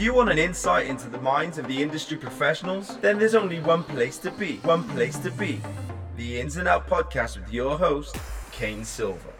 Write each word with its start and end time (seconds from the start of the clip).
you 0.00 0.14
want 0.14 0.30
an 0.30 0.38
insight 0.38 0.86
into 0.86 1.10
the 1.10 1.20
minds 1.20 1.58
of 1.58 1.68
the 1.68 1.82
industry 1.82 2.16
professionals, 2.16 2.96
then 3.02 3.18
there's 3.18 3.34
only 3.34 3.60
one 3.60 3.84
place 3.84 4.16
to 4.16 4.30
be. 4.30 4.56
One 4.62 4.82
place 4.88 5.18
to 5.18 5.30
be. 5.30 5.60
The 6.16 6.40
Ins 6.40 6.56
and 6.56 6.66
Out 6.66 6.88
podcast 6.88 7.38
with 7.38 7.52
your 7.52 7.76
host, 7.76 8.16
Kane 8.50 8.82
Silver. 8.82 9.34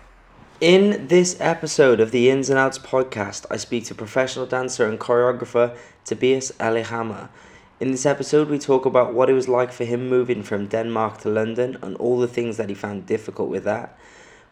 In 0.60 1.06
this 1.06 1.34
episode 1.40 1.98
of 1.98 2.10
the 2.10 2.28
Ins 2.28 2.50
and 2.50 2.58
Outs 2.58 2.78
podcast, 2.78 3.46
I 3.50 3.56
speak 3.56 3.86
to 3.86 3.94
professional 3.94 4.44
dancer 4.44 4.87
and 4.87 5.01
choreographer 5.01 5.74
Tobias 6.04 6.53
Ellehammer. 6.61 7.31
In 7.81 7.90
this 7.90 8.04
episode, 8.04 8.51
we 8.51 8.58
talk 8.58 8.85
about 8.85 9.15
what 9.15 9.31
it 9.31 9.35
was 9.35 9.49
like 9.49 9.72
for 9.72 9.87
him 9.87 10.11
moving 10.11 10.42
from 10.42 10.67
Denmark 10.67 11.22
to 11.22 11.31
London 11.31 11.79
and 11.81 11.97
all 11.97 12.21
the 12.21 12.29
things 12.29 12.58
that 12.58 12.69
he 12.69 12.74
found 12.74 13.06
difficult 13.06 13.49
with 13.49 13.65
that. 13.65 13.99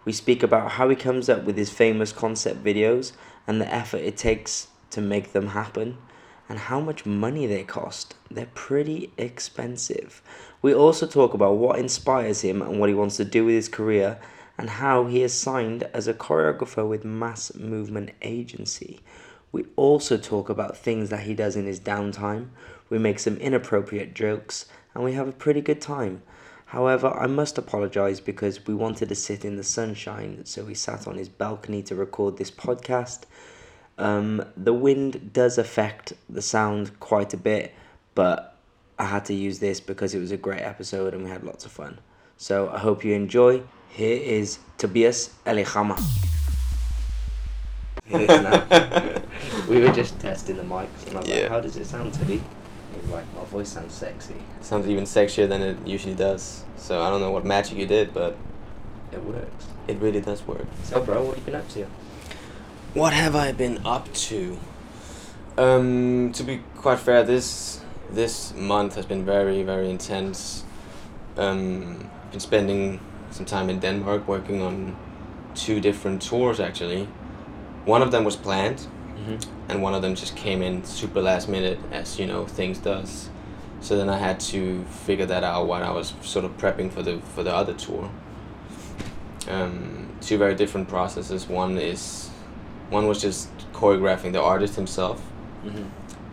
We 0.06 0.12
speak 0.12 0.42
about 0.42 0.70
how 0.70 0.88
he 0.88 0.96
comes 0.96 1.28
up 1.28 1.44
with 1.44 1.58
his 1.58 1.68
famous 1.68 2.12
concept 2.12 2.64
videos 2.64 3.12
and 3.46 3.60
the 3.60 3.70
effort 3.70 3.98
it 3.98 4.16
takes 4.16 4.68
to 4.90 5.00
make 5.00 5.32
them 5.32 5.48
happen 5.48 5.98
and 6.48 6.58
how 6.58 6.80
much 6.80 7.04
money 7.04 7.46
they 7.46 7.62
cost. 7.62 8.14
They're 8.30 8.48
pretty 8.54 9.12
expensive. 9.18 10.22
We 10.62 10.74
also 10.74 11.06
talk 11.06 11.34
about 11.34 11.56
what 11.56 11.78
inspires 11.78 12.40
him 12.40 12.62
and 12.62 12.80
what 12.80 12.88
he 12.88 12.94
wants 12.94 13.16
to 13.18 13.24
do 13.24 13.44
with 13.44 13.54
his 13.54 13.68
career 13.68 14.18
and 14.56 14.70
how 14.70 15.06
he 15.06 15.22
is 15.22 15.34
signed 15.34 15.84
as 15.94 16.08
a 16.08 16.14
choreographer 16.14 16.88
with 16.88 17.04
Mass 17.04 17.54
Movement 17.54 18.10
Agency. 18.22 19.00
We 19.52 19.66
also 19.76 20.16
talk 20.16 20.48
about 20.48 20.76
things 20.76 21.10
that 21.10 21.20
he 21.20 21.34
does 21.34 21.54
in 21.54 21.66
his 21.66 21.80
downtime. 21.80 22.48
We 22.90 22.98
make 22.98 23.18
some 23.18 23.36
inappropriate 23.36 24.14
jokes 24.14 24.66
and 24.94 25.04
we 25.04 25.12
have 25.12 25.28
a 25.28 25.32
pretty 25.32 25.60
good 25.60 25.80
time. 25.80 26.22
However, 26.66 27.08
I 27.08 27.26
must 27.26 27.56
apologize 27.56 28.20
because 28.20 28.66
we 28.66 28.74
wanted 28.74 29.08
to 29.08 29.14
sit 29.14 29.42
in 29.42 29.56
the 29.56 29.64
sunshine, 29.64 30.44
so 30.44 30.64
we 30.64 30.74
sat 30.74 31.08
on 31.08 31.16
his 31.16 31.30
balcony 31.30 31.82
to 31.84 31.94
record 31.94 32.36
this 32.36 32.50
podcast. 32.50 33.22
Um, 33.98 34.44
the 34.56 34.72
wind 34.72 35.32
does 35.32 35.58
affect 35.58 36.12
the 36.30 36.40
sound 36.42 36.98
quite 37.00 37.34
a 37.34 37.36
bit, 37.36 37.74
but 38.14 38.56
I 38.98 39.04
had 39.06 39.24
to 39.26 39.34
use 39.34 39.58
this 39.58 39.80
because 39.80 40.14
it 40.14 40.20
was 40.20 40.30
a 40.30 40.36
great 40.36 40.60
episode 40.62 41.14
and 41.14 41.24
we 41.24 41.30
had 41.30 41.42
lots 41.44 41.64
of 41.64 41.72
fun. 41.72 41.98
So 42.36 42.70
I 42.70 42.78
hope 42.78 43.04
you 43.04 43.14
enjoy. 43.14 43.62
Here 43.90 44.16
is 44.20 44.58
Tobias 44.76 45.30
Ellehammer. 45.44 45.98
we 49.68 49.80
were 49.80 49.92
just 49.92 50.18
testing 50.20 50.56
the 50.56 50.62
mics, 50.62 51.06
and 51.08 51.16
I 51.16 51.20
was 51.20 51.28
Yeah. 51.28 51.36
like, 51.40 51.48
"How 51.50 51.60
does 51.60 51.76
it 51.76 51.84
sound, 51.86 52.14
Toby?" 52.14 52.40
Like, 53.10 53.24
"My 53.36 53.44
voice 53.44 53.68
sounds 53.70 53.92
sexy." 53.94 54.34
Sounds 54.62 54.86
even 54.88 55.04
sexier 55.04 55.48
than 55.48 55.60
it 55.62 55.76
usually 55.86 56.14
does. 56.14 56.64
So 56.76 57.02
I 57.02 57.10
don't 57.10 57.20
know 57.20 57.30
what 57.30 57.44
magic 57.44 57.76
you 57.76 57.86
did, 57.86 58.14
but 58.14 58.36
It 59.12 59.22
works. 59.24 59.66
it 59.88 59.98
really 60.00 60.20
does 60.20 60.46
work. 60.46 60.66
So, 60.84 61.00
bro, 61.02 61.22
what 61.22 61.36
have 61.36 61.38
you 61.38 61.52
been 61.52 61.60
up 61.60 61.68
to? 61.70 61.86
What 62.94 63.12
have 63.12 63.36
I 63.36 63.52
been 63.52 63.86
up 63.86 64.12
to? 64.14 64.58
Um, 65.56 66.32
to 66.32 66.42
be 66.42 66.60
quite 66.76 66.98
fair, 66.98 67.22
this 67.22 67.80
this 68.10 68.54
month 68.54 68.94
has 68.96 69.06
been 69.06 69.24
very 69.24 69.62
very 69.62 69.90
intense. 69.90 70.64
Um, 71.36 72.08
I've 72.24 72.30
been 72.32 72.40
spending 72.40 73.00
some 73.30 73.44
time 73.46 73.68
in 73.70 73.78
Denmark 73.78 74.26
working 74.26 74.62
on 74.62 74.96
two 75.54 75.80
different 75.80 76.22
tours 76.22 76.60
actually. 76.60 77.08
One 77.84 78.02
of 78.02 78.10
them 78.10 78.24
was 78.24 78.36
planned, 78.36 78.86
Mm-hmm. 79.18 79.70
and 79.70 79.82
one 79.82 79.94
of 79.94 80.02
them 80.02 80.14
just 80.14 80.36
came 80.36 80.62
in 80.62 80.84
super 80.84 81.20
last 81.20 81.48
minute, 81.48 81.78
as 81.90 82.18
you 82.20 82.26
know 82.26 82.46
things 82.46 82.78
does. 82.78 83.28
So 83.80 83.96
then 83.96 84.08
I 84.08 84.16
had 84.16 84.38
to 84.52 84.84
figure 85.06 85.26
that 85.26 85.42
out 85.44 85.66
while 85.66 85.82
I 85.82 85.90
was 85.90 86.14
sort 86.22 86.44
of 86.44 86.56
prepping 86.56 86.90
for 86.92 87.02
the 87.02 87.18
for 87.34 87.42
the 87.42 87.52
other 87.54 87.74
tour. 87.74 88.10
Um, 89.48 90.08
two 90.20 90.38
very 90.38 90.54
different 90.54 90.88
processes. 90.88 91.48
One 91.48 91.78
is, 91.78 92.27
one 92.90 93.06
was 93.06 93.20
just 93.20 93.48
choreographing 93.72 94.32
the 94.32 94.40
artist 94.42 94.74
himself, 94.76 95.20
Mm-hmm. 95.64 95.84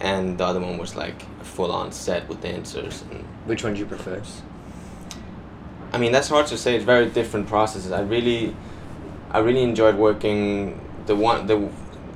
and 0.01 0.37
the 0.37 0.45
other 0.45 0.59
one 0.59 0.77
was 0.77 0.95
like 0.95 1.23
a 1.41 1.43
full 1.43 1.71
on 1.71 1.91
set 1.91 2.29
with 2.29 2.41
dancers. 2.41 3.03
And 3.09 3.23
Which 3.45 3.63
one 3.63 3.73
do 3.73 3.79
you 3.79 3.85
prefer? 3.87 4.21
I 5.91 5.97
mean 5.97 6.11
that's 6.11 6.29
hard 6.29 6.47
to 6.47 6.57
say. 6.57 6.75
It's 6.75 6.85
very 6.85 7.09
different 7.09 7.47
processes. 7.47 7.91
I 7.91 8.01
really, 8.01 8.55
I 9.31 9.39
really 9.39 9.63
enjoyed 9.63 9.95
working 9.95 10.79
the 11.05 11.15
one 11.15 11.47
the 11.47 11.69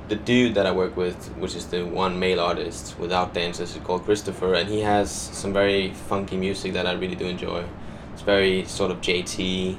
the 0.08 0.16
dude 0.16 0.54
that 0.56 0.66
I 0.66 0.72
work 0.72 0.96
with, 0.96 1.28
which 1.36 1.54
is 1.54 1.66
the 1.66 1.84
one 1.84 2.18
male 2.18 2.40
artist 2.40 2.98
without 2.98 3.32
dancers, 3.32 3.76
is 3.76 3.82
called 3.82 4.04
Christopher, 4.04 4.54
and 4.54 4.68
he 4.68 4.80
has 4.80 5.10
some 5.10 5.52
very 5.52 5.92
funky 6.08 6.36
music 6.36 6.72
that 6.72 6.86
I 6.86 6.92
really 6.92 7.14
do 7.14 7.26
enjoy. 7.26 7.64
It's 8.12 8.22
very 8.22 8.64
sort 8.66 8.90
of 8.90 9.00
JT, 9.00 9.78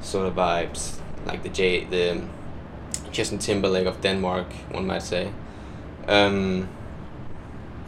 sort 0.00 0.26
of 0.26 0.34
vibes, 0.34 0.98
like 1.26 1.42
the 1.42 1.50
J 1.50 1.84
the 1.84 2.22
Justin 3.16 3.38
Timberlake 3.38 3.86
of 3.86 4.00
Denmark, 4.02 4.46
one 4.70 4.86
might 4.86 5.02
say. 5.02 5.32
Um, 6.06 6.68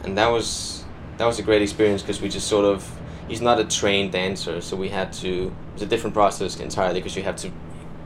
and 0.03 0.17
that 0.17 0.29
was 0.31 0.83
that 1.17 1.25
was 1.25 1.37
a 1.39 1.43
great 1.43 1.61
experience 1.61 2.01
because 2.01 2.19
we 2.21 2.29
just 2.29 2.47
sort 2.47 2.65
of 2.65 2.83
he's 3.27 3.41
not 3.41 3.59
a 3.59 3.63
trained 3.65 4.11
dancer, 4.11 4.59
so 4.61 4.75
we 4.75 4.89
had 4.89 5.13
to 5.21 5.53
it's 5.73 5.83
a 5.83 5.85
different 5.85 6.15
process 6.15 6.59
entirely 6.59 6.99
because 6.99 7.15
you 7.15 7.23
have 7.23 7.35
to 7.37 7.51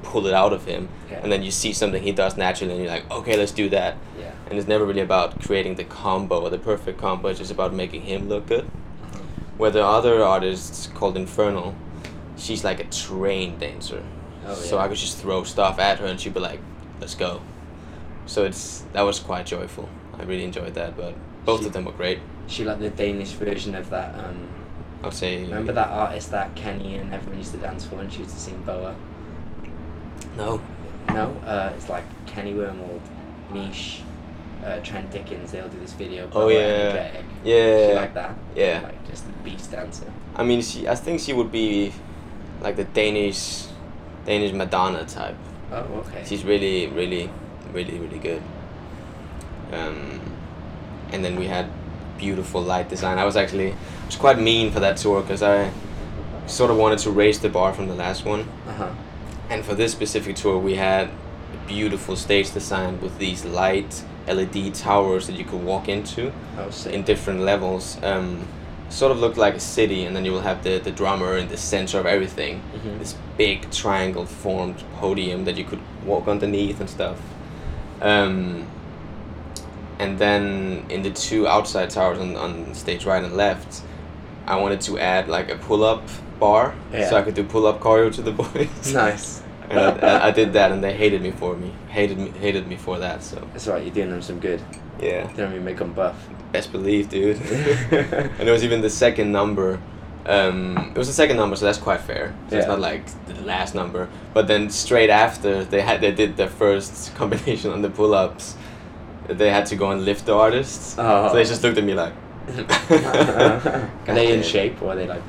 pull 0.03 0.27
it 0.27 0.33
out 0.33 0.51
of 0.53 0.65
him, 0.65 0.89
Yeah. 1.09 1.21
and 1.23 1.31
then 1.31 1.43
you 1.43 1.51
see 1.51 1.71
something 1.73 2.03
he 2.03 2.11
does 2.11 2.35
naturally, 2.35 2.73
and 2.73 2.81
you're 2.83 2.91
like, 2.91 3.09
okay, 3.09 3.37
let's 3.37 3.53
do 3.53 3.69
that. 3.69 3.95
Yeah. 4.19 4.31
And 4.49 4.59
it's 4.59 4.67
never 4.67 4.85
really 4.85 5.01
about 5.01 5.41
creating 5.41 5.75
the 5.75 5.85
combo 5.85 6.41
or 6.41 6.49
the 6.49 6.57
perfect 6.59 6.97
combo. 6.99 7.29
It's 7.29 7.39
just 7.39 7.51
about 7.51 7.73
making 7.73 8.01
him 8.01 8.27
look 8.27 8.45
good. 8.47 8.65
Where 9.57 9.71
the 9.71 9.85
other 9.85 10.21
artist 10.23 10.93
called 10.93 11.15
Infernal, 11.15 11.73
she's 12.37 12.63
like 12.65 12.81
a 12.81 12.87
trained 13.05 13.59
dancer. 13.59 14.03
Oh, 14.45 14.53
So. 14.55 14.77
I 14.77 14.87
could 14.89 14.97
just 14.97 15.17
throw 15.21 15.43
stuff 15.43 15.79
at 15.79 15.99
her 15.99 16.05
and 16.05 16.19
she'd 16.19 16.33
be 16.33 16.41
like, 16.41 16.59
"Let's 17.03 17.15
go." 17.15 17.41
So 18.25 18.45
it's 18.45 18.85
that 18.93 19.01
was 19.01 19.19
quite 19.19 19.45
joyful. 19.45 19.89
I 20.17 20.23
really 20.23 20.45
enjoyed 20.45 20.73
that, 20.75 20.95
but 20.95 21.13
both 21.45 21.59
She- 21.61 21.67
of 21.67 21.73
them 21.73 21.83
were 21.83 21.91
great. 21.91 22.19
She 22.47 22.63
like 22.63 22.79
the 22.79 22.89
Danish 22.89 23.31
version 23.31 23.75
of 23.75 23.89
that. 23.89 24.15
Um, 24.15 24.47
I'll 25.03 25.11
say. 25.11 25.41
remember 25.43 25.73
that 25.73 25.89
artist 25.89 26.31
that 26.31 26.55
Kenny 26.55 26.95
and 26.95 27.13
everyone 27.13 27.39
used 27.39 27.51
to 27.51 27.57
dance 27.57 27.83
for, 27.85 27.99
and 27.99 28.09
she 28.11 28.19
used 28.19 28.33
to 28.35 28.39
sing 28.39 28.61
Boa. 28.65 28.95
No. 30.37 30.61
No, 31.09 31.25
uh, 31.45 31.73
it's 31.75 31.89
like 31.89 32.05
Kenny 32.25 32.53
Wormald, 32.53 33.01
Niche, 33.51 34.01
uh, 34.65 34.79
Trent 34.79 35.11
Dickens. 35.11 35.51
They 35.51 35.59
all 35.59 35.67
do 35.67 35.77
this 35.79 35.91
video. 35.93 36.29
Oh, 36.33 36.47
yeah. 36.47 36.57
Energetic. 36.59 37.25
Yeah. 37.43 37.87
She 37.89 37.93
like 37.95 38.13
that. 38.13 38.35
Yeah. 38.55 38.79
Like 38.83 39.09
just 39.09 39.25
the 39.25 39.33
beast 39.43 39.71
dancer. 39.71 40.09
I 40.37 40.43
mean, 40.43 40.61
she. 40.61 40.87
I 40.87 40.95
think 40.95 41.19
she 41.19 41.33
would 41.33 41.51
be 41.51 41.91
like 42.61 42.77
the 42.77 42.85
Danish, 42.85 43.65
Danish 44.25 44.53
Madonna 44.53 45.05
type. 45.05 45.35
Oh, 45.73 46.03
okay. 46.07 46.23
She's 46.25 46.43
really, 46.45 46.87
really, 46.87 47.29
really, 47.73 47.97
really 47.97 48.19
good. 48.19 48.41
Um, 49.71 50.21
and 51.11 51.25
then 51.25 51.35
we 51.35 51.47
had 51.47 51.67
beautiful 52.17 52.61
light 52.61 52.89
design. 52.89 53.17
I 53.17 53.25
was 53.25 53.35
actually 53.35 53.71
I 53.71 54.05
was 54.05 54.15
quite 54.15 54.39
mean 54.39 54.71
for 54.71 54.79
that 54.79 54.97
tour 54.97 55.21
because 55.21 55.41
I 55.41 55.71
sort 56.45 56.69
of 56.69 56.77
wanted 56.77 56.99
to 56.99 57.11
raise 57.11 57.39
the 57.39 57.49
bar 57.49 57.73
from 57.73 57.87
the 57.87 57.95
last 57.95 58.23
one. 58.23 58.41
Uh 58.67 58.73
huh. 58.73 58.91
And 59.49 59.65
for 59.65 59.73
this 59.73 59.91
specific 59.91 60.35
tour, 60.35 60.57
we 60.59 60.75
had 60.75 61.07
a 61.07 61.67
beautiful 61.67 62.15
stage 62.15 62.51
design 62.53 63.01
with 63.01 63.17
these 63.17 63.43
light 63.43 64.03
LED 64.27 64.75
towers 64.75 65.27
that 65.27 65.35
you 65.35 65.43
could 65.43 65.63
walk 65.63 65.89
into 65.89 66.31
Oh, 66.57 66.69
in 66.89 67.03
different 67.03 67.41
levels. 67.41 68.01
Um, 68.03 68.47
sort 68.93 69.11
of 69.11 69.19
looked 69.19 69.37
like 69.37 69.55
a 69.55 69.59
city, 69.59 70.05
and 70.05 70.15
then 70.15 70.23
you 70.25 70.31
will 70.31 70.41
have 70.41 70.63
the, 70.63 70.77
the 70.79 70.91
drummer 70.91 71.35
in 71.37 71.47
the 71.47 71.57
center 71.57 71.99
of 71.99 72.05
everything. 72.05 72.61
Mhm. 72.75 72.99
This 72.99 73.15
big 73.37 73.69
triangle 73.71 74.25
formed 74.25 74.83
podium 74.99 75.45
that 75.45 75.57
you 75.57 75.63
could 75.63 75.79
walk 76.05 76.27
underneath 76.27 76.79
and 76.79 76.89
stuff. 76.89 77.17
Um, 78.01 78.67
and 79.99 80.17
then 80.19 80.85
in 80.89 81.01
the 81.01 81.09
two 81.11 81.47
outside 81.47 81.89
towers 81.89 82.19
on, 82.19 82.35
on 82.35 82.73
stage 82.75 83.05
right 83.05 83.23
and 83.23 83.35
left, 83.35 83.81
I 84.45 84.55
wanted 84.59 84.81
to 84.81 84.99
add 84.99 85.27
like 85.27 85.49
a 85.49 85.55
pull 85.55 85.83
up 85.83 86.03
bar 86.39 86.75
Yeah. 86.91 87.09
so 87.09 87.15
I 87.15 87.21
could 87.21 87.33
do 87.35 87.43
pull 87.43 87.65
up 87.65 87.79
cardio 87.79 88.13
to 88.15 88.21
the 88.21 88.31
boys. 88.43 88.93
Nice. 88.93 89.41
And 89.69 89.79
I, 90.05 90.27
I 90.27 90.31
did 90.31 90.53
that, 90.53 90.71
and 90.71 90.83
they 90.83 90.93
hated 90.93 91.21
me 91.21 91.31
for 91.31 91.55
me. 91.55 91.71
Hated 91.89 92.17
me, 92.17 92.29
hated 92.29 92.67
me 92.67 92.75
for 92.75 92.99
that. 92.99 93.23
So 93.23 93.47
That's 93.53 93.67
right. 93.67 93.83
You're 93.83 93.93
doing 93.93 94.09
them 94.11 94.21
some 94.21 94.39
good. 94.39 94.61
yeah, 94.99 95.27
what 95.27 95.61
Make 95.61 95.77
them 95.77 95.93
buff. 95.93 96.15
best 96.51 96.71
believe, 96.71 97.09
dude. 97.09 97.37
and 97.91 98.47
it 98.47 98.51
was 98.51 98.63
even 98.63 98.81
the 98.81 98.89
second 98.89 99.31
number. 99.31 99.79
Um, 100.25 100.77
it 100.95 100.97
was 100.97 101.07
the 101.07 101.13
second 101.13 101.35
number, 101.37 101.55
so 101.55 101.65
that's 101.65 101.77
quite 101.77 101.99
fair. 102.01 102.33
So 102.49 102.57
it's 102.57 102.67
not 102.67 102.79
like 102.79 103.05
the 103.25 103.41
last 103.41 103.75
number. 103.75 104.07
But 104.33 104.47
then 104.47 104.69
straight 104.69 105.09
after 105.09 105.65
they 105.65 105.81
had 105.81 106.01
they 106.01 106.11
did 106.13 106.37
their 106.37 106.47
first 106.49 107.13
combination 107.19 107.71
on 107.71 107.81
the 107.81 107.89
pull 107.89 108.13
ups, 108.13 108.55
they 109.27 109.49
had 109.49 109.65
to 109.67 109.75
go 109.75 109.91
and 109.91 110.05
lift 110.05 110.25
the 110.25 110.33
artists. 110.33 110.95
Oh. 110.97 111.29
So 111.29 111.35
they 111.35 111.43
just 111.43 111.63
looked 111.63 111.77
at 111.77 111.83
me 111.83 111.93
like. 111.93 112.13
are 112.89 113.89
they 114.05 114.33
in 114.33 114.43
shape 114.43 114.81
or 114.81 114.91
are 114.91 114.95
they 114.95 115.07
like 115.07 115.23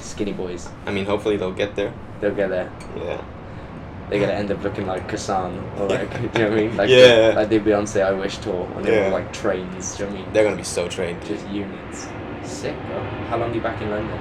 skinny 0.00 0.32
boys? 0.32 0.68
I 0.86 0.92
mean, 0.92 1.04
hopefully 1.04 1.36
they'll 1.36 1.52
get 1.52 1.74
there. 1.74 1.92
They'll 2.20 2.34
get 2.34 2.48
there. 2.48 2.70
Yeah. 2.96 3.24
They're 4.10 4.20
gonna 4.20 4.32
end 4.32 4.50
up 4.52 4.62
looking 4.62 4.86
like 4.86 5.08
Kasan 5.08 5.58
or 5.78 5.88
like, 5.88 6.10
do 6.34 6.38
you 6.40 6.44
know 6.44 6.50
what 6.50 6.58
I 6.58 6.62
mean? 6.62 6.76
Like 6.76 6.88
Yeah. 6.90 7.30
the, 7.30 7.34
like 7.36 7.48
the 7.48 7.58
Beyonce 7.60 8.04
I 8.04 8.12
Wish 8.12 8.38
tour 8.38 8.64
when 8.74 8.84
they 8.84 8.94
Yeah. 8.94 9.04
were 9.08 9.14
like 9.14 9.32
trains. 9.32 9.96
Do 9.96 10.04
you 10.04 10.10
know 10.10 10.14
what 10.16 10.20
I 10.20 10.24
mean? 10.24 10.32
They're 10.32 10.44
gonna 10.44 10.56
be 10.56 10.62
so 10.62 10.88
trained. 10.88 11.24
just 11.24 11.46
units. 11.48 12.08
Sick, 12.42 12.76
bro. 12.86 13.00
How 13.30 13.38
long 13.38 13.50
are 13.50 13.54
you 13.54 13.60
back 13.62 13.80
in 13.80 13.90
London? 13.90 14.12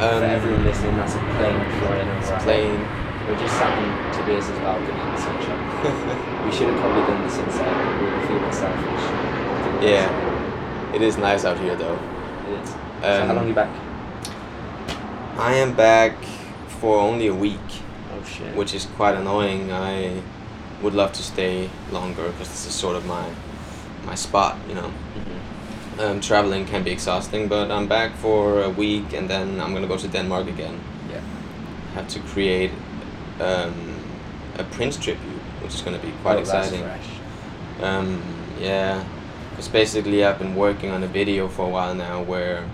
Um, 0.00 0.20
For 0.20 0.24
everyone 0.24 0.64
listening, 0.64 0.96
that's 0.96 1.14
a 1.14 1.18
plane 1.18 1.60
flying 1.80 2.08
over. 2.08 2.38
Plane. 2.40 2.80
We're 3.28 3.38
just 3.38 3.56
sat 3.58 3.76
on 3.76 4.14
Tobias's 4.14 4.58
balcony 4.60 4.88
in 5.00 5.10
the 5.12 5.16
sunshine. 5.20 6.44
we 6.46 6.52
should 6.52 6.68
have 6.68 6.78
probably 6.80 7.02
done 7.02 7.22
this 7.24 7.36
inside, 7.38 7.74
but 7.74 8.00
we 8.00 8.06
were 8.10 8.26
feeling 8.26 8.52
selfish. 8.52 9.84
Yeah. 9.84 10.92
It 10.94 11.02
is 11.02 11.18
nice 11.18 11.44
out 11.44 11.58
here 11.58 11.74
though. 11.76 11.98
It 12.48 12.60
is. 12.62 12.70
so 12.70 12.76
how 13.02 13.22
Um, 13.30 13.36
long 13.36 13.44
are 13.44 13.48
you 13.48 13.54
back? 13.54 13.70
I 15.38 15.54
am 15.54 15.74
back 15.74 16.14
for 16.80 16.98
only 16.98 17.26
a 17.26 17.34
week, 17.34 17.60
shit. 18.26 18.54
which 18.56 18.74
is 18.74 18.86
quite 18.96 19.14
annoying. 19.14 19.72
I 19.72 20.22
would 20.82 20.94
love 20.94 21.12
to 21.12 21.22
stay 21.22 21.68
longer 21.92 22.24
because 22.30 22.48
this 22.48 22.66
is 22.66 22.74
sort 22.74 22.96
of 22.96 23.04
my 23.06 23.24
my 24.06 24.14
spot, 24.16 24.56
you 24.68 24.74
know. 24.74 24.90
Mhm. 25.16 26.00
Um, 26.04 26.20
traveling 26.20 26.66
can 26.66 26.82
be 26.84 26.90
exhausting, 26.90 27.48
but 27.48 27.70
I'm 27.70 27.86
back 27.88 28.10
for 28.16 28.62
a 28.62 28.68
week 28.68 29.12
and 29.18 29.28
then 29.30 29.60
I'm 29.60 29.72
gonna 29.74 29.86
go 29.88 29.96
to 29.96 30.08
Denmark 30.08 30.46
again. 30.48 30.78
Yeah. 31.10 31.20
Have 31.94 32.08
to 32.08 32.20
create 32.34 32.70
um, 33.40 33.74
a 34.58 34.64
Prince 34.64 34.96
tribute, 34.96 35.42
which 35.62 35.74
is 35.74 35.82
gonna 35.82 35.98
be 35.98 36.12
quite 36.22 36.38
Oh, 36.38 36.44
that's 36.44 36.48
exciting. 36.68 36.82
fresh. 36.84 37.08
Um, 37.82 38.22
yeah, 38.60 39.02
because 39.50 39.68
basically 39.68 40.24
I've 40.24 40.38
been 40.38 40.54
working 40.54 40.90
on 40.90 41.02
a 41.02 41.06
video 41.06 41.48
for 41.48 41.66
a 41.66 41.68
while 41.68 41.94
now 41.94 42.22
where 42.22 42.64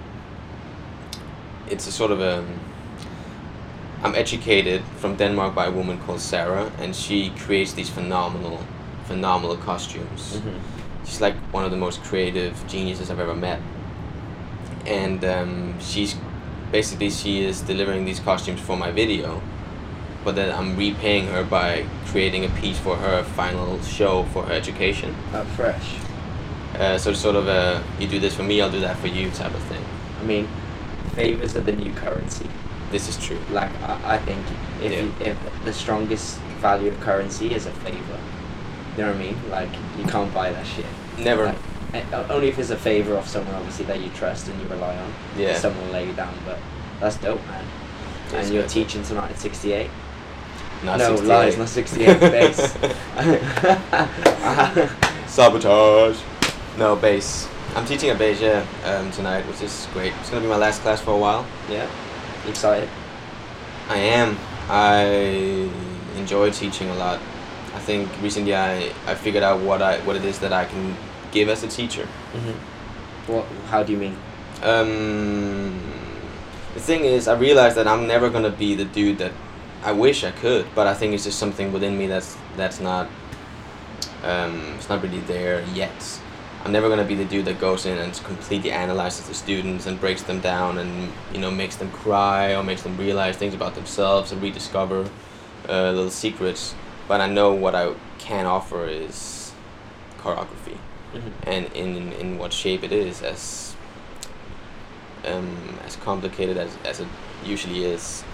it's 1.71 1.87
a 1.87 1.93
sort 1.93 2.11
of 2.11 2.21
a. 2.21 2.45
I'm 4.05 4.15
educated 4.17 4.83
from 4.97 5.17
Denmark 5.17 5.55
by 5.55 5.67
a 5.67 5.71
woman 5.71 5.99
called 5.99 6.21
Sarah, 6.21 6.71
and 6.81 6.95
she 6.95 7.31
creates 7.31 7.73
these 7.73 7.89
phenomenal, 7.89 8.59
phenomenal 9.05 9.57
costumes. 9.57 10.37
Mhm. 10.37 10.59
She's 11.05 11.21
like 11.21 11.35
one 11.53 11.65
of 11.65 11.71
the 11.71 11.77
most 11.77 12.03
creative 12.03 12.55
geniuses 12.69 13.11
I've 13.11 13.21
ever 13.21 13.35
met. 13.35 13.61
And 14.87 15.25
um, 15.25 15.75
she's 15.81 16.17
basically 16.73 17.11
she 17.11 17.45
is 17.45 17.61
delivering 17.61 18.05
these 18.05 18.19
costumes 18.25 18.61
for 18.61 18.77
my 18.77 18.91
video, 18.91 19.41
but 20.25 20.35
then 20.35 20.51
I'm 20.51 20.77
repaying 20.77 21.29
her 21.29 21.45
by 21.45 21.85
creating 22.07 22.45
a 22.45 22.49
piece 22.61 22.79
for 22.79 22.97
her 22.97 23.23
final 23.23 23.81
show 23.83 24.25
for 24.33 24.43
her 24.45 24.53
education. 24.53 25.15
Oh, 25.35 25.45
fresh. 25.57 25.95
Uh, 26.79 26.99
so 26.99 27.13
sort 27.13 27.37
of 27.37 27.47
a 27.47 27.83
you 28.01 28.09
do 28.09 28.19
this 28.19 28.35
for 28.35 28.43
me, 28.43 28.61
I'll 28.61 28.71
do 28.71 28.81
that 28.81 28.97
for 28.97 29.09
you 29.09 29.31
type 29.31 29.55
of 29.55 29.63
thing. 29.65 29.85
I 30.21 30.25
mean, 30.25 30.49
favors 31.15 31.55
are 31.57 31.61
the 31.65 31.73
new 31.73 31.93
currency. 31.93 32.47
This 32.93 33.09
is 33.09 33.17
true. 33.25 33.39
Like 33.51 33.71
I, 33.83 34.15
I 34.15 34.19
think 34.19 34.41
if 34.83 34.93
Yeah. 34.93 35.01
you, 35.03 35.13
if 35.21 35.37
the 35.65 35.73
strongest 35.73 36.39
value 36.61 36.89
of 36.93 37.01
currency 37.01 37.53
is 37.55 37.67
a 37.67 37.73
favor, 37.73 38.19
you 38.97 39.03
know 39.03 39.09
what 39.11 39.17
I 39.17 39.19
mean? 39.19 39.37
Like 39.51 39.71
you 39.99 40.05
can't 40.05 40.33
buy 40.33 40.53
that 40.53 40.67
shit. 40.67 40.87
Never. 41.19 41.47
Like, 41.93 42.31
only 42.31 42.49
if 42.49 42.59
it's 42.59 42.71
a 42.71 42.77
favor 42.77 43.15
of 43.17 43.27
someone 43.27 43.55
obviously 43.55 43.85
that 43.87 44.01
you 44.01 44.09
trust 44.11 44.49
and 44.49 44.61
you 44.63 44.69
rely 44.69 44.97
on. 44.97 45.13
Yeah. 45.37 45.57
Someone 45.59 45.85
will 45.87 45.93
lay 45.93 46.07
you 46.07 46.13
down, 46.13 46.35
but 46.47 46.59
that's 47.01 47.17
dope, 47.17 47.45
man. 47.49 47.65
It's 48.27 48.35
and 48.35 48.55
you're 48.55 48.67
teaching 48.69 49.03
tonight 49.03 49.31
at 49.31 49.39
68. 49.39 49.91
Not 50.85 50.99
no 50.99 51.17
68. 51.17 51.29
lies, 51.29 51.59
not 51.59 51.69
68 51.69 52.21
bass. 52.21 52.77
Sabotage. 55.27 56.19
No 56.79 56.97
bass. 56.97 57.49
I'm 57.75 57.85
teaching 57.87 58.11
a 58.11 58.15
bass 58.15 58.41
yeah 58.41 58.67
um, 58.85 59.11
tonight, 59.13 59.47
which 59.47 59.63
is 59.63 59.87
great. 59.93 60.13
It's 60.21 60.29
gonna 60.31 60.43
be 60.43 60.49
my 60.49 60.57
last 60.57 60.83
class 60.83 61.01
for 61.01 61.13
a 61.13 61.17
while. 61.19 61.47
yeah. 61.71 61.89
Excited? 62.47 62.89
I 63.89 63.97
am. 63.97 64.37
I 64.69 65.71
enjoy 66.17 66.51
teaching 66.51 66.89
a 66.89 66.95
lot. 66.95 67.21
I 67.75 67.79
think 67.79 68.09
recently 68.21 68.55
I, 68.55 68.93
I 69.07 69.15
figured 69.15 69.43
out 69.43 69.61
what 69.61 69.81
I 69.83 69.99
what 70.01 70.17
it 70.17 70.25
is 70.25 70.39
that 70.41 70.53
I 70.53 70.65
can 70.67 70.97
give 71.31 71.49
as 71.49 71.63
a 71.63 71.69
teacher. 71.69 72.07
Mm-hmm. 72.33 73.33
What? 73.33 73.47
How 73.69 73.83
do 73.83 73.93
you 73.93 73.99
mean? 73.99 74.17
Um, 74.63 75.81
the 76.75 76.81
thing 76.81 77.05
is, 77.05 77.29
I 77.29 77.37
realized 77.37 77.77
that 77.77 77.89
I'm 77.89 78.07
never 78.07 78.31
gonna 78.31 78.51
be 78.51 78.75
the 78.75 78.85
dude 78.85 79.19
that 79.19 79.33
I 79.83 79.93
wish 79.93 80.23
I 80.25 80.31
could, 80.31 80.67
but 80.75 80.87
I 80.87 80.95
think 80.95 81.15
it's 81.15 81.25
just 81.25 81.39
something 81.39 81.73
within 81.73 81.99
me 81.99 82.07
that's 82.07 82.37
that's 82.57 82.81
not 82.81 83.09
um, 84.23 84.75
it's 84.77 84.89
not 84.89 85.03
really 85.03 85.21
there 85.21 85.65
yet. 85.75 86.21
I'm 86.65 86.73
never 86.73 86.89
gonna 86.89 87.05
be 87.05 87.17
the 87.17 87.25
dude 87.25 87.45
that 87.47 87.59
goes 87.61 87.87
in 87.87 87.99
and 87.99 88.13
completely 88.25 88.71
analyzes 88.71 89.27
the 89.29 89.35
students 89.35 89.87
and 89.87 89.99
breaks 89.99 90.23
them 90.23 90.41
down 90.41 90.79
and 90.79 91.11
you 91.33 91.41
know 91.41 91.51
makes 91.51 91.77
them 91.77 91.91
cry 91.91 92.55
or 92.55 92.63
makes 92.63 92.83
them 92.83 92.97
realize 92.97 93.37
things 93.37 93.55
about 93.55 93.75
themselves 93.75 94.31
and 94.33 94.41
rediscover 94.41 95.09
uh, 95.69 95.91
little 95.91 96.11
secrets. 96.11 96.75
But 97.09 97.21
I 97.21 97.27
know 97.27 97.53
what 97.53 97.75
I 97.75 97.95
can 98.19 98.47
offer 98.47 98.87
is 98.87 99.53
choreography 100.19 100.79
Mm-hmm. 101.13 101.29
and 101.47 101.67
in 101.75 102.13
in 102.15 102.39
what 102.39 102.55
shape 102.55 102.83
it 102.83 102.91
is 102.91 103.21
as 103.21 103.77
um, 105.27 105.79
as 105.85 105.97
complicated 105.97 106.57
as, 106.57 106.75
as 106.87 107.01
it 107.01 107.09
usually 107.45 107.85
is 107.85 108.25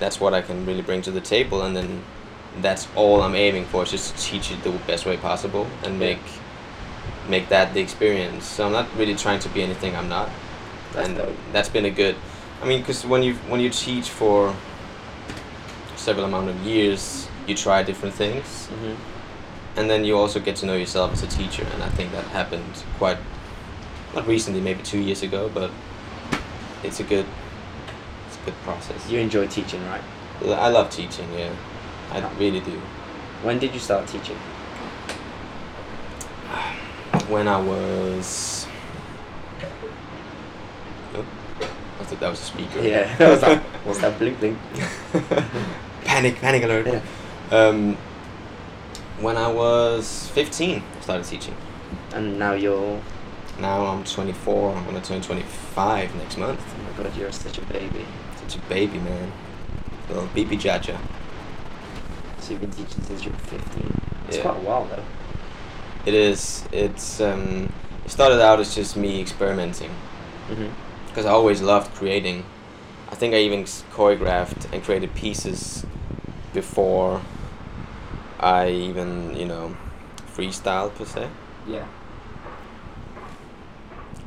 that's 0.00 0.18
what 0.18 0.34
I 0.34 0.42
can 0.42 0.66
really 0.66 0.82
bring 0.82 1.00
to 1.02 1.12
the 1.12 1.20
table 1.20 1.62
and 1.62 1.76
then 1.76 2.02
that's 2.60 2.88
all 2.96 3.22
I'm 3.22 3.36
aiming 3.36 3.66
for 3.66 3.84
is 3.84 3.92
just 3.92 4.16
to 4.16 4.20
teach 4.20 4.50
it 4.50 4.64
the 4.64 4.70
best 4.86 5.06
way 5.06 5.16
possible 5.16 5.68
and 5.84 6.00
Yeah. 6.00 6.16
Make 7.28 7.48
that 7.48 7.72
the 7.74 7.80
experience 7.80 8.44
so 8.44 8.66
I'm 8.66 8.72
not 8.72 8.86
really 8.96 9.14
trying 9.14 9.38
to 9.40 9.48
be 9.48 9.62
anything 9.62 9.96
I'm 9.96 10.08
not 10.08 10.28
That's 10.92 11.08
and 11.08 11.16
dope. 11.16 11.36
that's 11.52 11.68
been 11.68 11.84
a 11.86 11.90
good 11.90 12.16
I 12.62 12.66
mean 12.66 12.80
because 12.80 13.04
when 13.06 13.22
you 13.22 13.34
when 13.48 13.60
you 13.60 13.70
teach 13.70 14.08
for 14.10 14.54
several 15.96 16.26
amount 16.26 16.48
of 16.50 16.56
years 16.66 17.28
you 17.46 17.54
try 17.54 17.82
different 17.82 18.14
things 18.14 18.68
Mm-hmm. 18.72 18.94
and 19.78 19.88
then 19.90 20.04
you 20.04 20.16
also 20.16 20.38
get 20.40 20.56
to 20.56 20.66
know 20.66 20.76
yourself 20.76 21.12
as 21.12 21.22
a 21.22 21.26
teacher 21.26 21.66
and 21.74 21.82
i 21.82 21.88
think 21.88 22.12
that 22.12 22.24
happened 22.26 22.64
quite 22.98 23.18
not 24.14 24.26
recently 24.26 24.60
maybe 24.60 24.82
two 24.82 24.98
years 25.00 25.22
ago 25.22 25.50
but 25.52 25.70
it's 26.82 27.00
a 27.00 27.04
good 27.04 27.26
it's 28.26 28.36
a 28.36 28.44
good 28.44 28.54
process 28.64 29.10
You 29.10 29.18
enjoy 29.18 29.46
teaching, 29.46 29.82
right? 29.86 30.02
i 30.42 30.68
love 30.68 30.90
teaching 30.90 31.28
yeah 31.38 31.52
i 32.12 32.20
really 32.38 32.60
do 32.60 32.80
When 33.42 33.58
did 33.58 33.72
you 33.74 33.80
start 33.80 34.06
teaching? 34.08 34.38
when 37.28 37.48
i 37.48 37.60
was 37.60 38.66
oh, 41.14 41.24
i 42.00 42.04
thought 42.04 42.20
that 42.20 42.30
was 42.30 42.40
a 42.40 42.44
speaker 42.44 42.80
Yeah. 42.80 43.14
I 43.20 43.30
was 43.30 43.42
like, 43.42 43.60
what's 43.84 44.00
that 44.00 44.18
blue 44.18 44.34
thing? 44.34 44.58
panic 46.04 46.36
panic 46.36 46.62
alert 46.64 46.86
Yeah. 46.86 47.00
um, 47.58 47.96
when 49.20 49.36
i 49.36 49.48
was 49.50 50.28
15 50.34 50.82
i 50.96 51.00
started 51.00 51.24
teaching 51.26 51.56
And 52.12 52.38
now 52.38 52.52
you're. 52.54 53.00
now 53.58 53.86
i'm 53.86 54.04
24 54.04 54.76
i'm 54.76 54.84
going 54.84 55.00
to 55.00 55.06
turn 55.08 55.20
25 55.22 56.14
next 56.16 56.36
month 56.38 56.60
Oh 56.60 57.02
my 57.02 57.04
god, 57.10 57.16
you're 57.16 57.32
such 57.32 57.58
a 57.58 57.62
baby. 57.62 58.04
Such 58.46 58.56
a 58.56 58.60
baby, 58.68 58.98
man. 58.98 59.32
Little 60.08 60.26
baby 60.34 60.56
Jaja. 60.56 60.96
So 62.38 62.52
you've 62.52 62.60
been 62.60 62.70
teaching 62.70 63.02
since 63.02 63.24
you 63.24 63.30
were 63.32 63.38
15. 63.38 64.00
It's 64.28 64.36
Yeah. 64.36 64.42
quite 64.42 64.56
a 64.58 64.60
while 64.60 64.84
though. 64.84 65.02
It 66.06 66.14
is. 66.14 66.64
It's. 66.72 67.20
Um, 67.20 67.72
it 68.04 68.10
started 68.10 68.40
out 68.40 68.60
as 68.60 68.74
just 68.74 68.96
me 68.96 69.20
experimenting 69.20 69.90
Mm-hmm. 70.50 70.68
because 71.06 71.24
I 71.24 71.30
always 71.30 71.62
loved 71.62 71.94
creating. 71.94 72.44
I 73.10 73.14
think 73.14 73.32
I 73.32 73.38
even 73.38 73.64
choreographed 73.64 74.70
and 74.72 74.82
created 74.84 75.14
pieces 75.14 75.86
before 76.52 77.22
I 78.38 78.68
even, 78.70 79.34
you 79.34 79.46
know, 79.46 79.74
freestyle 80.36 80.94
per 80.94 81.06
se. 81.06 81.28
Yeah. 81.66 81.86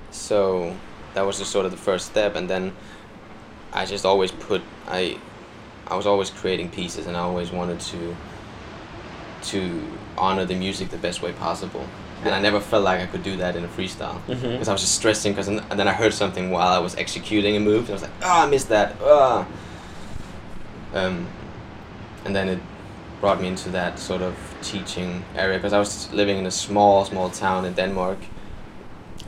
So 0.09 0.75
that 1.13 1.25
was 1.25 1.37
just 1.37 1.51
sort 1.51 1.65
of 1.65 1.71
the 1.71 1.77
first 1.77 2.07
step, 2.07 2.35
and 2.35 2.49
then 2.49 2.73
I 3.73 3.85
just 3.85 4.05
always 4.05 4.31
put 4.31 4.61
I, 4.87 5.19
I 5.85 5.95
was 5.95 6.07
always 6.07 6.29
creating 6.31 6.69
pieces, 6.69 7.05
and 7.05 7.15
I 7.15 7.19
always 7.21 7.51
wanted 7.51 7.79
to. 7.79 8.15
To 9.43 9.96
honor 10.17 10.45
the 10.45 10.55
music 10.55 10.89
the 10.89 10.97
best 10.97 11.21
way 11.21 11.31
possible, 11.31 11.85
and 12.25 12.33
I 12.35 12.39
never 12.41 12.59
felt 12.59 12.83
like 12.83 13.01
I 13.01 13.05
could 13.05 13.23
do 13.23 13.37
that 13.37 13.55
in 13.55 13.63
a 13.63 13.67
freestyle 13.67 14.19
Mhm. 14.27 14.51
because 14.51 14.67
I 14.67 14.71
was 14.71 14.81
just 14.81 14.95
stressing. 14.95 15.33
Because 15.33 15.47
and 15.47 15.79
then 15.79 15.87
I 15.87 15.93
heard 15.93 16.13
something 16.13 16.51
while 16.51 16.73
I 16.79 16.79
was 16.79 16.95
executing 16.95 17.55
a 17.55 17.59
move, 17.59 17.79
and 17.81 17.89
I 17.89 17.93
was 17.93 18.01
like, 18.01 18.11
"Oh, 18.23 18.43
I 18.43 18.45
missed 18.49 18.69
that." 18.69 18.95
Ah. 19.03 19.45
Um, 20.93 21.27
and 22.25 22.35
then 22.35 22.49
it 22.49 22.59
brought 23.21 23.41
me 23.41 23.47
into 23.47 23.69
that 23.69 23.99
sort 23.99 24.21
of 24.21 24.33
teaching 24.61 25.23
area 25.35 25.57
because 25.57 25.73
I 25.73 25.79
was 25.79 26.09
living 26.13 26.37
in 26.37 26.45
a 26.45 26.51
small, 26.51 27.05
small 27.05 27.29
town 27.29 27.65
in 27.65 27.73
Denmark. 27.73 28.17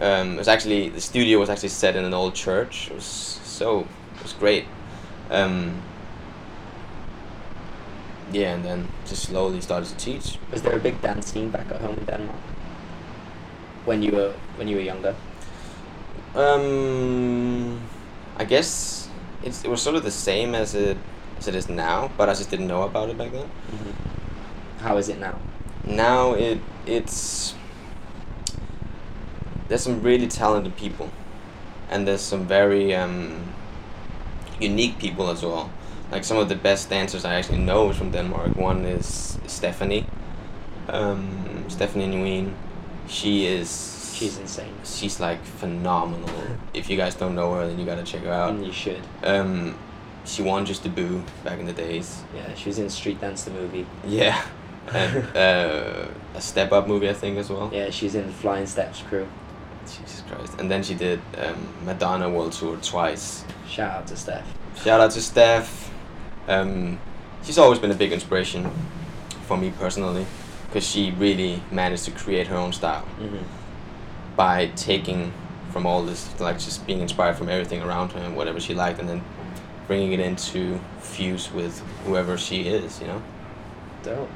Um, 0.01 0.33
it 0.35 0.37
was 0.37 0.47
actually 0.47 0.89
the 0.89 1.01
studio 1.01 1.39
was 1.39 1.49
actually 1.49 1.69
set 1.69 1.95
in 1.95 2.05
an 2.05 2.13
old 2.13 2.33
church. 2.35 2.87
It 2.91 2.95
was 2.95 3.39
so 3.43 3.79
it 4.17 4.23
was 4.23 4.33
great. 4.33 4.65
Um, 5.31 5.81
yeah, 8.31 8.53
and 8.53 8.63
then 8.63 8.87
just 9.05 9.23
slowly 9.23 9.61
started 9.61 9.89
to 9.89 9.95
teach. 9.97 10.37
Was 10.51 10.61
there 10.61 10.75
a 10.75 10.79
big 10.79 11.01
dance 11.01 11.31
scene 11.31 11.49
back 11.49 11.69
at 11.71 11.81
home 11.81 11.97
in 11.97 12.05
Denmark? 12.05 12.39
When 13.85 14.03
you 14.03 14.11
were 14.11 14.33
when 14.57 14.67
you 14.67 14.75
were 14.75 14.83
younger? 14.83 15.15
Um, 16.35 17.81
I 18.37 18.45
guess 18.45 19.09
it's, 19.43 19.63
it 19.63 19.69
was 19.69 19.81
sort 19.81 19.95
of 19.95 20.03
the 20.03 20.11
same 20.11 20.53
as 20.53 20.75
it 20.75 20.97
as 21.37 21.47
it 21.47 21.55
is 21.55 21.69
now, 21.69 22.11
but 22.17 22.29
I 22.29 22.33
just 22.33 22.49
didn't 22.49 22.67
know 22.67 22.83
about 22.83 23.09
it 23.09 23.17
back 23.17 23.31
then. 23.31 23.45
Mm-hmm. 23.45 24.83
How 24.83 24.97
is 24.97 25.09
it 25.09 25.19
now? 25.19 25.39
Now 25.85 26.33
it 26.33 26.59
it's 26.85 27.55
there's 29.67 29.81
some 29.81 30.01
really 30.01 30.27
talented 30.27 30.75
people, 30.75 31.09
and 31.89 32.07
there's 32.07 32.21
some 32.21 32.45
very 32.47 32.93
um, 32.93 33.53
unique 34.59 34.99
people 34.99 35.29
as 35.29 35.43
well. 35.43 35.69
Like 36.11 36.23
some 36.23 36.37
of 36.37 36.49
the 36.49 36.55
best 36.55 36.89
dancers 36.89 37.23
I 37.25 37.35
actually 37.35 37.59
know 37.59 37.89
is 37.91 37.97
from 37.97 38.11
Denmark. 38.11 38.55
One 38.55 38.83
is 38.85 39.37
Stephanie, 39.47 40.05
um, 40.87 41.65
Stephanie 41.69 42.07
Nguyen. 42.07 42.53
She 43.07 43.45
is 43.45 44.13
She's 44.15 44.37
insane. 44.37 44.73
she's 44.83 45.19
like 45.19 45.43
phenomenal. 45.43 46.29
If 46.73 46.89
you 46.89 46.97
guys 46.97 47.15
don't 47.15 47.35
know 47.35 47.53
her, 47.53 47.67
then 47.67 47.79
you 47.79 47.85
gotta 47.85 48.03
check 48.03 48.23
her 48.23 48.31
out. 48.31 48.49
And 48.49 48.65
you 48.65 48.71
should. 48.73 49.01
Um, 49.23 49.77
she 50.25 50.41
won 50.43 50.65
Juste 50.65 50.83
Debout 50.83 51.23
back 51.43 51.59
in 51.59 51.65
the 51.65 51.73
days. 51.73 52.21
Yeah, 52.35 52.53
she 52.55 52.69
was 52.69 52.79
in 52.79 52.89
Street 52.89 53.21
Dance 53.21 53.43
the 53.43 53.51
movie. 53.51 53.85
Yeah, 54.05 54.41
and 54.93 55.37
uh, 55.37 56.07
a 56.35 56.41
Step 56.41 56.71
Up 56.71 56.87
movie 56.87 57.09
I 57.09 57.13
think 57.13 57.37
as 57.37 57.49
well. 57.49 57.69
Yeah, 57.73 57.89
she's 57.91 58.15
in 58.15 58.31
Flying 58.31 58.65
Steps 58.67 59.01
crew. 59.03 59.27
Jesus 59.85 60.23
Christ! 60.29 60.59
And 60.59 60.69
then 60.69 60.83
she 60.83 60.93
did 60.93 61.19
um, 61.37 61.67
Madonna 61.85 62.29
World 62.29 62.51
Tour 62.51 62.77
twice. 62.81 63.43
Shout 63.67 63.91
out 63.91 64.07
to 64.07 64.15
Steph. 64.15 64.45
Shout 64.83 64.99
out 64.99 65.11
to 65.11 65.21
Steph. 65.21 65.88
Um, 66.49 66.99
she's 67.43 67.57
always 67.57 67.79
been 67.79 67.91
a 67.91 67.95
big 67.95 68.11
inspiration 68.11 68.69
for 69.47 69.55
me 69.55 69.71
personally, 69.79 70.25
because 70.67 70.85
she 70.85 71.11
really 71.11 71.61
managed 71.71 72.03
to 72.05 72.11
create 72.11 72.47
her 72.47 72.57
own 72.57 72.73
style 72.73 73.05
hmm 73.19 73.37
by 74.35 74.67
taking 74.75 75.33
from 75.69 75.85
all 75.85 76.01
this, 76.01 76.39
like 76.39 76.57
just 76.57 76.87
being 76.87 77.01
inspired 77.01 77.35
from 77.35 77.49
everything 77.49 77.81
around 77.81 78.13
her 78.13 78.21
and 78.21 78.37
whatever 78.37 78.59
she 78.59 78.73
liked, 78.73 78.99
and 78.99 79.09
then 79.09 79.21
bringing 79.85 80.13
it 80.13 80.19
into 80.21 80.79
fuse 81.01 81.51
with 81.51 81.79
whoever 82.05 82.37
she 82.37 82.61
is. 82.61 83.01
You 83.01 83.07
know. 83.07 83.21
Dope. 84.01 84.29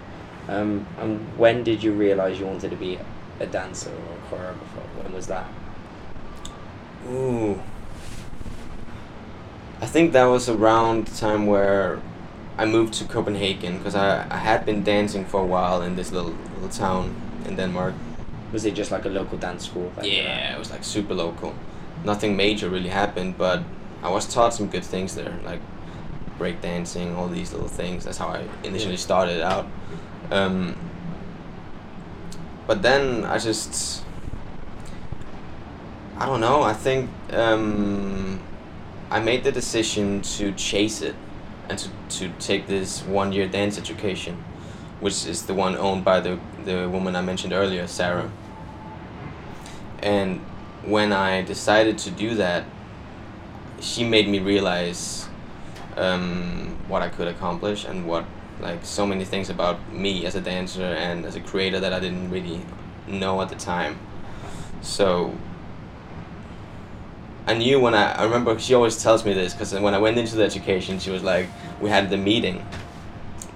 Um, 0.50 0.86
and 1.00 1.20
when 1.38 1.64
did 1.64 1.82
you 1.82 1.94
realize 1.94 2.38
you 2.38 2.46
wanted 2.46 2.72
to 2.72 2.76
be 2.76 3.00
a 3.40 3.46
dancer 3.46 3.92
or 3.92 3.96
a 3.96 4.44
choreographer? 4.44 5.04
When 5.04 5.14
was 5.14 5.28
that? 5.28 5.48
Ooh. 7.08 7.62
I 9.84 9.86
think 9.86 10.14
that 10.14 10.24
was 10.24 10.48
around 10.48 11.08
the 11.08 11.18
time 11.18 11.46
where 11.46 12.02
I 12.58 12.64
moved 12.64 12.94
to 13.00 13.04
Copenhagen 13.04 13.80
because 13.80 13.96
I, 13.96 14.26
I 14.30 14.38
had 14.38 14.66
been 14.66 14.82
dancing 14.82 15.26
for 15.26 15.42
a 15.42 15.46
while 15.46 15.82
in 15.82 15.98
this 15.98 16.10
little 16.10 16.34
little 16.56 16.70
town 16.70 17.14
in 17.46 17.58
Denmark. 17.58 17.94
Was 18.54 18.64
it 18.64 18.76
just 18.76 18.92
like 18.92 19.04
a 19.04 19.10
local 19.10 19.38
dance 19.38 19.66
school? 19.66 19.92
then? 19.98 20.06
Yeah, 20.06 20.56
it 20.56 20.58
was 20.58 20.72
like 20.72 20.86
super 20.86 21.14
local. 21.14 21.54
Nothing 22.06 22.38
major 22.38 22.70
really 22.70 22.88
happened, 22.88 23.38
but 23.38 23.62
I 24.02 24.10
was 24.10 24.26
taught 24.26 24.54
some 24.54 24.68
good 24.70 24.86
things 24.86 25.16
there, 25.16 25.38
like 25.44 25.60
break 26.38 26.62
dancing, 26.62 27.18
all 27.18 27.28
these 27.28 27.52
little 27.52 27.68
things. 27.68 28.06
That's 28.06 28.18
how 28.18 28.30
I 28.30 28.48
initially 28.64 28.98
started 28.98 29.42
out. 29.42 29.68
Um, 30.32 30.78
but 32.68 32.82
then 32.82 33.26
I 33.26 33.38
just, 33.38 34.02
I 36.18 36.26
don't 36.26 36.40
know. 36.40 36.64
I 36.64 36.74
think 36.74 37.10
um, 37.34 38.40
I 39.14 39.20
made 39.20 39.44
the 39.44 39.52
decision 39.52 40.24
to 40.38 40.52
chase 40.54 41.04
it 41.04 41.14
and 41.70 41.78
to, 41.78 41.90
to 42.18 42.30
take 42.40 42.66
this 42.66 43.04
one 43.04 43.32
year 43.32 43.48
dance 43.48 43.78
education, 43.78 44.44
which 45.02 45.28
is 45.28 45.46
the 45.46 45.54
one 45.54 45.76
owned 45.78 46.04
by 46.04 46.20
the 46.20 46.40
the 46.66 46.90
woman 46.90 47.16
I 47.16 47.22
mentioned 47.22 47.54
earlier, 47.54 47.86
Sarah. 47.86 48.32
And 50.02 50.40
when 50.84 51.14
I 51.14 51.44
decided 51.44 52.00
to 52.00 52.10
do 52.10 52.34
that, 52.36 52.66
she 53.80 54.04
made 54.04 54.28
me 54.28 54.40
realize 54.40 55.30
um, 55.96 56.76
what 56.88 57.04
I 57.04 57.10
could 57.10 57.28
accomplish 57.28 57.86
and 57.86 58.08
what 58.08 58.26
like 58.60 58.84
so 58.84 59.06
many 59.06 59.26
things 59.26 59.52
about 59.52 59.78
me 59.94 60.26
as 60.26 60.34
a 60.34 60.42
dancer 60.42 60.82
and 60.82 61.24
as 61.24 61.36
a 61.36 61.40
creator 61.40 61.80
that 61.80 61.94
I 61.94 62.00
didn't 62.00 62.32
really 62.32 62.62
know 63.06 63.44
at 63.44 63.50
the 63.50 63.58
time. 63.58 64.00
So 64.82 65.38
I 67.46 67.54
knew 67.56 67.80
when 67.80 67.94
I, 67.94 68.14
I 68.14 68.24
remember 68.24 68.58
she 68.60 68.74
always 68.74 69.02
tells 69.02 69.26
me 69.26 69.34
this 69.34 69.54
because 69.54 69.74
when 69.74 69.94
I 69.94 69.98
went 69.98 70.18
into 70.18 70.36
the 70.36 70.44
education, 70.44 71.00
she 71.00 71.10
was 71.10 71.24
like, 71.24 71.50
we 71.82 71.90
had 71.90 72.10
the 72.10 72.18
meeting 72.18 72.66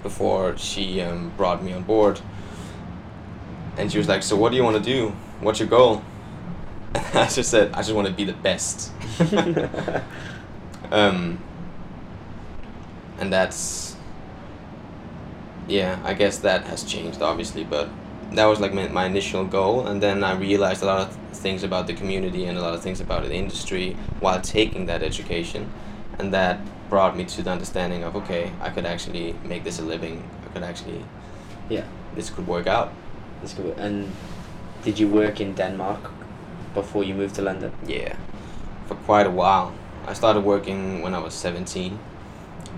before 0.02 0.56
she 0.58 1.00
um, 1.00 1.32
brought 1.36 1.62
me 1.62 1.72
on 1.72 1.82
board, 1.82 2.20
and 3.76 3.90
she 3.90 3.98
was 3.98 4.08
like, 4.08 4.22
so 4.22 4.36
what 4.36 4.50
do 4.50 4.56
you 4.56 4.64
want 4.64 4.76
to 4.76 4.82
do? 4.82 5.08
What's 5.40 5.58
your 5.58 5.68
goal? 5.68 6.02
And 6.94 7.06
I 7.16 7.28
just 7.28 7.50
said, 7.50 7.72
I 7.72 7.78
just 7.78 7.92
want 7.92 8.08
to 8.08 8.12
be 8.12 8.24
the 8.24 8.32
best. 8.32 8.92
um, 10.90 11.38
and 13.18 13.32
that's 13.32 13.96
yeah 15.66 15.98
i 16.04 16.14
guess 16.14 16.38
that 16.38 16.64
has 16.64 16.84
changed 16.84 17.20
obviously 17.20 17.64
but 17.64 17.88
that 18.32 18.44
was 18.46 18.60
like 18.60 18.74
my, 18.74 18.88
my 18.88 19.06
initial 19.06 19.44
goal 19.44 19.86
and 19.86 20.02
then 20.02 20.22
i 20.22 20.34
realized 20.34 20.82
a 20.82 20.86
lot 20.86 21.00
of 21.00 21.16
things 21.32 21.62
about 21.62 21.86
the 21.86 21.94
community 21.94 22.44
and 22.44 22.58
a 22.58 22.60
lot 22.60 22.74
of 22.74 22.82
things 22.82 23.00
about 23.00 23.22
the 23.24 23.32
industry 23.32 23.96
while 24.20 24.40
taking 24.40 24.86
that 24.86 25.02
education 25.02 25.70
and 26.18 26.32
that 26.32 26.60
brought 26.90 27.16
me 27.16 27.24
to 27.24 27.42
the 27.42 27.50
understanding 27.50 28.02
of 28.02 28.16
okay 28.16 28.52
i 28.60 28.68
could 28.68 28.86
actually 28.86 29.34
make 29.44 29.64
this 29.64 29.78
a 29.78 29.82
living. 29.82 30.28
I 30.44 30.52
could 30.52 30.62
actually 30.62 31.04
yeah. 31.68 31.84
this 32.14 32.30
could 32.30 32.46
work 32.46 32.66
out. 32.66 32.92
That's 33.40 33.54
good. 33.54 33.76
And 33.78 34.10
did 34.82 34.98
you 34.98 35.06
work 35.06 35.40
in 35.40 35.54
Denmark 35.54 36.10
before 36.74 37.04
you 37.04 37.14
moved 37.14 37.34
to 37.36 37.42
London? 37.42 37.72
yeah. 37.86 38.16
For 38.86 38.94
quite 38.94 39.26
a 39.26 39.30
while. 39.30 39.74
I 40.06 40.14
started 40.14 40.44
working 40.44 41.02
when 41.02 41.14
i 41.14 41.18
was 41.18 41.34
17 41.34 41.98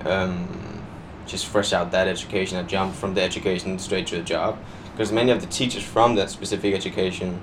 um, 0.05 0.83
just 1.27 1.47
fresh 1.47 1.73
out 1.73 1.93
that 1.93 2.09
education. 2.09 2.59
I 2.59 2.63
jumped 2.65 2.97
from 2.97 3.15
the 3.15 3.23
education 3.23 3.79
straight 3.79 4.07
to 4.09 4.19
a 4.19 4.23
job 4.23 4.59
because 5.01 5.13
many 5.13 5.33
of 5.33 5.41
the 5.41 5.47
teachers 5.47 5.83
from 5.83 6.15
that 6.17 6.29
specific 6.29 6.75
education 6.75 7.41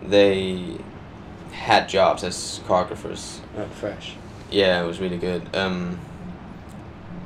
they 0.00 0.76
had 1.50 1.88
jobs 1.88 2.22
as 2.22 2.60
choreographers 2.68 3.40
Oh, 3.58 3.66
fresh. 3.66 4.14
yeah 4.48 4.80
it 4.80 4.86
was 4.86 5.00
really 5.00 5.18
good. 5.18 5.42
Um, 5.52 5.98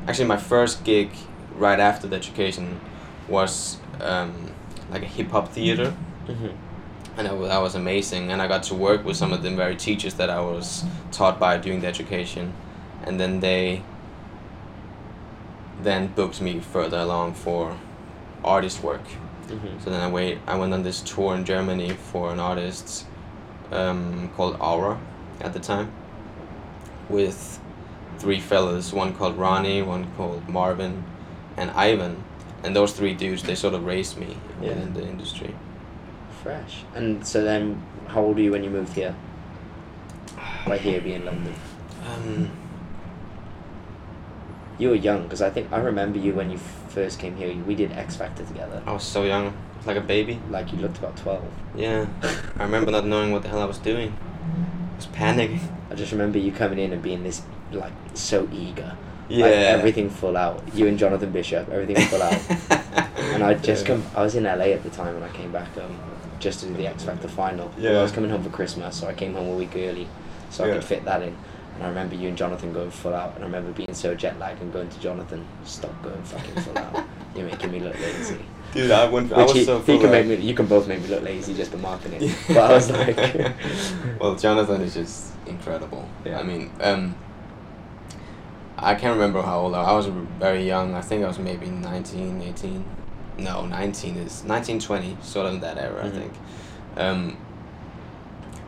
actually 0.09 0.25
my 0.25 0.39
first 0.39 0.85
gig 0.85 1.11
right 1.55 1.79
after 1.79 2.07
the 2.07 2.17
education 2.17 2.81
was 3.29 3.77
um, 4.01 4.51
like 4.91 5.03
a 5.03 5.07
hip-hop 5.17 5.53
theater. 5.53 5.91
Hmm 6.27 6.49
and 7.19 7.27
that 7.29 7.37
was, 7.37 7.49
that 7.51 7.59
was 7.61 7.75
amazing. 7.75 8.33
And 8.33 8.41
i 8.41 8.49
got 8.49 8.63
to 8.65 8.75
work 8.75 9.05
with 9.05 9.19
some 9.19 9.35
of 9.35 9.43
the 9.43 9.51
very 9.51 9.77
teachers 9.77 10.15
that 10.15 10.31
i 10.31 10.41
was 10.41 10.83
taught 11.13 11.39
by 11.39 11.59
during 11.59 11.81
the 11.83 11.87
education. 11.89 12.55
And 13.05 13.21
then 13.21 13.41
they 13.41 13.83
then 15.83 16.07
booked 16.07 16.41
me 16.41 16.61
further 16.61 16.97
along 16.99 17.35
for 17.35 17.79
artist 18.43 18.83
work 18.83 19.03
hmm 19.49 19.79
so 19.79 19.91
then 19.91 20.01
i 20.01 20.09
wait 20.09 20.39
i 20.47 20.57
went 20.57 20.73
on 20.73 20.83
this 20.83 21.01
tour 21.03 21.35
in 21.35 21.45
germany 21.45 21.91
for 21.91 22.33
an 22.33 22.41
artist 22.41 23.07
um, 23.73 24.31
called 24.37 24.57
aura 24.61 24.99
at 25.41 25.53
the 25.53 25.61
time 25.61 25.91
with 27.09 27.61
three 28.19 28.41
fellas 28.41 28.93
one 28.93 29.13
called 29.15 29.37
ronnie 29.37 29.83
one 29.83 30.07
called 30.17 30.49
marvin 30.49 31.05
and 31.57 31.71
ivan 31.73 32.23
and 32.63 32.75
those 32.75 32.93
three 32.93 33.15
dudes 33.15 33.43
they 33.43 33.55
sort 33.55 33.75
of 33.75 33.85
raised 33.85 34.17
me 34.17 34.37
Yeah. 34.63 34.69
within 34.69 34.95
the 34.95 35.03
industry 35.07 35.55
Fresh. 36.43 36.85
And 36.95 37.27
so 37.27 37.43
then, 37.43 37.83
how 38.07 38.21
old 38.21 38.37
were 38.37 38.43
you 38.43 38.53
when 38.53 38.63
you 38.63 38.69
moved 38.69 38.93
here? 38.93 39.15
By 40.67 40.77
here 40.77 41.01
being 41.01 41.25
London. 41.25 41.55
um, 42.07 42.51
You 44.79 44.89
were 44.91 44.95
young 44.95 45.25
because 45.25 45.41
I 45.43 45.51
think 45.51 45.73
I 45.73 45.79
remember 45.79 46.19
you 46.19 46.33
when 46.35 46.51
you 46.51 46.59
first 46.89 47.19
came 47.19 47.37
here. 47.37 47.55
We 47.55 47.75
did 47.75 47.93
X 47.93 48.17
Factor 48.17 48.45
together. 48.45 48.83
I 48.87 48.93
was 48.93 49.05
so 49.05 49.25
young, 49.25 49.57
like 49.87 49.97
a 49.97 50.01
baby. 50.01 50.41
Like 50.51 50.73
you 50.73 50.79
looked 50.79 50.99
about 50.99 51.17
twelve. 51.17 51.45
Yeah, 51.77 52.07
I 52.59 52.65
remember 52.65 52.91
not 52.91 53.07
knowing 53.07 53.33
what 53.33 53.43
the 53.43 53.49
hell 53.49 53.63
I 53.63 53.67
was 53.67 53.79
doing. 53.79 54.17
I 54.93 54.97
was 54.97 55.07
panicking. 55.07 55.61
I 55.91 55.95
just 55.95 56.13
remember 56.13 56.39
you 56.39 56.53
coming 56.53 56.79
in 56.79 56.93
and 56.93 57.03
being 57.03 57.23
this 57.23 57.43
like 57.73 57.93
so 58.15 58.49
eager. 58.53 58.97
Yeah. 59.29 59.47
Like, 59.47 59.55
everything 59.55 60.11
full 60.11 60.37
out. 60.37 60.63
You 60.75 60.87
and 60.87 60.99
Jonathan 60.99 61.31
Bishop, 61.31 61.69
everything 61.69 61.97
full 62.07 62.23
out. 62.23 62.41
and 63.17 63.43
I 63.43 63.55
just 63.55 63.87
come. 63.87 64.05
I 64.15 64.23
was 64.23 64.35
in 64.35 64.45
LA 64.45 64.67
at 64.67 64.83
the 64.83 64.91
time 64.91 65.15
when 65.15 65.23
I 65.23 65.33
came 65.33 65.51
back 65.53 65.77
um, 65.79 65.99
just 66.39 66.61
to 66.61 66.67
do 66.67 66.75
the 66.75 66.87
X 66.87 67.05
Factor 67.05 67.29
final. 67.29 67.73
Yeah. 67.79 67.99
I 67.99 68.03
was 68.03 68.13
coming 68.13 68.31
home 68.31 68.43
for 68.43 68.51
Christmas, 68.51 68.97
so 68.97 69.07
I 69.07 69.15
came 69.15 69.35
home 69.35 69.49
a 69.49 69.55
week 69.55 69.73
early, 69.77 70.09
so 70.51 70.65
I 70.65 70.73
could 70.73 70.85
fit 70.85 71.05
that 71.05 71.23
in. 71.23 71.37
And 71.75 71.83
I 71.83 71.89
remember 71.89 72.15
you 72.15 72.29
and 72.29 72.37
Jonathan 72.39 72.73
going 72.73 72.91
full 72.91 73.15
out, 73.15 73.35
and 73.35 73.43
I 73.43 73.47
remember 73.47 73.73
being 73.73 73.95
so 73.95 74.15
jet 74.15 74.39
lagged 74.39 74.63
and 74.63 74.73
going 74.73 74.89
to 74.89 75.01
Jonathan, 75.01 75.45
stop 75.65 75.91
going 76.03 76.23
fucking 76.23 76.63
full 76.63 76.79
out. 76.79 77.05
You're 77.35 77.47
making 77.47 77.73
me 77.73 77.81
look 77.81 77.99
lazy. 77.99 78.39
Dude, 78.73 78.91
I 78.91 79.09
went. 79.09 79.33
I 79.33 79.39
Which 79.39 79.47
was 79.49 79.55
he, 79.57 79.65
so 79.65 79.81
he 79.81 79.99
can 79.99 80.11
make 80.11 80.27
me. 80.27 80.37
You 80.37 80.55
can 80.55 80.67
both 80.67 80.87
make 80.87 81.01
me 81.03 81.09
look 81.09 81.23
lazy 81.23 81.55
just 81.55 81.71
for 81.73 81.79
marketing 81.79 82.23
it. 82.23 82.37
But 82.49 82.59
I 82.59 82.73
was 82.75 82.91
like, 82.91 83.17
well, 84.21 84.37
Jonathan 84.37 84.81
is 84.83 84.95
just 84.95 85.33
incredible. 85.47 86.09
Yeah. 86.25 86.39
I 86.39 86.43
mean, 86.45 86.71
um, 86.81 87.15
I 88.79 88.95
can't 88.95 89.15
remember 89.15 89.43
how 89.43 89.61
old 89.61 89.75
I 89.75 89.93
was. 89.93 90.07
I 90.07 90.11
was 90.11 90.27
very 90.39 90.67
young. 90.67 90.95
I 90.95 91.01
think 91.01 91.25
I 91.25 91.29
was 91.29 91.39
maybe 91.39 91.67
19, 91.67 92.43
18. 92.43 92.85
No, 93.39 93.67
19 93.67 94.17
is 94.17 94.45
19, 94.45 94.79
20, 94.79 95.17
sort 95.23 95.47
of 95.47 95.55
in 95.55 95.61
that 95.61 95.77
era, 95.79 96.03
Mhm. 96.03 96.07
I 96.07 96.11
think. 96.11 96.33
Um, 96.97 97.37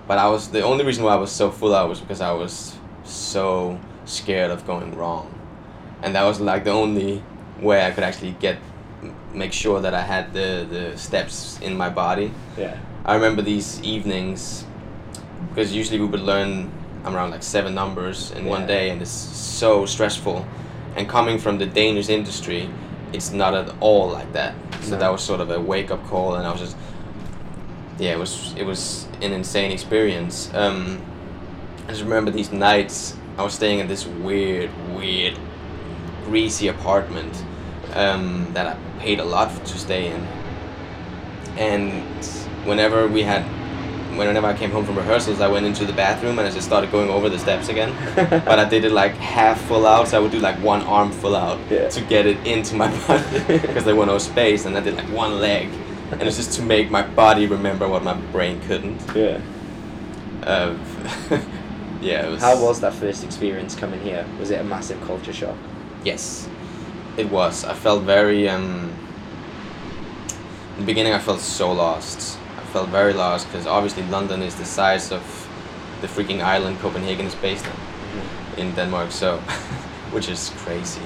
but 0.09 0.19
I 0.19 0.29
was 0.29 0.49
the 0.49 0.63
only 0.63 0.85
reason 0.85 1.05
why 1.05 1.13
I 1.13 1.17
was 1.17 1.31
so 1.31 1.51
full 1.53 1.75
out 1.75 1.89
was 1.89 2.01
because 2.01 2.21
I 2.21 2.33
was 2.33 2.77
so 3.09 3.79
scared 4.05 4.51
of 4.51 4.67
going 4.67 4.97
wrong, 4.97 5.33
and 6.03 6.15
that 6.15 6.25
was 6.25 6.41
like 6.41 6.65
the 6.65 6.71
only 6.71 7.23
way 7.61 7.85
I 7.87 7.91
could 7.91 8.05
actually 8.05 8.33
get 8.41 8.59
make 9.33 9.53
sure 9.53 9.81
that 9.81 9.95
I 9.95 10.03
had 10.03 10.33
the 10.33 10.67
the 10.69 10.97
steps 10.99 11.59
in 11.61 11.77
my 11.77 11.89
body. 11.91 12.31
yeah, 12.59 12.77
I 13.05 13.15
remember 13.15 13.43
these 13.43 13.81
evenings 13.83 14.65
because 15.49 15.75
usually 15.75 16.01
we 16.01 16.07
would 16.07 16.21
learn 16.21 16.71
around 17.05 17.31
like 17.31 17.43
seven 17.43 17.75
numbers 17.75 18.31
in 18.33 18.45
one 18.47 18.67
day, 18.67 18.91
and 18.91 19.01
it's 19.03 19.11
so 19.11 19.87
stressful. 19.87 20.45
And 20.97 21.09
coming 21.09 21.39
from 21.39 21.59
the 21.59 21.67
Danish 21.67 22.09
industry, 22.09 22.71
it's 23.13 23.31
not 23.31 23.55
at 23.55 23.73
all 23.81 24.09
like 24.11 24.33
that. 24.33 24.55
So 24.81 24.93
No. 24.93 24.99
that 24.99 25.13
was 25.13 25.23
sort 25.23 25.41
of 25.41 25.51
a 25.51 25.61
wake 25.61 25.91
up 25.91 26.03
call, 26.07 26.35
and 26.37 26.47
I 26.47 26.51
was 26.51 26.61
just 26.61 26.77
yeah, 27.99 28.13
it 28.13 28.19
was 28.19 28.55
it 28.57 28.65
was 28.65 29.07
an 29.23 29.33
insane 29.33 29.71
experience. 29.73 30.51
Um, 30.55 31.01
I 31.87 31.91
just 31.91 32.03
remember 32.03 32.31
these 32.31 32.53
nights. 32.53 33.17
I 33.39 33.43
was 33.43 33.55
staying 33.55 33.79
in 33.79 33.87
this 33.89 34.07
weird, 34.07 34.71
weird, 34.95 35.39
greasy 36.25 36.69
apartment 36.69 37.45
um, 37.95 38.49
that 38.55 38.67
I 38.77 38.99
paid 39.01 39.21
a 39.21 39.25
lot 39.25 39.65
to 39.67 39.79
stay 39.79 40.09
in. 40.09 40.21
And 41.57 42.25
whenever 42.65 43.07
we 43.07 43.23
had, 43.23 43.43
whenever 44.19 44.47
I 44.49 44.55
came 44.57 44.71
home 44.71 44.85
from 44.85 44.97
rehearsals, 44.97 45.41
I 45.41 45.49
went 45.49 45.65
into 45.65 45.85
the 45.85 45.93
bathroom 45.93 46.39
and 46.39 46.49
I 46.49 46.51
just 46.51 46.67
started 46.67 46.91
going 46.91 47.09
over 47.09 47.29
the 47.29 47.39
steps 47.39 47.69
again. 47.69 47.95
but 48.45 48.59
I 48.59 48.69
did 48.69 48.85
it 48.85 48.93
like 48.93 49.13
half 49.15 49.61
full 49.63 49.87
out, 49.87 50.09
so 50.09 50.17
I 50.17 50.21
would 50.21 50.33
do 50.33 50.41
like 50.41 50.57
one 50.63 50.81
arm 50.83 51.13
full 51.13 51.37
out 51.37 51.61
Yeah. 51.71 51.89
to 51.89 52.01
get 52.03 52.27
it 52.27 52.45
into 52.47 52.75
my 52.75 52.89
body 53.07 53.59
because 53.59 53.85
there 53.85 53.95
was 53.95 54.07
no 54.07 54.19
space, 54.19 54.65
and 54.67 54.77
I 54.77 54.81
did 54.81 54.97
like 54.97 55.09
one 55.11 55.39
leg, 55.41 55.69
and 56.11 56.23
it's 56.23 56.37
just 56.37 56.53
to 56.55 56.63
make 56.63 56.91
my 56.91 57.03
body 57.03 57.47
remember 57.47 57.87
what 57.89 58.03
my 58.03 58.15
brain 58.33 58.61
couldn't. 58.63 59.01
Yeah. 59.15 59.41
Uh, 60.43 60.77
yeah, 62.01 62.27
it 62.27 62.31
was. 62.31 62.41
How 62.41 62.63
was 62.63 62.81
that 62.81 62.95
first 62.95 63.25
experience 63.25 63.75
coming 63.75 64.01
here? 64.01 64.27
Was 64.39 64.51
it 64.51 64.61
a 64.61 64.65
massive 64.65 65.01
culture 65.03 65.33
shock? 65.33 65.57
Yes, 66.05 66.49
it 67.17 67.31
was. 67.31 67.65
I 67.65 67.75
felt 67.75 68.03
very. 68.03 68.49
Um, 68.49 68.93
in 70.75 70.81
the 70.83 70.87
beginning, 70.87 71.13
I 71.13 71.19
felt 71.19 71.41
so 71.41 71.73
lost. 71.73 72.39
I 72.59 72.63
felt 72.73 72.89
very 72.91 73.15
lost 73.15 73.47
because 73.47 73.67
obviously 73.67 74.03
London 74.05 74.43
is 74.43 74.55
the 74.57 74.65
size 74.65 75.11
of 75.11 75.23
the 76.03 76.07
freaking 76.07 76.43
island 76.43 76.79
Copenhagen 76.81 77.27
is 77.27 77.35
based 77.35 77.67
on 77.67 77.77
in 78.59 78.75
Denmark, 78.75 79.11
so 79.11 79.39
which 80.13 80.29
is 80.29 80.51
crazy. 80.57 81.03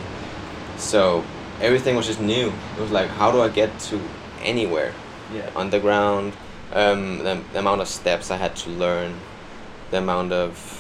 So 0.77 1.25
everything 1.61 1.97
was 1.97 2.07
just 2.07 2.21
new. 2.21 2.53
It 2.77 2.81
was 2.81 2.91
like, 2.91 3.09
how 3.09 3.31
do 3.31 3.41
I 3.41 3.49
get 3.49 3.79
to 3.91 4.01
anywhere? 4.43 4.93
Yeah. 5.33 5.49
underground, 5.55 6.33
um, 6.73 7.19
the, 7.19 7.41
the 7.53 7.61
amount 7.61 7.81
of 7.81 7.89
steps 7.89 8.31
I 8.31 8.37
had 8.37 8.57
to 8.57 8.71
learn, 8.71 9.15
the 9.91 9.99
amount 9.99 10.33
of 10.33 10.80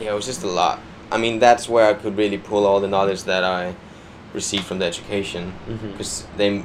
yeah, 0.00 0.10
it 0.12 0.14
was 0.14 0.26
just 0.26 0.42
a 0.42 0.46
lot. 0.48 0.78
I 1.10 1.18
mean, 1.18 1.38
that's 1.38 1.68
where 1.68 1.86
I 1.90 1.94
could 1.94 2.16
really 2.16 2.38
pull 2.38 2.66
all 2.66 2.80
the 2.80 2.88
knowledge 2.88 3.22
that 3.24 3.44
I 3.44 3.74
received 4.34 4.64
from 4.64 4.78
the 4.78 4.86
education, 4.86 5.52
because 5.92 6.26
they, 6.36 6.62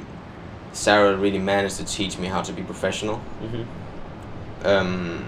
Sarah 0.72 1.16
really 1.16 1.38
managed 1.38 1.76
to 1.76 1.84
teach 1.84 2.18
me 2.18 2.26
how 2.28 2.42
to 2.42 2.52
be 2.52 2.62
professional, 2.62 3.20
Mhm. 3.42 3.64
um, 4.64 5.24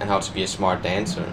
and 0.00 0.08
how 0.08 0.20
to 0.20 0.32
be 0.32 0.42
a 0.42 0.46
smart 0.46 0.82
dancer. 0.82 1.26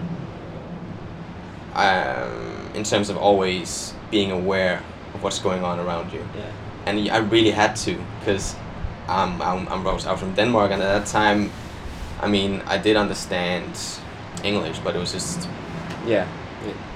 Um, 1.74 2.70
in 2.74 2.84
terms 2.84 3.10
of 3.10 3.16
always 3.18 3.92
being 4.10 4.30
aware 4.32 4.82
of 5.14 5.22
what's 5.22 5.38
going 5.38 5.62
on 5.62 5.78
around 5.78 6.10
you 6.12 6.20
Yeah. 6.34 6.44
and 6.86 7.10
I 7.10 7.18
really 7.18 7.50
had 7.50 7.76
to 7.84 7.96
because 8.20 8.54
um, 9.08 9.40
I'm, 9.42 9.68
I'm 9.68 9.86
I 9.86 9.92
was 9.92 10.06
out 10.06 10.18
from 10.18 10.32
Denmark 10.34 10.70
and 10.72 10.82
at 10.82 10.88
that 11.04 11.06
time 11.06 11.50
I 12.22 12.28
mean 12.28 12.62
I 12.66 12.78
did 12.78 12.96
understand 12.96 13.78
English 14.42 14.78
but 14.78 14.96
it 14.96 14.98
was 14.98 15.12
just 15.12 15.48
Yeah. 16.06 16.28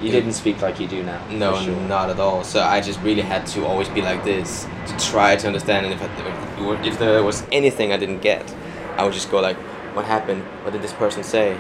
You 0.00 0.10
didn't 0.10 0.32
speak 0.32 0.62
like 0.62 0.80
you 0.80 0.88
do 0.88 1.02
now. 1.02 1.24
no 1.28 1.54
sure. 1.62 1.76
not 1.82 2.10
at 2.10 2.18
all 2.18 2.42
so 2.42 2.60
I 2.62 2.80
just 2.80 2.98
really 3.02 3.22
had 3.22 3.46
to 3.48 3.66
always 3.66 3.88
be 3.88 4.02
like 4.02 4.24
this 4.24 4.66
to 4.86 4.96
try 4.98 5.36
to 5.36 5.46
understand 5.46 5.86
and 5.86 5.94
if, 5.94 6.02
I, 6.02 6.80
if, 6.80 6.94
if 6.94 6.98
there 6.98 7.22
was 7.22 7.46
anything 7.52 7.92
I 7.92 7.96
didn't 7.96 8.20
get 8.20 8.52
I 8.96 9.04
would 9.04 9.12
just 9.12 9.30
go 9.30 9.40
like 9.40 9.56
what 9.94 10.06
happened 10.06 10.42
what 10.64 10.72
did 10.72 10.82
this 10.82 10.94
person 10.94 11.22
say 11.22 11.56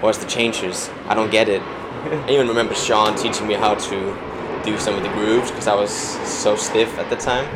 what's 0.00 0.18
the 0.18 0.26
changes 0.26 0.88
I 1.06 1.14
don't 1.14 1.30
get 1.30 1.48
it 1.48 1.60
I 2.26 2.30
even 2.30 2.48
remember 2.48 2.74
Sean 2.74 3.14
teaching 3.14 3.46
me 3.46 3.54
how 3.54 3.74
to 3.74 4.18
do 4.64 4.78
some 4.78 4.94
of 4.94 5.02
the 5.02 5.08
grooves 5.10 5.50
because 5.50 5.66
I 5.66 5.74
was 5.74 5.90
so 5.90 6.56
stiff 6.56 6.98
at 6.98 7.08
the 7.10 7.16
time. 7.16 7.46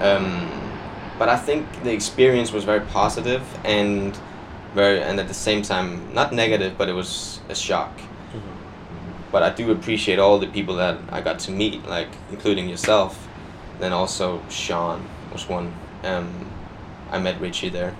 Um, 0.00 0.48
but 1.18 1.28
I 1.28 1.36
think 1.36 1.66
the 1.82 1.92
experience 1.92 2.52
was 2.52 2.64
very 2.64 2.80
positive 2.80 3.42
and 3.64 4.18
very, 4.76 5.02
and 5.02 5.18
at 5.18 5.26
the 5.26 5.34
same 5.48 5.62
time 5.62 5.88
not 6.14 6.32
negative, 6.32 6.76
but 6.78 6.88
it 6.88 6.92
was 6.92 7.40
a 7.48 7.54
shock. 7.54 7.98
Mhm. 7.98 8.40
But 9.32 9.42
I 9.42 9.50
do 9.50 9.72
appreciate 9.72 10.18
all 10.18 10.38
the 10.38 10.46
people 10.46 10.76
that 10.76 10.98
I 11.10 11.20
got 11.22 11.38
to 11.46 11.50
meet, 11.50 11.88
like 11.88 12.10
including 12.30 12.68
yourself. 12.68 13.26
Then 13.80 13.92
also 13.92 14.40
Sean 14.50 15.00
was 15.32 15.48
one. 15.48 15.72
Um, 16.04 16.28
I 17.10 17.18
met 17.18 17.40
Richie 17.40 17.70
there. 17.70 17.94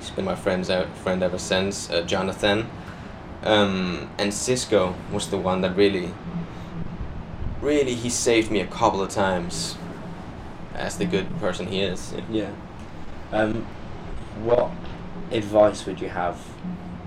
He's 0.00 0.10
been 0.10 0.24
my 0.24 0.34
friend's 0.34 0.68
uh, 0.68 0.86
friend 1.02 1.22
ever 1.22 1.38
since. 1.38 1.90
Uh, 1.90 2.02
Jonathan, 2.02 2.66
um, 3.44 4.10
and 4.18 4.34
Cisco 4.34 4.94
was 5.12 5.28
the 5.30 5.36
one 5.36 5.60
that 5.62 5.76
really, 5.76 6.10
really 7.62 7.94
he 7.94 8.10
saved 8.10 8.50
me 8.50 8.60
a 8.60 8.66
couple 8.66 9.00
of 9.00 9.10
times. 9.10 9.76
As 10.74 10.96
the 10.96 11.06
good 11.06 11.26
person 11.40 11.66
he 11.66 11.80
is. 11.80 12.14
Yeah. 12.30 12.50
Um, 13.32 13.66
what 14.44 14.70
advice 15.30 15.86
would 15.86 16.00
you 16.00 16.08
have 16.08 16.38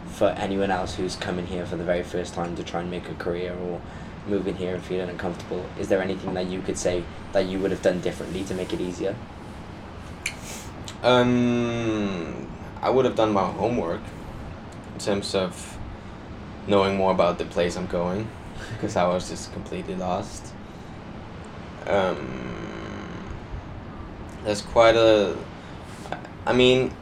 for 0.08 0.30
anyone 0.30 0.70
else 0.70 0.96
who's 0.96 1.16
coming 1.16 1.48
here 1.48 1.66
for 1.66 1.76
the 1.76 1.84
very 1.84 2.04
first 2.04 2.34
time 2.34 2.56
to 2.56 2.64
try 2.64 2.82
and 2.82 2.92
make 2.92 3.10
a 3.10 3.14
career 3.16 3.56
or 3.56 3.82
moving 4.28 4.56
here 4.56 4.76
and 4.76 4.84
feeling 4.84 5.10
uncomfortable? 5.10 5.66
Is 5.80 5.88
there 5.88 6.02
anything 6.02 6.34
that 6.36 6.48
you 6.48 6.62
could 6.62 6.78
say 6.78 7.04
that 7.34 7.46
you 7.46 7.60
would 7.60 7.72
have 7.72 7.82
done 7.82 8.02
differently 8.02 8.44
to 8.44 8.54
make 8.54 8.74
it 8.74 8.82
easier? 8.82 9.16
Um, 11.04 12.48
I 12.82 12.90
would 12.90 13.06
have 13.06 13.16
done 13.16 13.34
my 13.34 13.50
homework 13.52 14.02
in 14.94 15.00
terms 15.00 15.34
of 15.34 15.78
knowing 16.68 16.98
more 16.98 17.12
about 17.12 17.40
the 17.40 17.46
place 17.46 17.76
I'm 17.76 17.88
going 17.88 18.30
because 18.74 18.96
I 18.96 19.08
was 19.08 19.30
just 19.30 19.52
completely 19.54 19.96
lost. 19.96 20.54
Um, 21.88 23.28
there's 24.44 24.62
quite 24.62 24.96
a. 24.96 25.36
I 26.46 26.54
mean, 26.54 26.94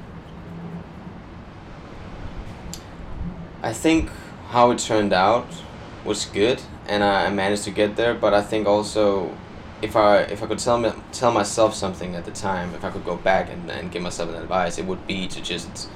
I 3.64 3.74
think 3.74 4.10
how 4.50 4.72
it 4.72 4.80
turned 4.80 5.14
out 5.14 5.48
was 6.06 6.26
good, 6.26 6.62
and 6.88 7.04
I 7.04 7.26
I 7.26 7.30
managed 7.30 7.64
to 7.66 7.72
get 7.72 7.96
there. 7.96 8.14
But 8.14 8.34
I 8.34 8.42
think 8.42 8.68
also, 8.68 9.32
if 9.82 9.96
I 9.96 10.20
if 10.34 10.42
I 10.44 10.48
could 10.48 10.60
tell 10.60 10.78
me 10.78 10.92
tell 11.12 11.32
myself 11.32 11.74
something 11.76 12.16
at 12.16 12.26
the 12.26 12.32
time, 12.32 12.74
if 12.76 12.84
I 12.84 12.90
could 12.90 13.06
go 13.06 13.16
back 13.16 13.50
and, 13.52 13.70
and 13.72 13.92
give 13.92 14.02
myself 14.02 14.30
an 14.30 14.36
advice, 14.36 14.78
it 14.78 14.86
would 14.86 15.06
be 15.08 15.28
to 15.28 15.42
just 15.42 15.90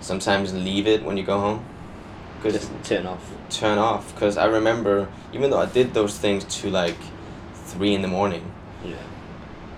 sometimes 0.00 0.52
leave 0.52 0.86
it 0.86 1.02
when 1.04 1.16
you 1.16 1.24
go 1.24 1.38
home. 1.40 1.64
Because 2.42 2.60
Just 2.60 2.70
turn 2.84 3.06
off. 3.06 3.22
turn 3.50 3.78
off 3.78 4.14
because 4.14 4.36
I 4.36 4.44
remember 4.46 5.08
even 5.32 5.50
though 5.50 5.60
I 5.60 5.66
did 5.66 5.94
those 5.94 6.18
things 6.18 6.44
to 6.60 6.70
like 6.70 6.98
three 7.54 7.94
in 7.94 8.02
the 8.02 8.08
morning, 8.08 8.42
Yeah. 8.84 8.96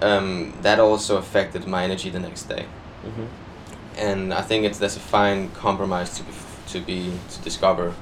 um, 0.03 0.53
that 0.63 0.79
also 0.81 1.17
affected 1.19 1.67
my 1.67 1.85
energy 1.85 2.11
the 2.11 2.19
next 2.19 2.43
day. 2.49 2.65
Mhm. 3.07 3.27
And 3.97 4.35
I 4.35 4.43
think 4.43 4.65
it's 4.65 4.79
that's 4.79 4.97
a 4.97 5.01
fine 5.01 5.51
compromise 5.51 6.17
to 6.19 6.23
be, 6.25 6.33
to 6.69 6.81
be 6.81 7.13
to 7.31 7.41
discover 7.43 7.95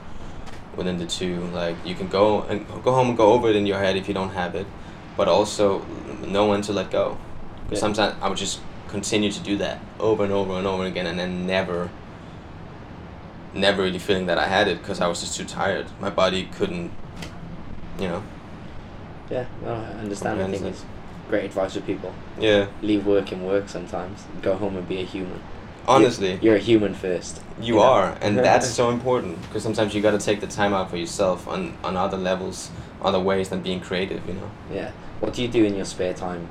within 0.77 0.99
the 0.99 1.07
two. 1.07 1.41
Like 1.53 1.77
you 1.85 1.95
can 1.95 2.09
go 2.09 2.43
and 2.43 2.67
go 2.83 2.93
home 2.93 3.09
and 3.09 3.17
go 3.17 3.33
over 3.33 3.49
it 3.49 3.57
in 3.57 3.67
your 3.67 3.79
head 3.79 3.97
if 3.97 4.09
you 4.09 4.15
don't 4.15 4.31
have 4.31 4.55
it, 4.55 4.67
but 5.17 5.29
also 5.29 5.81
know 6.27 6.49
when 6.49 6.63
to 6.63 6.73
let 6.73 6.91
go. 6.91 7.17
Because 7.65 7.79
Yeah. 7.79 7.87
sometimes 7.87 8.15
I 8.23 8.29
would 8.29 8.39
just 8.39 8.61
continue 8.89 9.31
to 9.33 9.41
do 9.41 9.57
that 9.59 9.81
over 9.99 10.25
and 10.25 10.33
over 10.33 10.55
and 10.55 10.67
over 10.67 10.85
again, 10.85 11.07
and 11.07 11.19
then 11.19 11.47
never, 11.47 11.91
never 13.55 13.83
really 13.83 13.99
feeling 13.99 14.27
that 14.27 14.39
I 14.39 14.47
had 14.47 14.69
it 14.69 14.79
because 14.79 15.01
I 15.01 15.09
was 15.09 15.21
just 15.21 15.37
too 15.37 15.45
tired. 15.45 15.87
My 16.01 16.11
body 16.11 16.49
couldn't, 16.57 16.93
you 17.99 18.09
know. 18.09 18.23
Yeah, 19.31 19.47
well, 19.63 19.75
I 19.75 19.99
understand. 20.01 20.41
I 20.41 20.51
think 20.51 20.63
it's 20.63 20.85
great 21.29 21.47
advice 21.47 21.75
for 21.75 21.81
people. 21.81 22.15
Yeah, 22.39 22.67
Leave 22.83 23.05
work 23.07 23.33
and 23.33 23.45
work 23.45 23.69
sometimes. 23.69 24.25
Go 24.43 24.55
home 24.57 24.77
and 24.77 24.87
be 24.89 25.01
a 25.01 25.05
human. 25.05 25.41
Honestly. 25.89 26.39
You're, 26.43 26.57
a 26.57 26.61
human 26.61 26.95
first. 26.95 27.43
You 27.61 27.77
know? 27.77 27.83
are, 27.83 28.19
and 28.21 28.39
that's 28.49 28.69
so 28.69 28.91
important 28.91 29.41
because 29.43 29.63
sometimes 29.63 29.95
you 29.95 30.03
got 30.03 30.13
to 30.19 30.25
take 30.25 30.41
the 30.41 30.47
time 30.47 30.73
out 30.75 30.91
for 30.91 30.97
yourself 30.97 31.47
on 31.49 31.77
on 31.85 31.97
other 31.97 32.17
levels, 32.17 32.71
other 33.03 33.21
ways 33.21 33.49
than 33.49 33.63
being 33.63 33.81
creative. 33.81 34.27
You 34.27 34.35
know. 34.35 34.51
Yeah. 34.73 34.91
What 35.21 35.33
do 35.35 35.43
you 35.43 35.49
do 35.49 35.65
in 35.65 35.75
your 35.75 35.87
spare 35.87 36.15
time, 36.15 36.49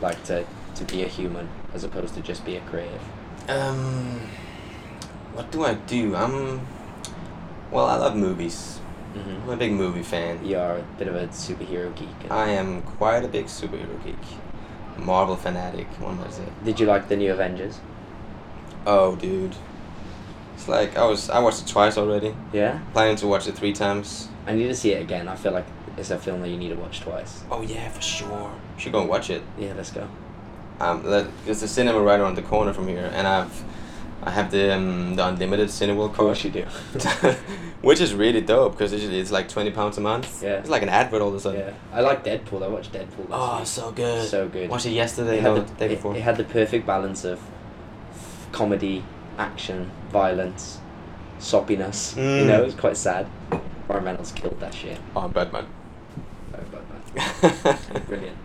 like 0.00 0.22
to 0.24 0.44
to 0.74 0.84
be 0.84 1.02
a 1.02 1.08
human 1.08 1.48
as 1.74 1.84
opposed 1.84 2.14
to 2.14 2.20
just 2.20 2.44
be 2.44 2.56
a 2.56 2.60
creative? 2.62 3.00
Um, 3.48 4.20
what 5.34 5.50
do 5.50 5.64
I 5.64 5.74
do? 5.74 6.14
I'm, 6.14 6.66
well, 7.70 7.86
I 7.86 7.96
love 7.96 8.16
movies. 8.16 8.78
I'm 9.14 9.20
Mm-hmm. 9.20 9.50
a 9.50 9.56
big 9.56 9.72
movie 9.72 10.02
fan. 10.02 10.42
You're 10.44 10.78
a 10.78 10.84
bit 10.98 11.06
of 11.06 11.14
a 11.16 11.26
superhero 11.28 11.94
geek. 11.94 12.30
I 12.30 12.48
am 12.50 12.80
quite 12.82 13.24
a 13.24 13.28
big 13.28 13.44
superhero 13.46 14.02
geek, 14.04 14.16
Marvel 14.96 15.36
fanatic. 15.36 15.86
One 16.00 16.18
might 16.18 16.32
say. 16.32 16.44
Did 16.64 16.80
you 16.80 16.86
like 16.86 17.08
the 17.08 17.16
new 17.16 17.30
Avengers? 17.32 17.78
Oh, 18.86 19.16
dude. 19.16 19.54
It's 20.54 20.68
like 20.68 20.96
I 20.96 21.04
was. 21.06 21.30
I 21.30 21.38
watched 21.40 21.62
it 21.62 21.66
twice 21.68 21.96
already. 21.98 22.34
Yeah. 22.52 22.80
Planning 22.92 23.16
to 23.16 23.26
watch 23.26 23.46
it 23.48 23.56
three 23.56 23.72
times. 23.72 24.28
I 24.46 24.54
need 24.54 24.68
to 24.68 24.74
see 24.74 24.92
it 24.92 25.02
again. 25.02 25.28
I 25.28 25.36
feel 25.36 25.52
like 25.52 25.66
it's 25.96 26.10
a 26.10 26.18
film 26.18 26.40
that 26.42 26.48
you 26.48 26.56
need 26.56 26.68
to 26.70 26.76
watch 26.76 27.00
twice. 27.00 27.42
Oh 27.50 27.62
yeah, 27.62 27.88
for 27.88 28.00
sure. 28.02 28.52
Should 28.78 28.92
go 28.92 29.00
and 29.00 29.08
watch 29.08 29.30
it. 29.30 29.42
Yeah, 29.58 29.72
let's 29.76 29.90
go. 29.90 30.08
Um, 30.80 31.02
that, 31.04 31.26
there's 31.44 31.62
a 31.62 31.68
cinema 31.68 32.00
right 32.00 32.18
around 32.18 32.34
the 32.36 32.42
corner 32.42 32.72
from 32.72 32.88
here, 32.88 33.10
and 33.14 33.26
I've 33.26 33.64
I 34.22 34.30
have 34.30 34.50
the 34.52 34.74
um, 34.74 35.16
the 35.16 35.26
unlimited 35.26 35.68
Cineworld 35.68 36.10
Of 36.10 36.16
card. 36.16 36.26
course 36.28 36.44
you 36.44 36.50
do. 36.50 36.64
which 37.82 38.00
is 38.00 38.14
really 38.14 38.40
dope 38.40 38.72
because 38.72 38.92
it's, 38.92 39.02
it's 39.02 39.32
like 39.32 39.48
20 39.48 39.72
pounds 39.72 39.98
a 39.98 40.00
month 40.00 40.40
Yeah. 40.40 40.50
it's 40.60 40.68
like 40.70 40.82
an 40.82 40.88
advert 40.88 41.20
all 41.20 41.30
of 41.30 41.34
a 41.34 41.40
sudden 41.40 41.58
yeah, 41.60 41.72
I 41.92 42.00
like 42.00 42.24
Deadpool. 42.24 42.62
I 42.62 42.68
watched 42.68 42.92
Deadpool. 42.92 43.28
Last 43.28 43.32
oh 43.36 43.58
week. 43.58 43.66
so 43.66 43.90
good 43.92 44.28
So 44.28 44.48
good. 44.48 44.70
watched 44.70 44.86
it 44.86 44.90
yesterday 44.92 45.38
it 45.38 45.42
no 45.42 45.56
had, 45.56 45.66
the 45.66 45.72
the, 45.72 45.78
day 45.80 45.86
it- 45.86 45.96
before 45.96 46.14
it 46.14 46.22
had 46.22 46.36
the 46.36 46.44
perfect 46.44 46.86
balance 46.86 47.24
of 47.24 47.40
comedy, 48.52 49.02
action, 49.38 49.90
violence, 50.10 50.78
soppiness. 51.40 52.16
You 52.16 52.44
Mm. 52.44 52.46
know, 52.46 52.62
it 52.62 52.66
was 52.66 52.74
quite 52.74 52.96
sad. 52.96 53.26
Ryan 53.88 54.04
Reynolds 54.04 54.32
killed 54.32 54.60
that 54.60 54.72
shit. 54.74 54.98
oh 55.16 55.28
batman 55.28 55.66
Very 56.52 56.64
bad, 56.72 56.84
man. 57.94 58.02
Brilliant. 58.06 58.36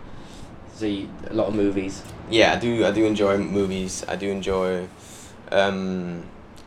So 0.74 0.86
you, 0.86 1.08
a 1.30 1.34
lot 1.34 1.48
of 1.48 1.54
movies. 1.54 2.02
yeah 2.30 2.52
i 2.52 2.56
do 2.56 2.84
i 2.86 2.90
do 2.90 3.04
enjoy 3.06 3.38
movies 3.38 4.04
i 4.06 4.14
do 4.16 4.28
enjoy 4.30 4.86
um 5.50 6.22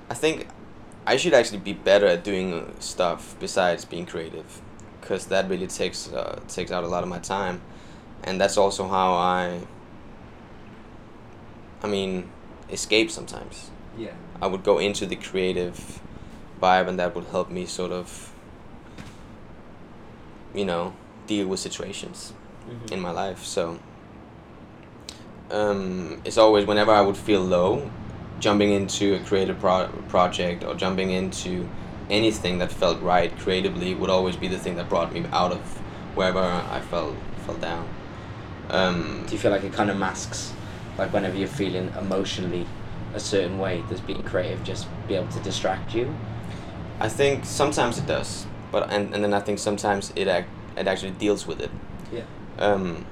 i 0.09 0.13
think 0.15 0.47
i 1.05 1.15
should 1.17 1.33
actually 1.35 1.59
be 1.59 1.71
better 1.73 2.07
at 2.07 2.23
doing 2.23 2.49
stuff 2.79 3.35
besides 3.39 3.85
being 3.85 4.05
creative 4.07 4.59
because 4.99 5.27
that 5.27 5.47
really 5.49 5.67
takes 5.67 6.11
uh, 6.11 6.39
takes 6.47 6.71
out 6.71 6.83
a 6.83 6.87
lot 6.87 7.03
of 7.03 7.09
my 7.09 7.19
time 7.19 7.61
and 8.23 8.41
that's 8.41 8.57
also 8.57 8.87
how 8.87 9.13
i 9.13 9.59
i 11.83 11.87
mean 11.87 12.27
escape 12.71 13.11
sometimes 13.11 13.69
Yeah. 13.97 14.13
I 14.41 14.47
would 14.47 14.63
go 14.63 14.79
into 14.79 15.05
the 15.05 15.15
creative 15.15 15.99
vibe, 16.61 16.87
and 16.87 16.97
that 16.99 17.13
would 17.15 17.25
help 17.25 17.49
me 17.49 17.65
sort 17.65 17.91
of, 17.91 18.31
you 20.53 20.65
know, 20.65 20.93
deal 21.27 21.47
with 21.47 21.59
situations 21.59 22.33
Mm-hmm. 22.69 22.93
in 22.93 22.99
my 23.01 23.11
life. 23.11 23.43
So, 23.43 23.79
um, 25.49 26.21
it's 26.23 26.37
always 26.37 26.65
whenever 26.65 26.91
I 26.91 27.01
would 27.01 27.17
feel 27.17 27.41
low, 27.41 27.89
jumping 28.39 28.71
into 28.71 29.15
a 29.15 29.19
creative 29.19 29.59
pro- 29.59 29.87
project 30.09 30.63
or 30.63 30.75
jumping 30.75 31.09
into 31.09 31.67
anything 32.09 32.59
that 32.59 32.71
felt 32.71 33.01
right 33.01 33.35
creatively 33.39 33.95
would 33.95 34.09
always 34.11 34.35
be 34.35 34.47
the 34.47 34.57
thing 34.59 34.75
that 34.75 34.87
brought 34.89 35.11
me 35.11 35.25
out 35.31 35.51
of 35.51 35.59
wherever 36.15 36.39
I 36.39 36.79
felt 36.91 37.15
fell 37.45 37.55
down. 37.55 37.87
Um, 38.69 39.23
Do 39.27 39.33
you 39.33 39.39
feel 39.39 39.51
like 39.51 39.63
it 39.63 39.73
kind 39.73 39.89
of 39.89 39.97
masks, 39.97 40.53
like 40.97 41.13
whenever 41.13 41.37
you're 41.37 41.47
feeling 41.47 41.91
emotionally 41.97 42.65
a 43.13 43.19
certain 43.19 43.59
way, 43.59 43.83
does 43.89 44.01
being 44.01 44.23
creative 44.23 44.63
just 44.63 44.87
be 45.07 45.15
able 45.15 45.27
to 45.29 45.39
distract 45.39 45.93
you? 45.93 46.13
I 46.99 47.09
think 47.09 47.45
sometimes 47.45 47.97
it 47.97 48.05
does, 48.05 48.45
but 48.71 48.91
and, 48.91 49.13
and 49.13 49.23
then 49.23 49.33
I 49.33 49.39
think 49.39 49.59
sometimes 49.59 50.13
it 50.15 50.27
ac- 50.27 50.47
it 50.77 50.87
actually 50.87 51.11
deals 51.11 51.47
with 51.47 51.59
it. 51.59 51.71
Yeah. 52.13 52.23
Um, 52.59 53.05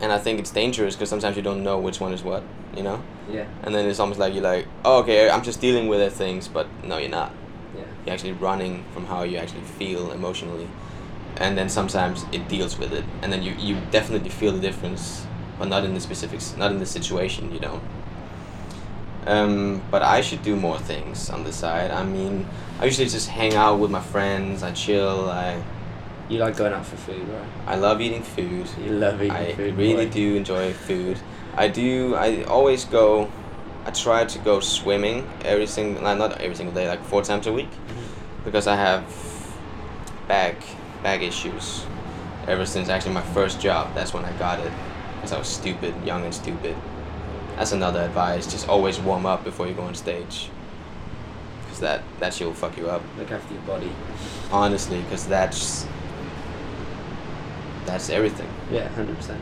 and 0.00 0.12
I 0.12 0.18
think 0.18 0.38
it's 0.40 0.50
dangerous 0.50 0.94
because 0.94 1.10
sometimes 1.10 1.36
you 1.36 1.42
don't 1.42 1.62
know 1.62 1.78
which 1.78 2.00
one 2.00 2.12
is 2.12 2.22
what, 2.22 2.42
you 2.76 2.82
know. 2.82 3.02
Yeah. 3.30 3.46
And 3.62 3.74
then 3.74 3.86
it's 3.86 4.00
almost 4.00 4.18
like 4.18 4.32
you're 4.32 4.42
like, 4.42 4.66
oh, 4.84 5.00
okay, 5.00 5.28
I'm 5.28 5.42
just 5.42 5.60
dealing 5.60 5.88
with 5.88 6.00
the 6.00 6.10
things, 6.10 6.48
but 6.48 6.66
no, 6.84 6.96
you're 6.98 7.10
not. 7.10 7.32
Yeah. 7.76 7.82
You're 8.04 8.14
actually 8.14 8.32
running 8.32 8.84
from 8.92 9.06
how 9.06 9.24
you 9.24 9.36
actually 9.36 9.60
feel 9.62 10.12
emotionally, 10.12 10.68
and 11.36 11.56
then 11.58 11.68
sometimes 11.68 12.24
it 12.32 12.48
deals 12.48 12.78
with 12.78 12.92
it, 12.92 13.04
and 13.22 13.32
then 13.32 13.42
you 13.42 13.52
you 13.58 13.76
definitely 13.90 14.30
feel 14.30 14.52
the 14.52 14.60
difference, 14.60 15.26
but 15.60 15.68
not 15.68 15.84
in 15.84 15.94
the 15.94 16.00
specifics, 16.00 16.56
not 16.56 16.72
in 16.72 16.78
the 16.80 16.86
situation, 16.86 17.52
you 17.52 17.60
don't. 17.60 17.82
Um, 19.26 19.82
but 19.90 20.02
I 20.02 20.22
should 20.22 20.42
do 20.42 20.56
more 20.56 20.78
things 20.78 21.28
on 21.30 21.44
the 21.44 21.52
side. 21.52 21.90
I 21.90 22.02
mean, 22.04 22.46
I 22.80 22.86
usually 22.86 23.08
just 23.08 23.28
hang 23.28 23.54
out 23.54 23.78
with 23.78 23.90
my 23.90 24.00
friends. 24.00 24.62
I 24.62 24.72
chill. 24.72 25.28
I 25.30 25.62
You 26.30 26.38
like 26.38 26.56
going 26.56 26.72
out 26.72 26.86
for 26.86 26.96
food, 26.96 27.28
right? 27.28 27.46
I 27.66 27.76
love 27.76 28.00
eating 28.00 28.22
food. 28.22 28.66
You 28.82 28.92
love 28.92 29.20
eating 29.20 29.30
I 29.32 29.52
food. 29.52 29.76
really 29.76 30.06
boy. 30.06 30.12
do 30.12 30.36
enjoy 30.36 30.72
food. 30.72 31.18
I 31.56 31.68
do. 31.68 32.14
I 32.16 32.44
always 32.44 32.84
go. 32.86 33.30
I 33.84 33.90
try 33.90 34.24
to 34.24 34.38
go 34.38 34.60
swimming 34.60 35.28
every 35.44 35.66
single, 35.66 36.02
not 36.02 36.40
every 36.40 36.56
single 36.56 36.74
day, 36.74 36.88
like 36.88 37.02
four 37.04 37.22
times 37.22 37.46
a 37.46 37.52
week, 37.52 37.70
Mm-hmm. 37.70 38.44
because 38.44 38.66
I 38.66 38.76
have 38.76 39.04
back 40.28 40.56
back 41.02 41.20
issues. 41.22 41.84
Ever 42.46 42.64
since 42.64 42.88
actually 42.88 43.12
my 43.14 43.22
first 43.36 43.60
job, 43.60 43.94
that's 43.94 44.14
when 44.14 44.24
I 44.24 44.32
got 44.38 44.60
it, 44.60 44.72
because 45.30 45.36
I 45.36 45.38
was 45.38 45.48
stupid, 45.48 45.94
young 46.04 46.24
and 46.24 46.34
stupid. 46.34 46.76
That's 47.56 47.72
another 47.72 48.00
advice. 48.00 48.50
Just 48.50 48.68
always 48.68 48.98
warm 48.98 49.26
up 49.26 49.44
before 49.44 49.68
you 49.68 49.74
go 49.74 49.82
on 49.82 49.94
stage, 49.94 50.50
because 51.62 51.80
that 51.80 52.02
that 52.18 52.34
shit 52.34 52.46
will 52.46 52.54
fuck 52.54 52.76
you 52.76 52.88
up. 52.90 53.02
Look 53.16 53.30
after 53.30 53.54
your 53.54 53.62
body. 53.62 53.92
Honestly, 54.50 55.00
because 55.02 55.26
that's 55.26 55.86
that's 57.86 58.10
everything. 58.10 58.48
Yeah, 58.72 58.88
hundred 58.88 59.16
percent. 59.16 59.40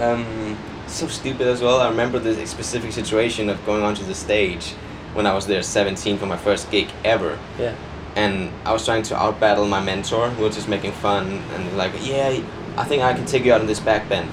Um, 0.00 0.58
so 0.88 1.06
stupid 1.06 1.46
as 1.46 1.62
well. 1.62 1.80
I 1.80 1.88
remember 1.88 2.18
this 2.18 2.50
specific 2.50 2.92
situation 2.92 3.48
of 3.48 3.64
going 3.64 3.82
onto 3.82 4.04
the 4.04 4.14
stage 4.14 4.72
when 5.14 5.26
I 5.26 5.32
was 5.32 5.46
there 5.46 5.62
17 5.62 6.18
for 6.18 6.26
my 6.26 6.36
first 6.36 6.70
gig 6.70 6.88
ever. 7.04 7.38
Yeah. 7.58 7.74
And 8.14 8.50
I 8.64 8.72
was 8.72 8.84
trying 8.84 9.02
to 9.04 9.14
outbattle 9.14 9.68
my 9.68 9.80
mentor, 9.80 10.28
who 10.30 10.42
was 10.42 10.56
just 10.56 10.68
making 10.68 10.92
fun 10.92 11.26
and 11.54 11.76
like, 11.78 11.92
yeah, 12.02 12.40
I 12.76 12.84
think 12.84 13.02
I 13.02 13.14
can 13.14 13.24
take 13.24 13.44
you 13.44 13.54
out 13.54 13.62
in 13.62 13.66
this 13.66 13.80
back 13.80 14.08
bend. 14.08 14.28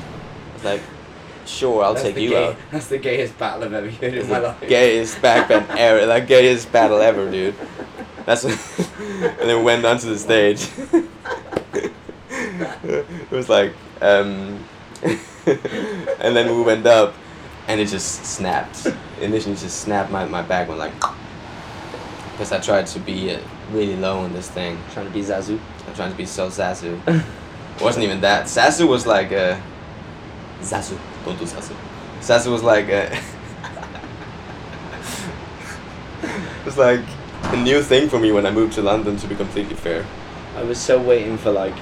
Like, 0.64 0.82
sure, 1.46 1.84
I'll 1.84 1.94
That's 1.94 2.06
take 2.06 2.16
the 2.16 2.24
you 2.24 2.30
gay, 2.30 2.48
out. 2.48 2.56
That's 2.72 2.88
the 2.88 2.98
gayest 2.98 3.38
battle 3.38 3.64
I've 3.64 3.74
ever 3.74 3.90
heard 3.90 4.14
in 4.14 4.30
my 4.30 4.40
life. 4.40 4.62
gayest 4.62 5.22
back 5.22 5.48
bend 5.50 5.68
ever, 5.72 6.06
like 6.06 6.28
gayest 6.28 6.72
battle 6.72 7.00
ever, 7.00 7.30
dude. 7.30 7.56
That's 8.26 8.44
what, 8.44 8.54
and 9.00 9.50
then 9.50 9.58
we 9.58 9.64
went 9.64 9.86
onto 9.86 10.08
the 10.08 10.18
stage. 10.18 10.70
it 12.84 13.32
was 13.32 13.50
like, 13.50 13.74
um, 14.02 14.64
and 15.06 16.36
then 16.36 16.56
we 16.56 16.62
went 16.64 16.86
up, 16.86 17.14
and 17.68 17.82
it 17.82 17.88
just 17.88 18.26
snapped. 18.26 18.88
Initially, 19.20 19.56
just 19.56 19.82
snapped 19.82 20.10
my 20.12 20.26
my 20.26 20.42
back 20.42 20.70
went 20.70 20.80
like, 20.80 20.94
because 22.32 22.52
I 22.54 22.60
tried 22.60 22.88
to 22.88 23.00
be 23.00 23.32
uh, 23.36 23.40
really 23.72 23.98
low 23.98 24.20
on 24.20 24.32
this 24.34 24.50
thing. 24.50 24.78
Trying 24.94 25.08
to 25.08 25.12
be 25.12 25.22
Zazu. 25.22 25.60
I'm 25.88 25.94
trying 25.96 26.12
to 26.12 26.18
be 26.18 26.26
so 26.26 26.48
Zazu. 26.48 26.98
Wasn't 27.82 28.04
even 28.06 28.22
that. 28.22 28.46
Sasu 28.46 28.88
was 28.88 29.06
like 29.06 29.32
a. 29.32 29.62
Sasu. 30.64 30.98
Don't 31.26 31.38
do 31.38 31.46
Sasu. 31.46 31.76
Sasu 32.22 32.52
was 32.52 32.64
like 32.64 32.90
uh, 32.90 33.10
a. 33.10 33.18
it 36.24 36.66
was 36.66 36.78
like 36.78 37.04
a 37.44 37.58
new 37.58 37.82
thing 37.82 38.10
for 38.10 38.20
me 38.20 38.32
when 38.32 38.46
I 38.46 38.52
moved 38.52 38.74
to 38.74 38.82
London, 38.82 39.18
to 39.18 39.28
be 39.28 39.36
completely 39.36 39.76
fair. 39.76 40.06
I 40.56 40.64
was 40.64 40.80
so 40.80 41.02
waiting 41.02 41.38
for 41.38 41.52
like, 41.52 41.76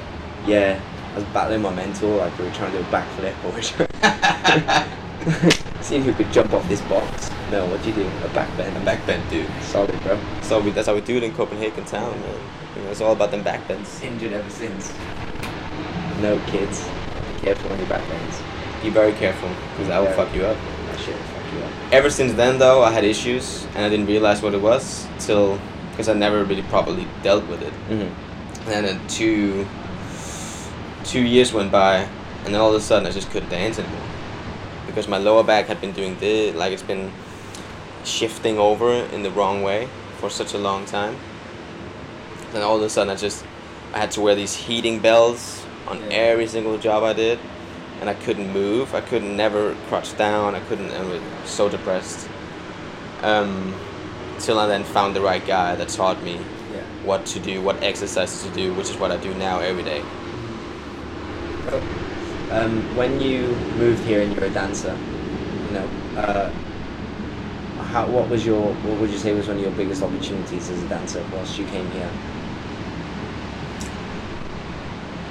yeah, 0.46 0.82
I 1.12 1.16
was 1.16 1.24
battling 1.26 1.62
my 1.62 1.74
mentor, 1.74 2.18
like 2.18 2.38
we 2.40 2.46
were 2.46 2.52
trying 2.52 2.72
to 2.72 2.78
do 2.80 2.84
a 2.84 2.88
backflip 2.88 3.36
or 3.46 3.62
seeing 5.84 6.04
who 6.04 6.14
could 6.14 6.32
jump 6.32 6.54
off 6.54 6.68
this 6.68 6.82
box. 6.82 7.30
No, 7.52 7.66
what'd 7.68 7.86
you 7.86 7.94
do? 7.94 8.08
A 8.08 8.30
backbend. 8.30 8.76
A 8.82 8.86
backbend, 8.86 9.30
dude. 9.30 9.50
Solid, 9.62 10.02
bro. 10.04 10.20
So 10.42 10.60
we, 10.62 10.72
that's 10.72 10.88
how 10.88 10.96
we 10.96 11.02
do 11.02 11.18
it 11.18 11.24
in 11.24 11.34
Copenhagen 11.34 11.84
town, 11.86 12.20
man. 12.22 12.40
You 12.76 12.84
know, 12.84 12.92
it's 12.92 13.02
all 13.02 13.12
about 13.12 13.32
them 13.32 13.44
backbends. 13.44 14.02
Injured 14.02 14.34
ever 14.34 14.50
since. 14.50 14.94
No 16.22 16.40
kids. 16.48 16.88
Be 17.34 17.42
careful 17.42 17.72
on 17.72 17.78
your 17.78 17.88
backbends. 17.88 18.51
Be 18.84 18.90
very 18.90 19.14
careful, 19.14 19.50
because 19.72 19.88
that 19.90 20.00
will 20.00 20.08
Yeah. 20.08 20.16
fuck 20.16 20.34
you 20.36 20.46
up. 20.46 20.58
That 20.90 21.00
shit 21.00 21.14
will 21.14 21.22
fuck 21.24 21.54
you 21.54 21.60
up. 21.64 21.72
Ever 21.92 22.10
since 22.10 22.34
then, 22.34 22.58
though, 22.58 22.84
I 22.84 22.92
had 22.92 23.04
issues, 23.04 23.66
and 23.76 23.86
I 23.86 23.90
didn't 23.90 24.08
realize 24.08 24.42
what 24.42 24.54
it 24.54 24.62
was 24.62 25.06
till 25.20 25.60
because 25.92 26.08
I 26.10 26.14
never 26.14 26.44
really 26.44 26.64
properly 26.64 27.06
dealt 27.22 27.46
with 27.48 27.62
it. 27.62 27.74
Mm-hmm. 27.90 28.72
And 28.72 28.86
then 28.88 29.00
two 29.08 29.66
two 31.04 31.22
years 31.22 31.52
went 31.52 31.72
by, 31.72 32.08
and 32.46 32.54
then 32.54 32.62
all 32.62 32.70
of 32.70 32.76
a 32.76 32.80
sudden 32.82 33.08
I 33.08 33.12
just 33.12 33.30
couldn't 33.32 33.50
dance 33.50 33.80
anymore 33.80 33.98
because 34.88 35.08
my 35.08 35.18
lower 35.18 35.44
back 35.44 35.66
had 35.68 35.80
been 35.82 35.92
doing 35.94 36.16
this, 36.20 36.56
like 36.56 36.72
it's 36.72 36.84
been 36.84 37.12
shifting 38.04 38.58
over 38.60 38.92
in 38.92 39.24
the 39.24 39.32
wrong 39.32 39.64
way 39.64 39.88
for 40.20 40.30
such 40.30 40.54
a 40.54 40.58
long 40.58 40.86
time. 40.86 41.16
Then 42.54 42.62
all 42.62 42.78
of 42.78 42.82
a 42.84 42.90
sudden 42.90 43.12
I 43.12 43.16
just 43.16 43.44
I 43.94 44.00
had 44.00 44.12
to 44.12 44.22
wear 44.22 44.36
these 44.36 44.56
heating 44.56 45.00
belts 45.00 45.64
on 45.88 46.00
Yeah. 46.00 46.18
every 46.32 46.48
single 46.48 46.78
job 46.78 47.04
I 47.04 47.14
did, 47.14 47.40
and 48.02 48.10
I 48.10 48.16
couldn't 48.16 48.52
move. 48.52 48.94
I 48.96 49.02
couldn't 49.02 49.38
never 49.38 49.76
crouch 49.88 50.18
down. 50.18 50.56
I 50.56 50.60
couldn't. 50.62 50.92
I 50.92 51.04
was 51.04 51.22
so 51.46 51.70
depressed. 51.70 52.28
Um, 53.22 53.76
till 54.40 54.58
I 54.58 54.66
then 54.66 54.84
found 54.84 55.16
the 55.16 55.22
right 55.22 55.46
guy 55.46 55.76
that 55.76 55.88
taught 55.90 56.22
me 56.24 56.40
Yeah. 56.74 56.82
what 57.06 57.28
to 57.28 57.40
do, 57.40 57.62
what 57.62 57.82
exercises 57.84 58.44
to 58.44 58.50
do, 58.50 58.74
which 58.74 58.90
is 58.90 58.98
what 58.98 59.12
I 59.12 59.18
do 59.18 59.32
now 59.36 59.60
every 59.60 59.84
day. 59.84 60.02
Um, 62.52 62.96
when 62.98 63.22
you 63.22 63.56
moved 63.78 64.04
here 64.04 64.22
and 64.22 64.36
you're 64.36 64.46
a 64.46 64.50
dancer, 64.50 64.98
you 65.68 65.72
know, 65.72 65.88
uh, 66.18 66.50
how, 67.84 68.08
what 68.08 68.28
was 68.30 68.46
your, 68.46 68.74
what 68.74 69.00
would 69.00 69.12
you 69.12 69.18
say 69.20 69.34
was 69.34 69.48
one 69.48 69.58
of 69.58 69.62
your 69.62 69.72
biggest 69.72 70.02
opportunities 70.02 70.70
as 70.70 70.84
a 70.84 70.88
dancer 70.90 71.24
whilst 71.32 71.60
you 71.60 71.66
came 71.68 71.90
here? 71.92 72.10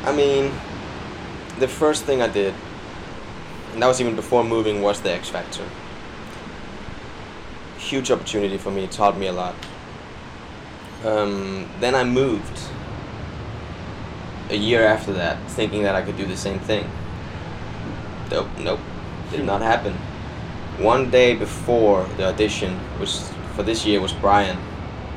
I 0.04 0.12
mean, 0.12 0.52
the 1.60 1.68
first 1.68 2.04
thing 2.04 2.22
I 2.22 2.28
did, 2.28 2.54
and 3.72 3.82
that 3.82 3.86
was 3.86 4.00
even 4.00 4.16
before 4.16 4.42
moving, 4.42 4.82
was 4.82 5.00
the 5.02 5.12
X 5.12 5.28
Factor. 5.28 5.64
Huge 7.78 8.10
opportunity 8.10 8.56
for 8.58 8.70
me, 8.70 8.86
taught 8.86 9.16
me 9.16 9.26
a 9.26 9.32
lot. 9.32 9.54
Um, 11.04 11.68
then 11.80 11.94
I 11.94 12.04
moved 12.04 12.58
a 14.48 14.56
year 14.56 14.84
after 14.84 15.12
that, 15.12 15.38
thinking 15.50 15.82
that 15.82 15.94
I 15.94 16.02
could 16.02 16.16
do 16.16 16.26
the 16.26 16.36
same 16.36 16.58
thing. 16.58 16.90
Nope, 18.30 18.48
nope, 18.58 18.80
did 19.30 19.44
not 19.44 19.60
happen. 19.60 19.94
one 20.78 21.10
day 21.10 21.34
before 21.34 22.06
the 22.16 22.26
audition, 22.26 22.78
which 22.98 23.18
for 23.54 23.62
this 23.62 23.84
year 23.84 24.00
was 24.00 24.12
Brian 24.14 24.56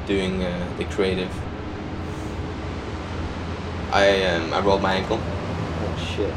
doing 0.06 0.44
uh, 0.44 0.70
the 0.78 0.84
creative, 0.86 1.32
I 3.94 4.24
um, 4.26 4.54
I 4.54 4.60
rolled 4.60 4.82
my 4.82 4.96
ankle 4.96 5.22
shit. 6.16 6.34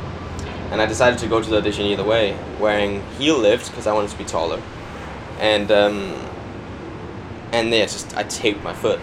and 0.70 0.80
I 0.80 0.86
decided 0.86 1.18
to 1.20 1.28
go 1.28 1.40
to 1.40 1.48
the 1.48 1.58
audition 1.58 1.86
either 1.86 2.04
way, 2.04 2.36
wearing 2.58 3.02
heel 3.18 3.38
lifts 3.38 3.68
because 3.68 3.86
I 3.86 3.92
wanted 3.92 4.10
to 4.10 4.18
be 4.18 4.24
taller, 4.24 4.60
and 5.38 5.70
um, 5.70 6.14
and 7.52 7.70
yeah, 7.70 7.84
just 7.84 8.16
I 8.16 8.24
taped 8.24 8.62
my 8.62 8.74
foot. 8.74 9.00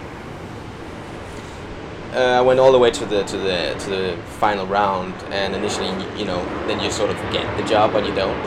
Uh, 2.12 2.38
I 2.38 2.40
went 2.42 2.60
all 2.60 2.70
the 2.70 2.78
way 2.78 2.90
to 2.90 3.04
the 3.06 3.24
to 3.24 3.36
the 3.36 3.76
to 3.78 3.90
the 3.90 4.16
final 4.38 4.66
round, 4.66 5.14
and 5.32 5.54
initially, 5.54 5.88
you 6.18 6.24
know, 6.24 6.44
then 6.66 6.80
you 6.80 6.90
sort 6.90 7.10
of 7.10 7.16
get 7.32 7.56
the 7.56 7.64
job, 7.64 7.92
but 7.92 8.06
you 8.06 8.14
don't. 8.14 8.38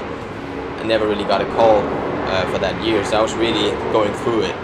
I 0.80 0.84
never 0.84 1.08
really 1.08 1.26
got 1.26 1.42
a 1.42 1.46
call 1.46 1.82
uh, 1.82 2.52
for 2.52 2.60
that 2.60 2.82
year, 2.86 3.04
so 3.04 3.18
I 3.18 3.22
was 3.22 3.34
really 3.34 3.72
going 3.92 4.14
through 4.14 4.44
it 4.44 4.56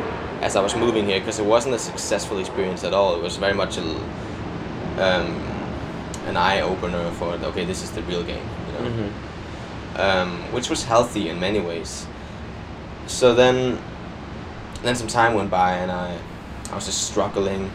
as 0.41 0.56
I 0.56 0.62
was 0.62 0.76
moving 0.76 1.06
here 1.06 1.19
because 1.19 1.39
it 1.39 1.45
wasn't 1.45 1.76
a 1.76 1.80
successful 1.80 2.38
experience 2.38 2.84
at 2.84 2.93
all. 2.93 3.15
It 3.15 3.23
was 3.23 3.38
very 3.38 3.54
much 3.54 3.78
a 3.78 3.82
um, 5.02 5.53
an 6.26 6.38
eye 6.38 6.62
opener 6.62 7.12
for 7.12 7.34
okay, 7.34 7.66
this 7.66 7.84
is 7.84 7.92
the 7.92 8.02
real 8.04 8.24
game, 8.24 8.46
you 8.68 8.74
know, 8.74 8.90
Mm-hmm. 8.90 10.00
um, 10.00 10.52
which 10.54 10.70
was 10.70 10.84
healthy 10.84 11.30
in 11.30 11.40
many 11.40 11.60
ways. 11.60 12.06
So 13.08 13.36
then, 13.36 13.78
then 14.82 14.96
some 14.96 15.08
time 15.08 15.34
went 15.34 15.50
by, 15.50 15.74
and 15.76 15.92
I, 15.92 16.18
I 16.72 16.76
was 16.76 16.86
just 16.86 17.08
struggling 17.10 17.70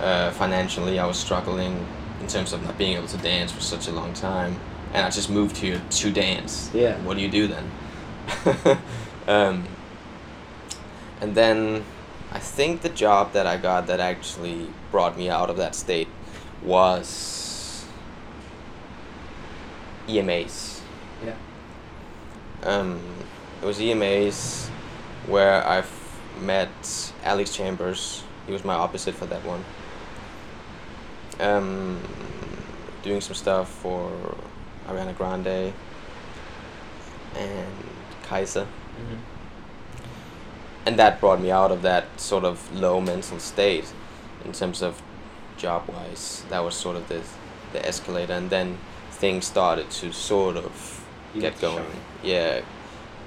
uh, 0.00 0.30
financially. 0.32 0.98
I 0.98 1.06
was 1.06 1.18
struggling 1.18 1.86
in 2.20 2.26
terms 2.28 2.52
of 2.52 2.62
not 2.62 2.78
being 2.78 2.96
able 2.96 3.08
to 3.08 3.18
dance 3.18 3.52
for 3.52 3.60
such 3.60 3.88
a 3.88 3.92
long 3.92 4.14
time, 4.14 4.58
and 4.94 5.04
I 5.04 5.10
just 5.10 5.28
moved 5.28 5.56
here 5.58 5.80
to 5.90 6.10
dance. 6.10 6.70
Yeah. 6.72 6.96
What 7.02 7.16
do 7.16 7.22
you 7.22 7.30
do 7.30 7.46
then? 7.46 7.70
um, 9.28 9.64
and 11.20 11.34
then 11.34 11.84
I 12.32 12.38
think 12.38 12.80
the 12.82 12.88
job 12.88 13.32
that 13.32 13.46
I 13.46 13.56
got 13.58 13.86
that 13.88 14.00
actually 14.00 14.68
brought 14.90 15.16
me 15.18 15.28
out 15.28 15.50
of 15.50 15.56
that 15.58 15.74
state 15.74 16.08
was 16.62 17.08
EMAs. 20.12 20.80
Yeah. 21.24 21.34
Um, 22.62 23.00
it 23.62 23.66
was 23.66 23.78
EMAs 23.78 24.68
where 25.26 25.66
I've 25.66 25.90
met 26.40 27.12
Alex 27.24 27.54
Chambers. 27.54 28.22
He 28.46 28.52
was 28.52 28.64
my 28.64 28.74
opposite 28.74 29.14
for 29.14 29.26
that 29.26 29.42
one. 29.44 29.64
Um, 31.40 32.00
doing 33.02 33.20
some 33.20 33.34
stuff 33.34 33.68
for 33.68 34.10
Ariana 34.88 35.16
Grande 35.16 35.72
and 37.36 37.72
Kaiser 38.24 38.66
Mm-hmm. 38.92 39.16
and 40.84 40.98
that 40.98 41.18
brought 41.18 41.40
me 41.40 41.50
out 41.50 41.72
of 41.72 41.80
that 41.80 42.04
sort 42.20 42.44
of 42.44 42.70
low 42.74 43.00
mental 43.00 43.38
state 43.38 43.90
in 44.44 44.52
terms 44.52 44.82
of 44.82 45.00
job 45.56 45.88
wise 45.88 46.44
that 46.50 46.60
was 46.60 46.74
sort 46.74 46.94
of 46.96 47.08
the 47.08 47.22
the 47.72 47.84
escalator 47.86 48.34
and 48.34 48.50
then 48.50 48.76
things 49.22 49.46
started 49.46 49.88
to 49.88 50.12
sort 50.12 50.56
of 50.56 50.72
You 51.32 51.40
get 51.40 51.60
going 51.60 51.86
yeah 52.24 52.60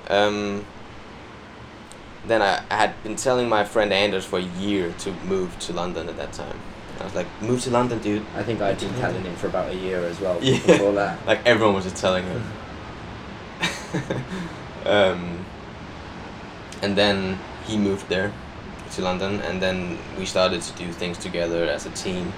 um 0.09 0.65
then 2.27 2.41
I, 2.41 2.53
I 2.69 2.75
had 2.83 2.91
been 3.03 3.15
telling 3.15 3.47
my 3.47 3.63
friend 3.63 3.93
Anders 3.93 4.25
for 4.25 4.39
a 4.39 4.49
year 4.67 4.93
to 5.03 5.11
move 5.33 5.57
to 5.65 5.73
London 5.73 6.09
at 6.09 6.17
that 6.17 6.33
time 6.33 6.59
I 6.99 7.03
was 7.05 7.15
like 7.15 7.27
move 7.41 7.61
to 7.61 7.71
London 7.71 7.99
dude 7.99 8.25
I 8.35 8.43
think 8.43 8.59
I'd 8.61 8.77
been 8.79 8.93
telling 9.05 9.23
him 9.23 9.35
for 9.37 9.47
about 9.47 9.69
a 9.71 9.75
year 9.75 10.01
as 10.11 10.19
well 10.19 10.37
Yeah. 10.43 10.57
before 10.67 10.93
that. 11.01 11.25
like 11.31 11.39
everyone 11.45 11.75
was 11.75 11.85
just 11.85 11.95
telling 11.95 12.25
him. 12.25 12.43
um, 14.85 15.45
and 16.81 16.97
then 16.97 17.39
he 17.67 17.77
moved 17.77 18.09
there 18.09 18.31
to 18.95 19.01
London, 19.01 19.41
and 19.47 19.61
then 19.61 19.97
we 20.19 20.25
started 20.25 20.61
to 20.61 20.73
do 20.73 20.91
things 20.91 21.17
together 21.17 21.63
as 21.75 21.85
a 21.85 21.89
team, 21.91 22.33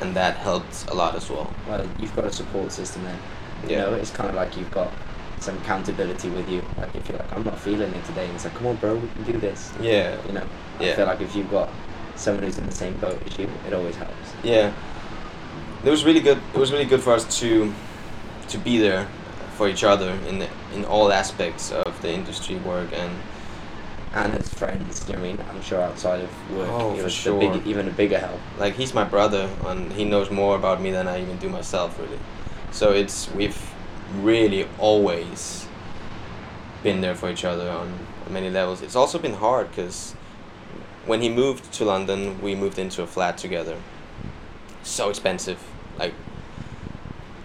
and 0.00 0.14
that 0.14 0.36
helped 0.36 0.90
a 0.90 0.94
lot 0.94 1.14
as 1.14 1.28
well. 1.30 1.52
Well, 1.68 1.86
you've 1.98 2.14
got 2.14 2.24
a 2.26 2.32
support 2.32 2.72
system 2.72 3.04
then. 3.04 3.18
You 3.64 3.70
Yeah. 3.76 3.82
know, 3.82 3.94
it's 3.94 4.10
kind 4.10 4.28
of 4.28 4.36
like 4.36 4.56
you've 4.56 4.70
got 4.70 4.92
some 5.40 5.56
accountability 5.58 6.28
with 6.30 6.48
you. 6.48 6.62
Like 6.78 6.94
if 6.94 7.08
you're 7.08 7.18
like, 7.18 7.32
I'm 7.34 7.44
not 7.44 7.58
feeling 7.58 7.92
it 7.94 8.04
today, 8.04 8.24
and 8.26 8.34
it's 8.34 8.44
like, 8.44 8.54
come 8.54 8.66
on, 8.68 8.76
bro, 8.76 8.94
we 8.96 9.08
can 9.08 9.24
do 9.24 9.38
this. 9.38 9.72
Yeah, 9.80 10.16
You 10.26 10.32
know, 10.34 10.44
I 10.80 10.84
Yeah. 10.84 10.96
feel 10.96 11.06
like 11.06 11.20
if 11.20 11.34
you've 11.34 11.50
got 11.50 11.68
someone 12.16 12.44
who's 12.44 12.58
in 12.58 12.66
the 12.66 12.74
same 12.74 12.94
boat 12.94 13.20
as 13.26 13.38
you, 13.38 13.48
it 13.66 13.72
always 13.74 13.96
helps. 13.96 14.12
yeah. 14.42 14.72
It 15.84 15.90
was 15.90 16.04
really 16.04 16.20
good. 16.20 16.38
It 16.54 16.58
was 16.58 16.72
really 16.72 16.84
good 16.86 17.00
for 17.00 17.12
us 17.12 17.38
to 17.40 17.72
to 18.48 18.58
be 18.58 18.78
there 18.78 19.06
for 19.56 19.68
each 19.68 19.82
other 19.84 20.10
in 20.28 20.38
the, 20.38 20.48
in 20.74 20.84
all 20.84 21.12
aspects 21.12 21.72
of 21.72 22.00
the 22.02 22.12
industry 22.12 22.56
work 22.56 22.88
and 22.92 23.10
And 24.16 24.32
his 24.32 24.48
friends, 24.48 25.04
you 25.06 25.12
know 25.14 25.20
what 25.20 25.28
I 25.28 25.32
mean? 25.32 25.44
I'm 25.50 25.60
sure 25.60 25.82
outside 25.82 26.20
of 26.22 26.56
work, 26.56 26.70
Oh, 26.70 26.96
it 26.98 27.04
was 27.04 27.12
sure. 27.12 27.38
the 27.38 27.58
big, 27.58 27.66
even 27.66 27.86
a 27.86 27.90
bigger 27.90 28.18
help. 28.18 28.40
like 28.58 28.72
he's 28.74 28.94
my 28.94 29.04
brother 29.04 29.46
and 29.66 29.92
he 29.92 30.04
knows 30.06 30.30
more 30.30 30.56
about 30.56 30.80
me 30.80 30.90
than 30.90 31.06
I 31.06 31.20
even 31.20 31.36
do 31.36 31.50
myself 31.50 31.98
really. 31.98 32.18
So 32.70 32.92
it's 32.92 33.30
we've 33.32 33.60
really 34.22 34.66
always 34.78 35.66
been 36.82 37.02
there 37.02 37.14
for 37.14 37.28
each 37.30 37.44
other 37.44 37.68
on 37.68 37.92
many 38.30 38.48
levels. 38.48 38.80
It's 38.80 38.96
also 38.96 39.18
been 39.18 39.34
hard 39.34 39.68
because 39.68 40.12
when 41.04 41.20
he 41.20 41.28
moved 41.28 41.70
to 41.74 41.84
London, 41.84 42.40
we 42.40 42.54
moved 42.54 42.78
into 42.78 43.02
a 43.02 43.06
flat 43.06 43.36
together. 43.36 43.76
So 44.82 45.10
expensive, 45.10 45.58
like 45.98 46.14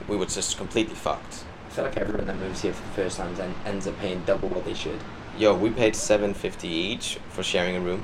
we 0.08 0.16
were 0.16 0.26
just 0.26 0.58
completely 0.58 0.96
fucked. 0.96 1.44
I 1.68 1.70
feel 1.74 1.84
like 1.84 1.98
everyone 1.98 2.28
that 2.28 2.38
moves 2.40 2.62
here 2.62 2.72
for 2.74 2.82
the 2.88 2.94
first 3.04 3.18
time 3.18 3.36
en- 3.42 3.56
ends 3.66 3.88
up 3.88 4.00
paying 4.00 4.24
double 4.26 4.48
what 4.48 4.64
they 4.64 4.74
should 4.74 5.00
Yo, 5.38 5.56
we 5.56 5.70
paid 5.70 5.96
seven 5.96 6.34
fifty 6.34 6.67
each 6.67 7.17
for 7.30 7.44
sharing 7.44 7.76
a 7.76 7.80
room. 7.80 8.04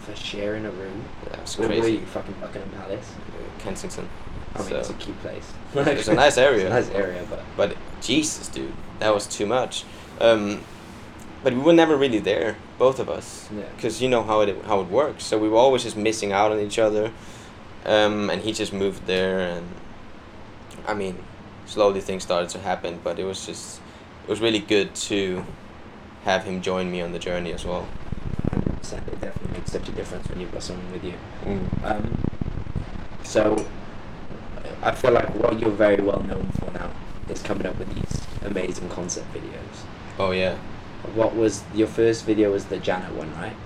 for 0.00 0.14
sharing 0.16 0.66
a 0.66 0.70
room. 0.70 1.02
Yeah, 1.30 1.40
it's 1.40 1.56
Where 1.58 1.68
were 1.68 1.74
crazy. 1.76 1.92
you? 1.98 2.06
Fucking 2.06 2.34
Buckingham 2.40 2.70
Palace. 2.70 3.10
Kensington. 3.58 4.06
I 4.54 4.58
mean, 4.58 4.68
So- 4.68 4.76
it's 4.78 4.90
a 4.90 4.94
cute 4.94 5.20
place. 5.22 5.50
It's 5.74 6.08
a 6.08 6.14
nice 6.14 6.36
area. 6.48 6.66
A 6.66 6.70
nice 6.70 6.90
area, 6.90 7.24
but 7.30 7.42
But 7.56 7.76
Jesus, 8.02 8.48
dude, 8.48 8.72
that 8.98 9.14
was 9.14 9.26
too 9.26 9.46
much. 9.46 9.84
Um, 10.20 10.60
but 11.42 11.52
we 11.54 11.60
were 11.60 11.72
never 11.72 11.96
really 11.96 12.18
there, 12.20 12.56
both 12.78 12.98
of 13.00 13.08
us, 13.08 13.48
Yeah. 13.54 13.64
because 13.76 14.00
you 14.02 14.08
know 14.08 14.22
how 14.22 14.40
it 14.40 14.62
how 14.66 14.80
it 14.80 14.88
works. 14.88 15.24
So 15.24 15.38
we 15.38 15.48
were 15.48 15.58
always 15.58 15.82
just 15.82 15.96
missing 15.96 16.32
out 16.32 16.52
on 16.52 16.60
each 16.60 16.78
other. 16.78 17.10
Um, 17.86 18.30
and 18.30 18.40
he 18.42 18.52
just 18.52 18.72
moved 18.72 19.06
there, 19.06 19.40
and 19.40 19.66
I 20.88 20.94
mean, 20.94 21.16
slowly 21.66 22.00
things 22.00 22.22
started 22.22 22.48
to 22.50 22.58
happen. 22.58 22.98
But 23.04 23.18
it 23.18 23.24
was 23.24 23.44
just, 23.46 23.80
it 24.24 24.30
was 24.30 24.40
really 24.40 24.60
good 24.60 24.94
to 25.10 25.44
have 26.24 26.44
him 26.44 26.60
join 26.62 26.90
me 26.90 27.00
on 27.00 27.12
the 27.12 27.18
journey 27.18 27.52
as 27.52 27.64
well. 27.64 27.86
it 28.82 29.20
definitely 29.20 29.52
makes 29.58 29.72
such 29.72 29.88
a 29.88 29.92
difference 29.92 30.28
when 30.28 30.40
you've 30.40 30.52
got 30.52 30.62
someone 30.62 30.90
with 30.92 31.04
you. 31.04 31.14
Mm. 31.44 31.84
Um, 31.84 32.18
so, 33.22 33.66
I 34.82 34.92
feel 34.92 35.12
like 35.12 35.34
what 35.34 35.58
you're 35.58 35.70
very 35.70 36.02
well 36.02 36.22
known 36.22 36.50
for 36.58 36.70
now 36.72 36.90
is 37.28 37.42
coming 37.42 37.66
up 37.66 37.78
with 37.78 37.92
these 37.94 38.22
amazing 38.42 38.88
concept 38.90 39.32
videos. 39.34 39.84
Oh 40.18 40.30
yeah, 40.30 40.56
What 41.14 41.34
was 41.34 41.62
your 41.74 41.88
first 41.88 42.24
video? 42.24 42.52
Was 42.52 42.66
the 42.66 42.78
Janet 42.78 43.12
one, 43.14 43.32
right? 43.34 43.56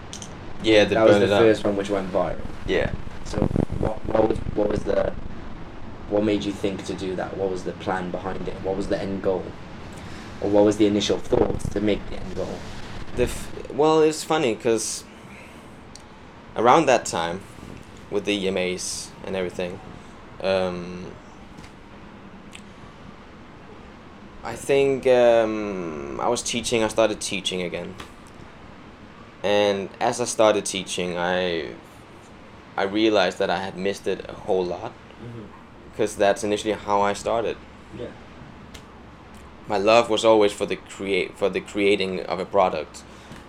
yeah. 0.62 0.84
The 0.84 0.94
that 0.96 1.06
was 1.06 1.18
the 1.18 1.24
it 1.24 1.32
up. 1.32 1.40
first 1.40 1.64
one 1.64 1.76
which 1.76 1.90
went 1.90 2.10
viral. 2.12 2.40
Yeah. 2.66 2.92
So, 3.24 3.38
what 3.78 4.04
what 4.06 4.28
was 4.28 4.38
what 4.54 4.68
was 4.68 4.80
the 4.84 5.12
what 6.08 6.24
made 6.24 6.44
you 6.44 6.52
think 6.52 6.84
to 6.86 6.94
do 6.94 7.14
that? 7.16 7.36
What 7.36 7.50
was 7.50 7.64
the 7.64 7.72
plan 7.72 8.10
behind 8.10 8.48
it? 8.48 8.54
What 8.62 8.76
was 8.76 8.88
the 8.88 8.98
end 9.00 9.22
goal? 9.22 9.44
Or 10.40 10.50
what 10.50 10.64
was 10.64 10.76
the 10.76 10.86
initial 10.86 11.18
thought 11.18 11.58
to 11.72 11.80
make 11.80 12.04
the 12.10 12.16
end 12.16 12.34
goal? 12.36 12.58
The 13.16 13.24
f- 13.24 13.70
well, 13.72 14.00
it's 14.02 14.22
funny 14.24 14.54
because 14.54 15.04
around 16.56 16.86
that 16.86 17.04
time, 17.06 17.40
with 18.10 18.24
the 18.24 18.46
EMAs 18.46 19.08
and 19.26 19.36
everything, 19.36 19.80
um, 20.42 21.12
I 24.44 24.54
think 24.54 25.06
um, 25.06 26.20
I 26.20 26.28
was 26.28 26.42
teaching. 26.42 26.82
I 26.84 26.88
started 26.88 27.20
teaching 27.20 27.62
again, 27.62 27.94
and 29.42 29.90
as 30.00 30.20
I 30.20 30.24
started 30.24 30.64
teaching, 30.64 31.18
I 31.18 31.70
I 32.76 32.84
realized 32.84 33.38
that 33.38 33.50
I 33.50 33.58
had 33.58 33.76
missed 33.76 34.06
it 34.06 34.24
a 34.28 34.32
whole 34.32 34.64
lot 34.64 34.92
because 35.90 36.14
that's 36.16 36.44
initially 36.44 36.74
how 36.74 37.00
I 37.00 37.12
started 37.12 37.56
Yeah. 37.98 38.06
My 39.68 39.78
love 39.78 40.08
was 40.08 40.24
always 40.24 40.52
for 40.52 40.66
the 40.66 40.76
create 40.76 41.36
for 41.36 41.48
the 41.48 41.60
creating 41.60 42.20
of 42.26 42.40
a 42.40 42.44
product 42.44 43.02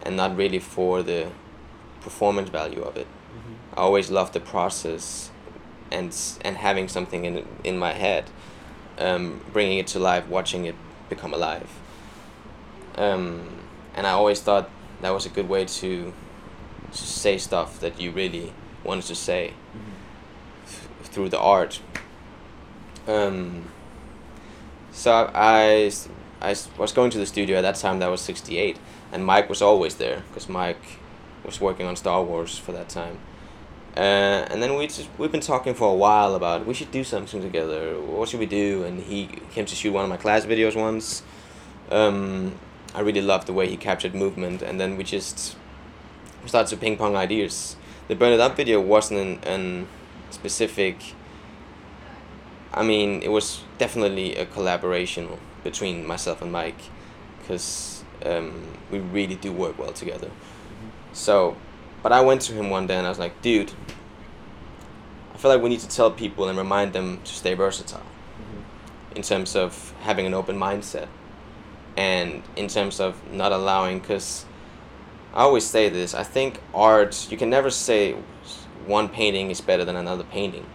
and 0.03 0.15
not 0.15 0.35
really 0.35 0.59
for 0.59 1.01
the 1.03 1.27
performance 2.01 2.49
value 2.49 2.81
of 2.81 2.97
it. 2.97 3.07
I 3.73 3.81
always 3.81 4.09
loved 4.11 4.33
the 4.33 4.39
process 4.39 5.31
and 5.91 6.15
and 6.41 6.57
having 6.57 6.87
something 6.87 7.25
in 7.25 7.45
in 7.63 7.77
my 7.77 7.93
head 7.93 8.25
um, 8.99 9.41
bringing 9.53 9.77
it 9.77 9.87
to 9.87 9.99
life 9.99 10.27
watching 10.27 10.65
it 10.65 10.75
become 11.09 11.33
alive. 11.33 11.69
Um, 12.97 13.59
and 13.95 14.05
i 14.05 14.11
always 14.11 14.41
thought 14.41 14.69
that 15.01 15.11
was 15.11 15.25
a 15.25 15.29
good 15.29 15.47
way 15.47 15.65
to 15.65 16.13
to 16.91 16.97
say 16.97 17.37
stuff 17.37 17.79
that 17.79 17.99
you 17.99 18.11
really 18.11 18.51
wanted 18.83 19.05
to 19.05 19.15
say 19.15 19.53
th- 20.67 21.09
through 21.11 21.29
the 21.29 21.39
art. 21.39 21.81
Um, 23.07 23.69
so 24.91 25.31
I, 25.33 25.91
I 26.41 26.55
was 26.77 26.91
going 26.93 27.11
to 27.11 27.17
the 27.17 27.25
studio 27.25 27.57
at 27.57 27.61
that 27.61 27.75
time. 27.75 27.99
That 27.99 28.09
was 28.09 28.21
'68, 28.21 28.77
and 29.11 29.25
Mike 29.25 29.49
was 29.49 29.61
always 29.61 29.95
there 29.95 30.23
because 30.29 30.49
Mike 30.49 30.99
was 31.45 31.61
working 31.61 31.85
on 31.85 31.95
Star 31.95 32.23
Wars 32.23 32.57
for 32.57 32.71
that 32.73 32.89
time. 32.89 33.19
Uh, 33.97 34.45
and 34.49 34.61
then 34.61 34.75
we 34.75 34.87
just 34.87 35.09
we've 35.17 35.31
been 35.31 35.41
talking 35.41 35.73
for 35.73 35.91
a 35.91 35.95
while 35.95 36.35
about 36.35 36.65
we 36.65 36.73
should 36.73 36.91
do 36.91 37.03
something 37.03 37.41
together. 37.41 37.99
What 37.99 38.29
should 38.29 38.39
we 38.39 38.45
do? 38.45 38.83
And 38.83 39.01
he 39.01 39.27
came 39.51 39.65
to 39.65 39.75
shoot 39.75 39.91
one 39.91 40.03
of 40.03 40.09
my 40.09 40.17
class 40.17 40.45
videos 40.45 40.75
once. 40.75 41.23
Um, 41.89 42.57
I 42.93 43.01
really 43.01 43.21
loved 43.21 43.47
the 43.47 43.53
way 43.53 43.67
he 43.67 43.77
captured 43.77 44.13
movement, 44.13 44.61
and 44.61 44.79
then 44.79 44.95
we 44.95 45.03
just 45.03 45.55
started 46.45 46.69
to 46.69 46.77
ping 46.77 46.97
pong 46.97 47.15
ideas. 47.15 47.75
The 48.07 48.15
Burn 48.15 48.33
It 48.33 48.39
Up 48.39 48.55
video 48.55 48.79
wasn't 48.79 49.19
an, 49.19 49.39
an 49.43 49.87
specific. 50.29 51.13
I 52.73 52.83
mean, 52.83 53.23
it 53.23 53.31
was 53.31 53.63
definitely 53.77 54.35
a 54.35 54.45
collaboration 54.45 55.29
between 55.63 56.05
myself 56.05 56.41
and 56.41 56.51
Mike, 56.51 56.79
because 57.39 58.03
um, 58.25 58.67
we 58.91 58.99
really 58.99 59.35
do 59.35 59.51
work 59.51 59.77
well 59.79 59.91
together. 59.91 60.29
So, 61.13 61.57
but 62.03 62.11
I 62.11 62.21
went 62.21 62.41
to 62.41 62.53
him 62.53 62.69
one 62.69 62.87
day 62.87 62.95
and 62.95 63.05
I 63.05 63.09
was 63.09 63.19
like, 63.19 63.41
dude, 63.41 63.71
I 65.33 65.37
feel 65.37 65.51
like 65.51 65.61
we 65.61 65.69
need 65.69 65.79
to 65.79 65.87
tell 65.87 66.11
people 66.11 66.47
and 66.47 66.57
remind 66.57 66.93
them 66.93 67.21
to 67.23 67.33
stay 67.33 67.53
versatile 67.53 68.05
in 69.15 69.23
terms 69.23 69.55
of 69.55 69.93
having 70.01 70.25
an 70.25 70.33
open 70.33 70.57
mindset 70.57 71.07
and 71.97 72.43
in 72.55 72.67
terms 72.67 72.99
of 72.99 73.15
not 73.33 73.51
allowing, 73.51 73.99
because 73.99 74.45
I 75.33 75.41
always 75.41 75.65
say 75.65 75.89
this, 75.89 76.13
I 76.13 76.23
think 76.23 76.61
art, 76.73 77.27
you 77.31 77.37
can 77.37 77.49
never 77.49 77.69
say 77.69 78.15
one 78.85 79.09
painting 79.09 79.49
is 79.49 79.59
better 79.59 79.83
than 79.83 79.95
another 79.95 80.23
painting. 80.23 80.65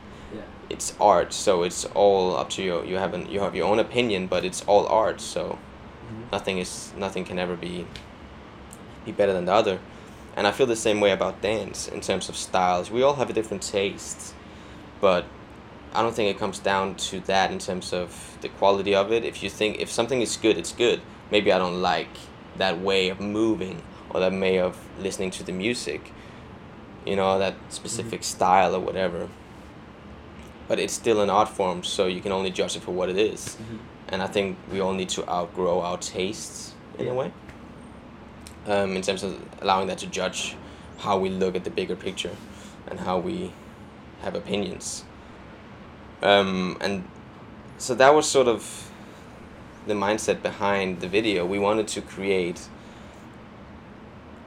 It's 0.70 0.94
art 1.00 1.32
so 1.32 1.62
it's 1.62 1.84
all 1.86 2.36
up 2.36 2.50
to 2.50 2.62
you 2.62 2.84
you 2.84 2.96
have 2.96 3.14
an, 3.14 3.30
you 3.30 3.40
have 3.40 3.54
your 3.54 3.66
own 3.66 3.78
opinion 3.78 4.26
but 4.26 4.44
it's 4.44 4.62
all 4.62 4.86
art 4.86 5.20
so 5.20 5.58
mm-hmm. 6.06 6.22
nothing 6.32 6.58
is 6.58 6.92
nothing 6.96 7.24
can 7.24 7.38
ever 7.38 7.56
be 7.56 7.86
be 9.04 9.12
better 9.12 9.32
than 9.32 9.44
the 9.44 9.52
other. 9.52 9.80
And 10.36 10.46
i 10.46 10.52
feel 10.52 10.66
the 10.66 10.76
same 10.76 11.00
way 11.00 11.12
about 11.12 11.40
dance 11.42 11.86
in 11.88 12.00
terms 12.00 12.28
of 12.28 12.36
styles. 12.36 12.90
We 12.90 13.02
all 13.02 13.14
have 13.14 13.30
a 13.30 13.32
different 13.32 13.62
tastes 13.62 14.34
but 15.00 15.24
i 15.92 16.02
don't 16.02 16.14
think 16.14 16.34
it 16.34 16.38
comes 16.38 16.58
down 16.58 16.94
to 16.96 17.20
that 17.20 17.52
in 17.52 17.58
terms 17.58 17.92
of 17.92 18.38
the 18.40 18.48
quality 18.48 18.94
of 18.94 19.12
it. 19.12 19.24
If 19.24 19.42
you 19.42 19.50
think 19.50 19.78
if 19.80 19.90
something 19.90 20.20
is 20.20 20.36
good 20.36 20.58
it's 20.58 20.72
good. 20.72 21.00
Maybe 21.30 21.52
i 21.52 21.58
don't 21.58 21.80
like 21.80 22.14
that 22.56 22.80
way 22.80 23.08
of 23.08 23.20
moving 23.20 23.82
or 24.10 24.20
that 24.20 24.32
way 24.32 24.58
of 24.58 24.76
listening 24.98 25.30
to 25.32 25.42
the 25.42 25.52
music 25.52 26.12
you 27.04 27.16
know 27.16 27.38
that 27.38 27.54
specific 27.68 28.20
mm-hmm. 28.20 28.36
style 28.36 28.74
or 28.74 28.80
whatever 28.80 29.28
but 30.68 30.78
it's 30.78 30.92
still 30.94 31.20
an 31.20 31.30
art 31.30 31.48
form 31.48 31.82
so 31.82 32.06
you 32.06 32.20
can 32.20 32.32
only 32.32 32.50
judge 32.50 32.76
it 32.76 32.82
for 32.82 32.92
what 32.92 33.08
it 33.08 33.18
is. 33.18 33.56
and 34.08 34.22
i 34.22 34.26
think 34.26 34.56
we 34.72 34.80
all 34.80 34.92
need 34.92 35.08
to 35.08 35.22
outgrow 35.28 35.80
our 35.80 35.98
tastes 35.98 36.74
in 36.98 37.06
Yeah. 37.06 37.12
a 37.12 37.14
way 37.14 37.32
um, 38.66 38.96
in 38.96 39.02
terms 39.02 39.22
of 39.22 39.32
allowing 39.60 39.88
that 39.88 39.98
to 39.98 40.06
judge 40.06 40.56
how 40.98 41.18
we 41.18 41.28
look 41.28 41.54
at 41.56 41.64
the 41.64 41.70
bigger 41.70 41.96
picture 41.96 42.36
and 42.88 43.00
how 43.00 43.18
we 43.18 43.52
have 44.22 44.34
opinions 44.34 45.04
um, 46.22 46.76
and 46.80 47.04
so 47.78 47.94
that 47.94 48.14
was 48.14 48.26
sort 48.28 48.48
of 48.48 48.90
the 49.86 49.94
mindset 49.94 50.42
behind 50.42 51.00
the 51.00 51.08
video 51.08 51.44
we 51.44 51.58
wanted 51.58 51.86
to 51.88 52.00
create 52.00 52.60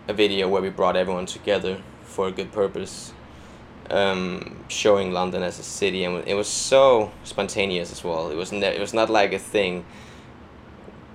a 0.07 0.13
video 0.13 0.47
where 0.47 0.61
we 0.61 0.69
brought 0.69 0.95
everyone 0.95 1.25
together 1.25 1.81
for 2.03 2.27
a 2.27 2.31
good 2.31 2.51
purpose 2.51 3.11
um, 3.89 4.63
showing 4.67 5.11
London 5.11 5.43
as 5.43 5.59
a 5.59 5.63
city, 5.63 6.03
and 6.03 6.27
it 6.27 6.33
was 6.33 6.47
so 6.47 7.11
spontaneous 7.23 7.91
as 7.91 8.03
well. 8.03 8.29
It 8.29 8.35
was 8.35 8.51
ne- 8.51 8.75
it 8.75 8.79
was 8.79 8.93
not 8.93 9.09
like 9.09 9.33
a 9.33 9.39
thing 9.39 9.85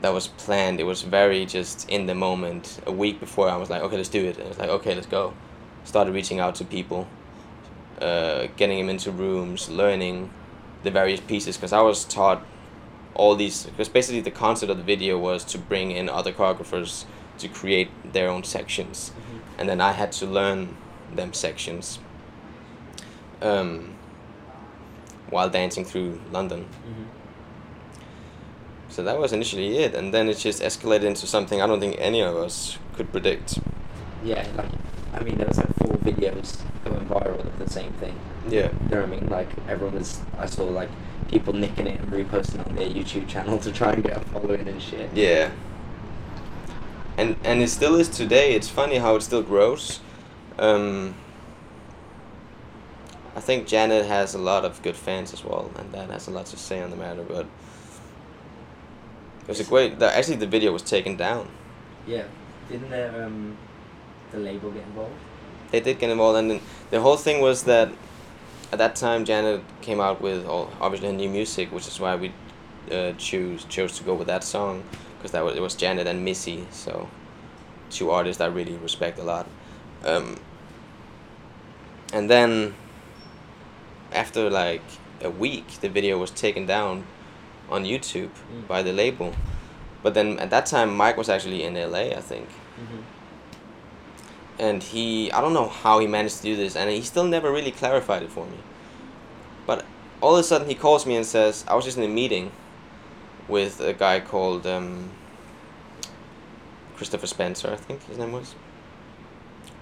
that 0.01 0.13
was 0.13 0.29
planned. 0.29 0.81
It 0.81 0.85
was 0.85 1.03
very 1.03 1.47
just 1.47 1.89
in 1.89 2.07
the 2.07 2.15
moment. 2.15 2.81
A 2.87 2.93
week 2.93 3.21
before, 3.21 3.49
I 3.49 3.57
was 3.57 3.71
like, 3.71 3.83
okay, 3.83 3.97
let's 3.97 4.09
do 4.09 4.25
it. 4.25 4.37
And 4.37 4.47
it 4.47 4.49
was 4.49 4.59
like, 4.59 4.71
okay, 4.71 4.95
let's 4.95 5.07
go. 5.07 5.35
Started 5.85 6.13
reaching 6.13 6.41
out 6.41 6.55
to 6.57 6.65
people, 6.65 7.07
uh, 8.01 8.47
getting 8.57 8.79
them 8.79 8.89
into 8.89 9.11
rooms, 9.11 9.69
learning 9.69 10.31
the 10.83 10.91
various 10.91 11.21
pieces 11.21 11.57
because 11.57 11.73
I 11.73 11.81
was 11.81 12.05
taught 12.05 12.45
all 13.15 13.37
these 13.37 13.67
because 13.67 13.89
basically 13.89 14.21
the 14.21 14.31
concept 14.31 14.71
of 14.71 14.77
the 14.77 14.83
video 14.83 15.19
was 15.19 15.45
to 15.45 15.59
bring 15.59 15.91
in 15.91 16.09
other 16.09 16.33
choreographers 16.33 17.05
to 17.39 17.49
create 17.49 17.91
their 18.13 18.29
own 18.29 18.45
sections 18.45 19.13
and 19.59 19.69
then 19.69 19.81
I 19.81 19.93
had 19.93 20.13
to 20.13 20.27
learn 20.27 20.77
them 21.15 21.33
sections 21.33 21.99
um, 23.43 23.95
while 25.31 25.51
dancing 25.51 25.85
through 25.85 26.21
London. 26.31 26.67
So 28.89 29.03
that 29.05 29.19
was 29.19 29.33
initially 29.33 29.79
it, 29.79 29.95
and 29.95 30.13
then 30.13 30.29
it 30.29 30.37
just 30.37 30.63
escalated 30.63 31.05
into 31.05 31.27
something 31.27 31.63
I 31.63 31.67
don't 31.67 31.81
think 31.81 31.97
any 31.99 32.21
of 32.21 32.37
us 32.37 32.79
could 32.95 33.11
predict. 33.11 33.59
Yeah, 34.23 34.47
like 34.57 34.69
I 35.15 35.21
mean, 35.21 35.39
there 35.39 35.47
was 35.49 35.59
like 35.59 35.75
four 35.77 35.97
videos 35.97 36.61
going 36.85 37.07
viral 37.07 37.41
of 37.45 37.59
the 37.59 37.71
same 37.71 37.93
thing. 37.95 38.15
Yeah, 38.49 38.71
You 38.85 38.89
know 38.91 39.01
what 39.01 39.05
I 39.05 39.07
mean? 39.07 39.27
Like 39.29 39.49
everyone 39.69 39.95
was. 39.99 40.21
I 40.39 40.47
saw 40.47 40.65
like 40.65 40.91
people 41.29 41.55
nicking 41.55 41.87
it 41.87 42.01
and 42.01 42.11
reposting 42.13 42.61
it 42.61 42.67
on 42.69 42.77
their 42.77 42.89
YouTube 42.89 43.29
channel 43.29 43.59
to 43.67 43.73
try 43.73 43.93
and 43.93 44.03
get 44.05 44.17
a 44.17 44.21
following 44.21 44.69
and 44.69 44.83
shit. 44.83 45.09
yeah. 45.15 45.51
And 47.17 47.37
and 47.45 47.63
it 47.63 47.69
still 47.69 47.95
is 47.95 48.09
today. 48.09 48.55
It's 48.55 48.69
funny 48.69 48.97
how 48.97 49.17
it 49.17 49.23
still 49.23 49.43
grows. 49.43 50.01
Um, 50.59 51.15
I 53.35 53.41
think 53.41 53.67
Janet 53.67 54.07
has 54.07 54.35
a 54.35 54.39
lot 54.39 54.65
of 54.65 54.83
good 54.83 54.97
fans 54.97 55.33
as 55.33 55.45
well, 55.45 55.71
and 55.77 55.91
that 55.93 56.11
has 56.11 56.29
a 56.29 56.31
lot 56.31 56.47
to 56.47 56.57
say 56.57 56.83
on 56.83 56.91
the 56.91 56.97
matter. 56.97 57.23
But 57.23 57.47
it 59.43 59.49
was 59.49 59.61
a 59.61 59.65
great. 59.65 59.99
The, 59.99 60.15
actually, 60.15 60.37
the 60.37 60.47
video 60.47 60.73
was 60.73 60.83
taken 60.83 61.17
down. 61.17 61.49
Yeah. 62.07 62.25
Didn't 62.69 62.91
the 62.91 63.25
um, 63.25 63.57
the 64.31 64.39
label 64.39 64.71
get 64.71 64.85
involved? 64.85 65.15
they 65.73 65.81
did 65.81 65.99
get 65.99 66.11
involved 66.11 66.39
and 66.39 66.51
then 66.51 66.61
the 66.91 67.01
whole 67.01 67.17
thing 67.17 67.41
was 67.41 67.65
that 67.65 67.91
at 68.71 68.79
that 68.79 68.95
time 68.95 69.25
janet 69.25 69.63
came 69.81 70.01
out 70.01 70.21
with 70.21 70.47
all, 70.47 70.71
obviously 70.81 71.09
her 71.09 71.13
new 71.13 71.29
music 71.29 71.73
which 71.73 71.89
is 71.89 71.99
why 71.99 72.15
we 72.15 72.33
uh, 72.93 73.13
choose 73.19 73.65
chose 73.65 73.97
to 73.99 74.05
go 74.05 74.15
with 74.15 74.29
that 74.29 74.45
song 74.45 74.85
because 75.17 75.33
that 75.33 75.43
was 75.45 75.57
it 75.57 75.63
was 75.63 75.75
janet 75.75 76.07
and 76.07 76.25
missy 76.25 76.65
so 76.71 77.09
two 77.91 78.11
artists 78.11 78.41
i 78.41 78.47
really 78.47 78.75
respect 78.77 79.19
a 79.19 79.23
lot 79.23 79.47
um, 80.05 80.37
and 82.13 82.31
then 82.31 82.75
after 84.13 84.51
like 84.51 84.83
a 85.23 85.31
week 85.31 85.67
the 85.81 85.89
video 85.89 86.19
was 86.19 86.31
taken 86.31 86.67
down 86.67 87.05
on 87.71 87.85
youtube 87.85 88.31
Mm. 88.53 88.67
by 88.69 88.83
the 88.83 88.93
label 88.93 89.35
but 90.03 90.15
then 90.15 90.39
at 90.39 90.51
that 90.51 90.67
time 90.67 90.97
mike 90.97 91.17
was 91.17 91.29
actually 91.29 91.63
in 91.63 91.75
la 91.75 91.99
i 91.99 92.21
think 92.21 92.49
Mm-hmm. 92.49 93.03
and 94.59 94.83
he 94.83 95.31
I 95.33 95.41
don't 95.41 95.53
know 95.55 95.69
how 95.69 95.99
he 95.99 96.07
managed 96.07 96.37
to 96.39 96.43
do 96.43 96.57
this 96.57 96.75
and 96.77 96.91
he 96.91 97.03
still 97.03 97.25
never 97.25 97.51
really 97.53 97.71
clarified 97.71 98.23
it 98.23 98.31
for 98.31 98.47
me. 98.47 98.59
But 99.67 99.85
all 100.21 100.35
of 100.35 100.41
a 100.41 100.43
sudden 100.43 100.69
he 100.69 100.75
calls 100.75 101.07
me 101.07 101.17
and 101.17 101.27
says 101.27 101.65
I 101.69 101.75
was 101.75 101.85
just 101.85 101.99
in 101.99 102.05
a 102.05 102.09
meeting 102.09 102.51
with 103.49 103.81
a 103.81 103.93
guy 103.93 104.21
called 104.21 104.67
um, 104.67 105.11
Christopher 106.97 107.27
Spencer, 107.27 107.71
I 107.73 107.77
think 107.77 108.05
his 108.07 108.19
name 108.19 108.33
was. 108.33 108.55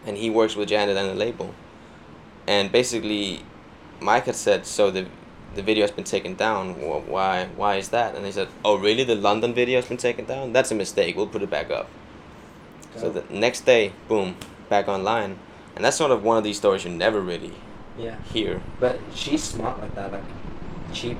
And 0.07 0.17
he 0.17 0.31
works 0.31 0.57
with 0.57 0.69
Janet 0.69 0.97
and 0.97 1.09
the 1.11 1.15
label. 1.15 1.55
And 2.47 2.73
basically 2.73 3.43
Mike 4.01 4.27
had 4.27 4.37
said 4.37 4.67
so 4.67 4.91
the 4.91 5.07
the 5.55 5.63
video 5.63 5.83
has 5.83 5.91
been 5.91 6.05
taken 6.05 6.35
down. 6.37 6.75
Wh- 6.75 7.09
Why 7.09 7.49
why 7.57 7.77
is 7.77 7.89
that? 7.89 8.15
And 8.15 8.25
they 8.25 8.33
said, 8.33 8.49
"Oh, 8.65 8.77
really? 8.79 9.05
The 9.05 9.17
London 9.17 9.53
video 9.53 9.79
has 9.81 9.87
been 9.89 9.97
taken 9.97 10.25
down? 10.25 10.53
That's 10.53 10.71
a 10.71 10.75
mistake. 10.75 11.17
We'll 11.17 11.27
put 11.27 11.43
it 11.43 11.51
back 11.51 11.71
up." 11.71 11.89
So 12.97 13.07
Oh. 13.07 13.11
the 13.11 13.25
next 13.31 13.63
day, 13.67 13.93
boom, 14.09 14.37
back 14.69 14.89
online, 14.89 15.39
and 15.77 15.85
that's 15.85 15.97
sort 15.97 16.11
of 16.13 16.23
one 16.25 16.37
of 16.39 16.45
these 16.45 16.57
stories 16.57 16.85
you 16.85 16.91
never 16.91 17.21
really 17.21 17.53
Yeah. 17.99 18.15
hear. 18.33 18.61
But 18.79 18.99
she's 19.15 19.43
smart 19.43 19.81
like 19.81 19.95
that. 19.97 20.13
Like, 20.13 20.23
she, 20.93 21.17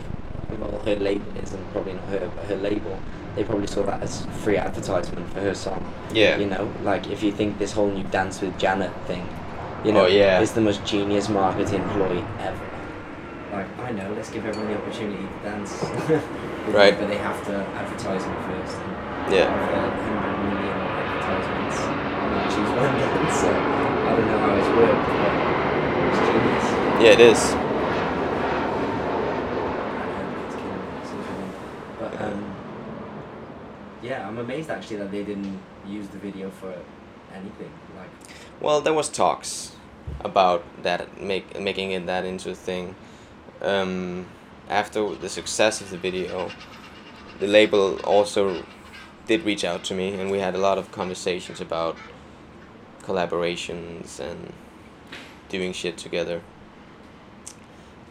well, 0.61 0.81
her 0.85 0.97
label 0.97 1.31
isn't 1.43 1.73
probably 1.73 1.95
not 1.95 2.05
her, 2.05 2.31
but 2.37 2.45
her 2.47 2.57
label. 2.57 2.99
They 3.37 3.45
probably 3.45 3.67
saw 3.69 3.83
that 3.83 4.03
as 4.03 4.27
free 4.43 4.57
advertisement 4.57 5.33
for 5.33 5.41
her 5.41 5.55
song. 5.55 5.85
Yeah. 6.13 6.37
You 6.39 6.47
know, 6.47 6.69
like 6.85 7.09
if 7.11 7.23
you 7.23 7.31
think 7.33 7.59
this 7.59 7.73
whole 7.73 7.91
new 7.91 8.05
dance 8.05 8.41
with 8.41 8.59
Janet 8.59 8.91
thing, 9.07 9.27
you 9.85 9.91
oh, 9.91 9.95
know, 9.95 10.05
Oh, 10.05 10.07
yeah. 10.09 10.41
is 10.41 10.53
the 10.53 10.61
most 10.61 10.85
genius 10.85 11.29
marketing 11.29 11.83
ploy 11.91 12.23
ever. 12.41 12.67
Like 13.53 13.79
I 13.79 13.91
know, 13.93 14.13
let's 14.15 14.31
give 14.31 14.47
everyone 14.47 14.71
the 14.73 14.79
opportunity 14.79 15.23
to 15.23 15.43
dance. 15.43 15.73
Right. 16.69 16.97
But 16.97 17.09
they 17.09 17.17
have 17.17 17.45
to 17.47 17.55
advertise 17.55 18.23
it 18.23 18.37
first. 18.47 18.77
And 18.79 19.33
Yeah. 19.35 19.49
Of 19.49 19.71
the 19.71 20.03
hundred 20.13 20.39
million 20.45 20.77
advertisements, 20.77 21.79
I 21.81 22.47
choose 22.55 22.71
one 22.79 22.95
dance. 23.01 23.41
So 23.41 23.51
I 23.51 24.15
don't 24.15 24.29
know 24.29 24.39
how 24.39 24.55
it's 24.61 24.71
worked, 24.79 25.09
but 25.19 25.33
it's 26.07 26.21
genius. 26.29 26.67
Yeah, 27.03 27.13
it 27.17 27.21
is. 27.21 27.41
But 31.99 32.21
um, 32.21 32.55
yeah, 34.03 34.29
I'm 34.29 34.39
amazed 34.39 34.71
actually 34.71 34.97
that 34.97 35.11
they 35.11 35.25
didn't 35.25 35.59
use 35.87 36.07
the 36.09 36.19
video 36.19 36.51
for 36.51 36.73
anything. 37.35 37.73
Like, 37.97 38.11
Well, 38.61 38.81
there 38.81 38.95
was 38.95 39.09
talks 39.09 39.73
about 40.21 40.63
that 40.83 41.21
make 41.21 41.59
making 41.61 41.93
it 41.93 42.07
that 42.07 42.25
into 42.25 42.51
a 42.51 42.55
thing. 42.55 42.95
Um, 43.63 44.27
after 44.69 45.15
the 45.15 45.29
success 45.29 45.81
of 45.81 45.91
the 45.91 45.99
video, 45.99 46.51
the 47.39 47.47
label 47.47 47.99
also 48.05 48.65
did 49.27 49.45
reach 49.45 49.65
out 49.65 49.85
to 49.85 49.95
me, 49.95 50.15
and 50.15 50.31
we 50.31 50.39
had 50.39 50.55
a 50.55 50.59
lot 50.59 50.79
of 50.79 50.91
conversations 50.93 51.61
about 51.61 51.97
collaborations 53.03 54.21
and 54.21 54.53
doing 55.49 55.73
shit 55.73 55.97
together. 55.97 56.43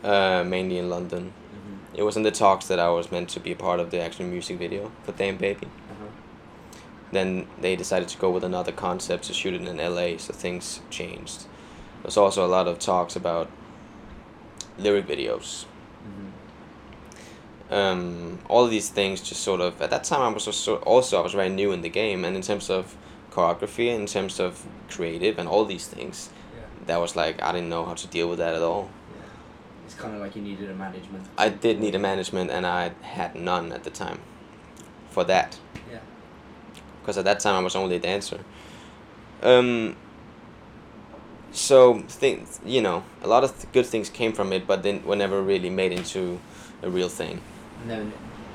Uh, 0.04 0.45
mainly 0.45 0.78
in 0.78 0.89
London. 0.89 1.34
Mm-hmm. 1.54 1.97
It 1.97 2.04
was 2.04 2.16
in 2.16 2.24
the 2.24 2.32
talks 2.32 2.68
that 2.68 2.80
I 2.80 2.89
was 2.89 3.12
meant 3.12 3.28
to 3.30 3.39
be 3.41 3.52
a 3.52 3.56
part 3.56 3.82
of 3.82 3.91
the 3.91 4.00
actual 4.00 4.28
music 4.28 4.58
video 4.58 4.93
for 5.04 5.12
Dammn 5.12 5.38
Baby. 5.38 5.68
Uh-huh. 5.68 6.80
Then 7.12 7.47
they 7.60 7.76
decided 7.76 8.08
to 8.10 8.18
go 8.18 8.30
with 8.30 8.45
another 8.45 8.72
concept 8.72 9.26
to 9.26 9.34
shoot 9.34 9.54
it 9.54 9.68
in 9.68 9.76
LA, 9.76 10.18
so 10.18 10.32
things 10.32 10.80
changed. 10.89 11.47
There's 12.02 12.16
also 12.16 12.45
a 12.45 12.47
lot 12.47 12.66
of 12.66 12.80
talks 12.80 13.18
about 13.18 13.50
lyric 14.80 15.07
videos. 15.07 15.65
Mm-hmm. 16.03 17.73
Um, 17.73 18.39
all 18.49 18.67
these 18.67 18.89
things 18.89 19.21
just 19.21 19.43
sort 19.43 19.61
of 19.61 19.80
at 19.82 19.89
that 19.91 20.03
time 20.03 20.21
I 20.21 20.30
was 20.30 20.47
also, 20.47 20.77
also 20.77 21.19
I 21.19 21.21
was 21.21 21.34
very 21.34 21.49
new 21.49 21.71
in 21.71 21.82
the 21.82 21.89
game, 21.89 22.25
and 22.25 22.36
in 22.36 22.41
terms 22.41 22.69
of 22.69 22.95
choreography, 23.32 23.93
in 23.93 24.05
terms 24.07 24.39
of 24.39 24.65
creative, 24.89 25.38
and 25.38 25.47
all 25.47 25.65
these 25.65 25.88
things, 25.88 26.30
Yeah. 26.55 26.61
that 26.88 26.99
was 26.99 27.15
like 27.15 27.41
I 27.43 27.51
didn't 27.51 27.69
know 27.69 27.86
how 27.86 27.93
to 27.93 28.07
deal 28.07 28.27
with 28.30 28.39
that 28.39 28.55
at 28.55 28.61
all. 28.61 28.89
Yeah. 29.15 29.21
It's 29.86 29.93
kind 29.95 30.15
of 30.15 30.21
like 30.21 30.36
you 30.36 30.41
needed 30.41 30.69
a 30.69 30.73
management. 30.73 31.27
I 31.38 31.49
did 31.49 31.80
need 31.80 31.93
a 31.95 31.99
management, 31.99 32.49
and 32.49 32.65
I 32.65 32.91
had 33.01 33.36
none 33.36 33.71
at 33.71 33.84
the 33.84 33.91
time 33.91 34.19
for 35.09 35.23
that. 35.25 35.59
Yeah. 35.91 35.99
because 37.01 37.17
at 37.17 37.25
that 37.25 37.39
time 37.39 37.55
I 37.55 37.63
was 37.63 37.75
only 37.75 37.95
a 37.95 37.99
dancer. 37.99 38.39
Um, 39.41 39.95
so 41.52 42.00
things, 42.08 42.60
you 42.66 42.82
know, 42.82 43.04
a 43.24 43.28
lot 43.28 43.43
of 43.43 43.52
th- 43.58 43.72
good 43.74 43.86
things 43.86 44.10
came 44.10 44.34
from 44.34 44.54
it, 44.54 44.68
but 44.68 44.84
then 44.84 45.04
were 45.06 45.16
never 45.16 45.41
really 45.41 45.70
made 45.70 45.91
into 45.91 46.39
a 46.84 46.89
real 46.89 47.10
thing. 47.10 47.41
And 47.82 47.89
then 47.89 48.14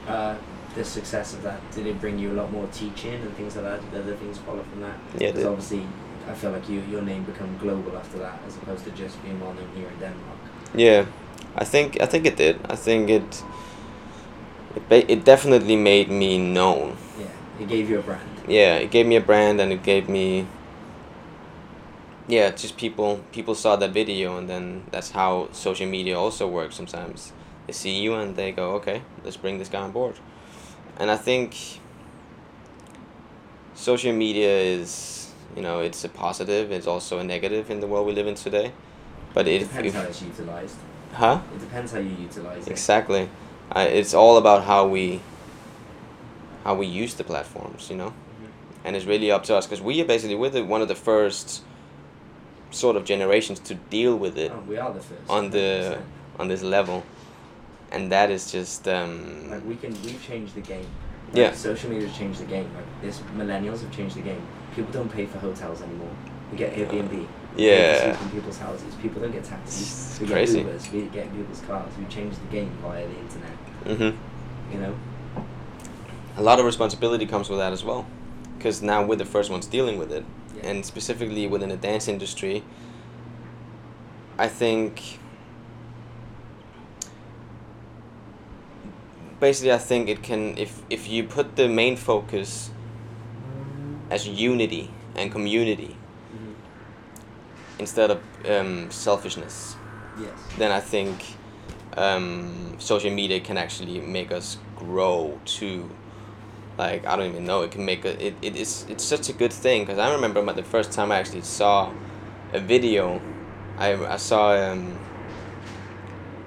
uh, 0.09 0.37
the 0.75 0.85
success 0.85 1.35
of 1.35 1.43
that, 1.43 1.61
did 1.75 1.87
it 1.87 2.01
bring 2.01 2.19
you 2.19 2.33
a 2.33 2.37
lot 2.37 2.51
more 2.53 2.67
teaching 2.73 3.15
and 3.15 3.35
things 3.37 3.57
like 3.57 3.65
that? 3.65 3.91
Did 3.93 4.03
other 4.03 4.17
things 4.17 4.39
follow 4.39 4.63
from 4.63 4.81
that? 4.83 4.97
Yeah, 5.19 5.31
Because 5.31 5.47
obviously, 5.47 5.87
I 6.29 6.35
feel 6.35 6.53
like 6.53 6.69
you 6.69 6.81
your 6.91 7.03
name 7.03 7.25
become 7.25 7.57
global 7.59 7.97
after 7.97 8.19
that, 8.19 8.39
as 8.47 8.57
opposed 8.57 8.85
to 8.85 8.91
just 8.91 9.23
being 9.23 9.41
well 9.41 9.53
known 9.55 9.69
here 9.77 9.89
in 9.89 9.99
Denmark. 9.99 10.39
Yeah, 10.75 11.07
I 11.57 11.65
think 11.65 12.01
I 12.01 12.07
think 12.07 12.27
it 12.27 12.37
did. 12.37 12.57
I 12.69 12.77
think 12.77 13.11
it. 13.11 13.43
It, 14.77 14.89
ba- 14.89 15.13
it 15.13 15.25
definitely 15.25 15.77
made 15.77 16.09
me 16.11 16.39
known. 16.39 16.97
Yeah, 17.19 17.27
it 17.63 17.69
gave 17.69 17.89
you 17.91 17.99
a 17.99 18.03
brand. 18.03 18.29
Yeah, 18.49 18.77
it 18.77 18.91
gave 18.91 19.07
me 19.07 19.17
a 19.17 19.21
brand, 19.21 19.61
and 19.61 19.73
it 19.73 19.83
gave 19.83 20.09
me. 20.09 20.47
Yeah, 22.27 22.51
just 22.51 22.77
people 22.77 23.21
people 23.33 23.55
saw 23.55 23.77
that 23.77 23.91
video, 23.93 24.39
and 24.39 24.49
then 24.49 24.85
that's 24.91 25.11
how 25.11 25.49
social 25.53 25.87
media 25.87 26.19
also 26.19 26.49
works. 26.49 26.75
Sometimes 26.77 27.33
they 27.67 27.73
see 27.73 28.01
you 28.01 28.15
and 28.15 28.35
they 28.37 28.51
go, 28.53 28.73
okay, 28.77 29.03
let's 29.25 29.37
bring 29.37 29.59
this 29.59 29.69
guy 29.69 29.81
on 29.83 29.93
board, 29.93 30.17
and 30.99 31.11
I 31.11 31.17
think. 31.17 31.81
Social 33.77 34.13
media 34.13 34.49
is, 34.57 35.33
you 35.57 35.61
know, 35.61 35.81
it's 35.81 36.05
a 36.05 36.09
positive. 36.09 36.71
It's 36.71 36.87
also 36.87 37.19
a 37.19 37.25
negative 37.25 37.71
in 37.71 37.81
the 37.81 37.87
world 37.89 38.07
we 38.07 38.13
live 38.13 38.29
in 38.29 38.37
today, 38.37 38.73
but 39.35 39.49
It 39.49 39.63
if, 39.63 39.69
depends 39.69 39.89
if 39.89 39.95
how 39.95 40.03
it's 40.03 40.23
utilized. 40.23 40.77
huh 41.13 41.41
It 41.55 41.59
depends 41.61 41.93
how 41.93 41.99
you 41.99 42.15
utilize 42.23 42.67
it. 42.67 42.71
exactly, 42.71 43.29
I, 43.73 43.85
it's 43.87 44.15
all 44.15 44.37
about 44.39 44.65
how 44.65 44.87
we. 44.87 45.21
How 46.63 46.75
we 46.77 46.87
use 46.87 47.15
the 47.15 47.25
platforms, 47.25 47.91
you 47.91 47.97
know 47.97 48.11
Mhm. 48.11 48.49
and 48.85 48.97
it's 48.97 49.05
really 49.07 49.31
up 49.31 49.43
to 49.45 49.57
us 49.57 49.67
because 49.67 49.83
we 49.83 50.01
are 50.01 50.07
basically 50.07 50.37
we're 50.37 50.51
the, 50.51 50.65
one 50.65 50.81
of 50.81 50.89
the 50.89 50.95
first 50.95 51.63
sort 52.75 52.97
of 52.97 53.05
generations 53.05 53.59
to 53.61 53.75
deal 53.75 54.17
with 54.17 54.37
it 54.39 54.51
Oh, 54.53 54.61
we 54.69 54.77
are 54.77 54.93
the 54.93 55.01
first. 55.01 55.29
on 55.29 55.51
the 55.51 55.97
100%. 55.99 56.41
on 56.41 56.49
this 56.49 56.63
level 56.63 57.03
and 57.93 58.11
that 58.13 58.31
is 58.31 58.51
just 58.53 58.89
um 58.89 59.51
Like 59.51 59.65
we 59.65 59.77
can, 59.77 59.91
we've 60.03 60.23
changed 60.23 60.55
the 60.55 60.61
game. 60.61 60.87
Like, 61.29 61.37
Yeah. 61.37 61.53
Social 61.53 61.91
media 61.91 62.09
has 62.09 62.17
changed 62.17 62.41
the 62.41 62.47
game. 62.47 62.69
Like 62.75 62.87
this, 63.03 63.21
millennials 63.37 63.81
have 63.83 63.91
changed 63.93 64.17
the 64.17 64.23
game. 64.23 64.43
People 64.75 64.93
don't 64.93 65.11
pay 65.13 65.27
for 65.27 65.39
hotels 65.39 65.81
anymore. 65.83 66.11
We 66.51 66.59
get 66.59 66.75
Airbnb. 66.75 67.11
We 67.11 67.27
pay 67.57 67.67
Yeah. 67.67 68.21
in 68.23 68.31
people's 68.31 68.59
houses. 68.59 68.95
People 69.03 69.23
don't 69.23 69.33
get 69.33 69.45
taxis. 69.45 69.81
It's 70.11 70.21
we 70.21 70.27
crazy. 70.27 70.63
get 70.63 70.73
Ubers. 70.73 70.93
We 70.93 71.03
get 71.19 71.33
people's 71.37 71.61
cars. 71.61 71.93
We 71.99 72.05
change 72.07 72.35
the 72.37 72.49
game 72.57 72.71
via 72.83 73.07
the 73.07 73.19
internet. 73.25 73.57
hmm 73.99 74.73
You 74.73 74.81
know. 74.81 74.95
a 76.37 76.43
lot 76.43 76.59
of 76.59 76.65
responsibility 76.67 77.27
comes 77.27 77.49
with 77.49 77.59
that 77.61 77.73
as 77.73 77.85
well 77.85 78.07
because 78.59 78.83
now 78.83 79.05
we're 79.07 79.17
the 79.17 79.25
first 79.37 79.51
ones 79.51 79.67
dealing 79.67 79.99
with 79.99 80.11
it. 80.13 80.25
And 80.63 80.85
specifically 80.85 81.47
within 81.47 81.69
the 81.69 81.77
dance 81.77 82.09
industry 82.09 82.63
i 84.39 84.49
think 84.49 85.19
basically 89.41 89.73
i 89.73 89.79
think 89.79 90.09
it 90.09 90.23
can 90.23 90.57
if 90.57 90.83
if 90.91 91.09
you 91.09 91.25
put 91.25 91.57
the 91.57 91.69
main 91.69 91.97
focus 91.97 92.71
as 94.11 94.29
unity 94.29 94.91
and 95.17 95.33
community 95.33 95.97
instead 97.79 98.11
of 98.11 98.21
um, 98.49 98.91
selfishness 98.91 99.77
Yes. 100.17 100.31
then 100.59 100.71
I 100.71 100.81
think 100.81 101.37
um, 101.97 102.77
social 102.79 103.11
media 103.11 103.41
can 103.41 103.59
actually 103.59 104.01
make 104.01 104.31
us 104.31 104.59
grow 104.77 105.41
too. 105.45 105.91
Like 106.77 107.07
I 107.07 107.17
don't 107.17 107.29
even 107.31 107.45
know. 107.45 107.63
It 107.63 107.71
can 107.71 107.85
make 107.85 108.05
a, 108.05 108.27
it, 108.27 108.35
it 108.43 108.57
is 108.57 108.85
it's 108.89 109.05
such 109.05 109.29
a 109.29 109.33
good 109.33 109.53
thing 109.53 109.83
because 109.83 109.99
I 109.99 110.13
remember 110.13 110.43
my, 110.43 110.53
the 110.53 110.65
first 110.65 110.93
time 110.93 111.13
I 111.13 111.17
actually 111.17 111.43
saw 111.43 111.93
a 112.53 112.61
video. 112.61 113.21
I 113.79 113.95
I 114.07 114.17
saw 114.17 114.55
um, 114.55 114.99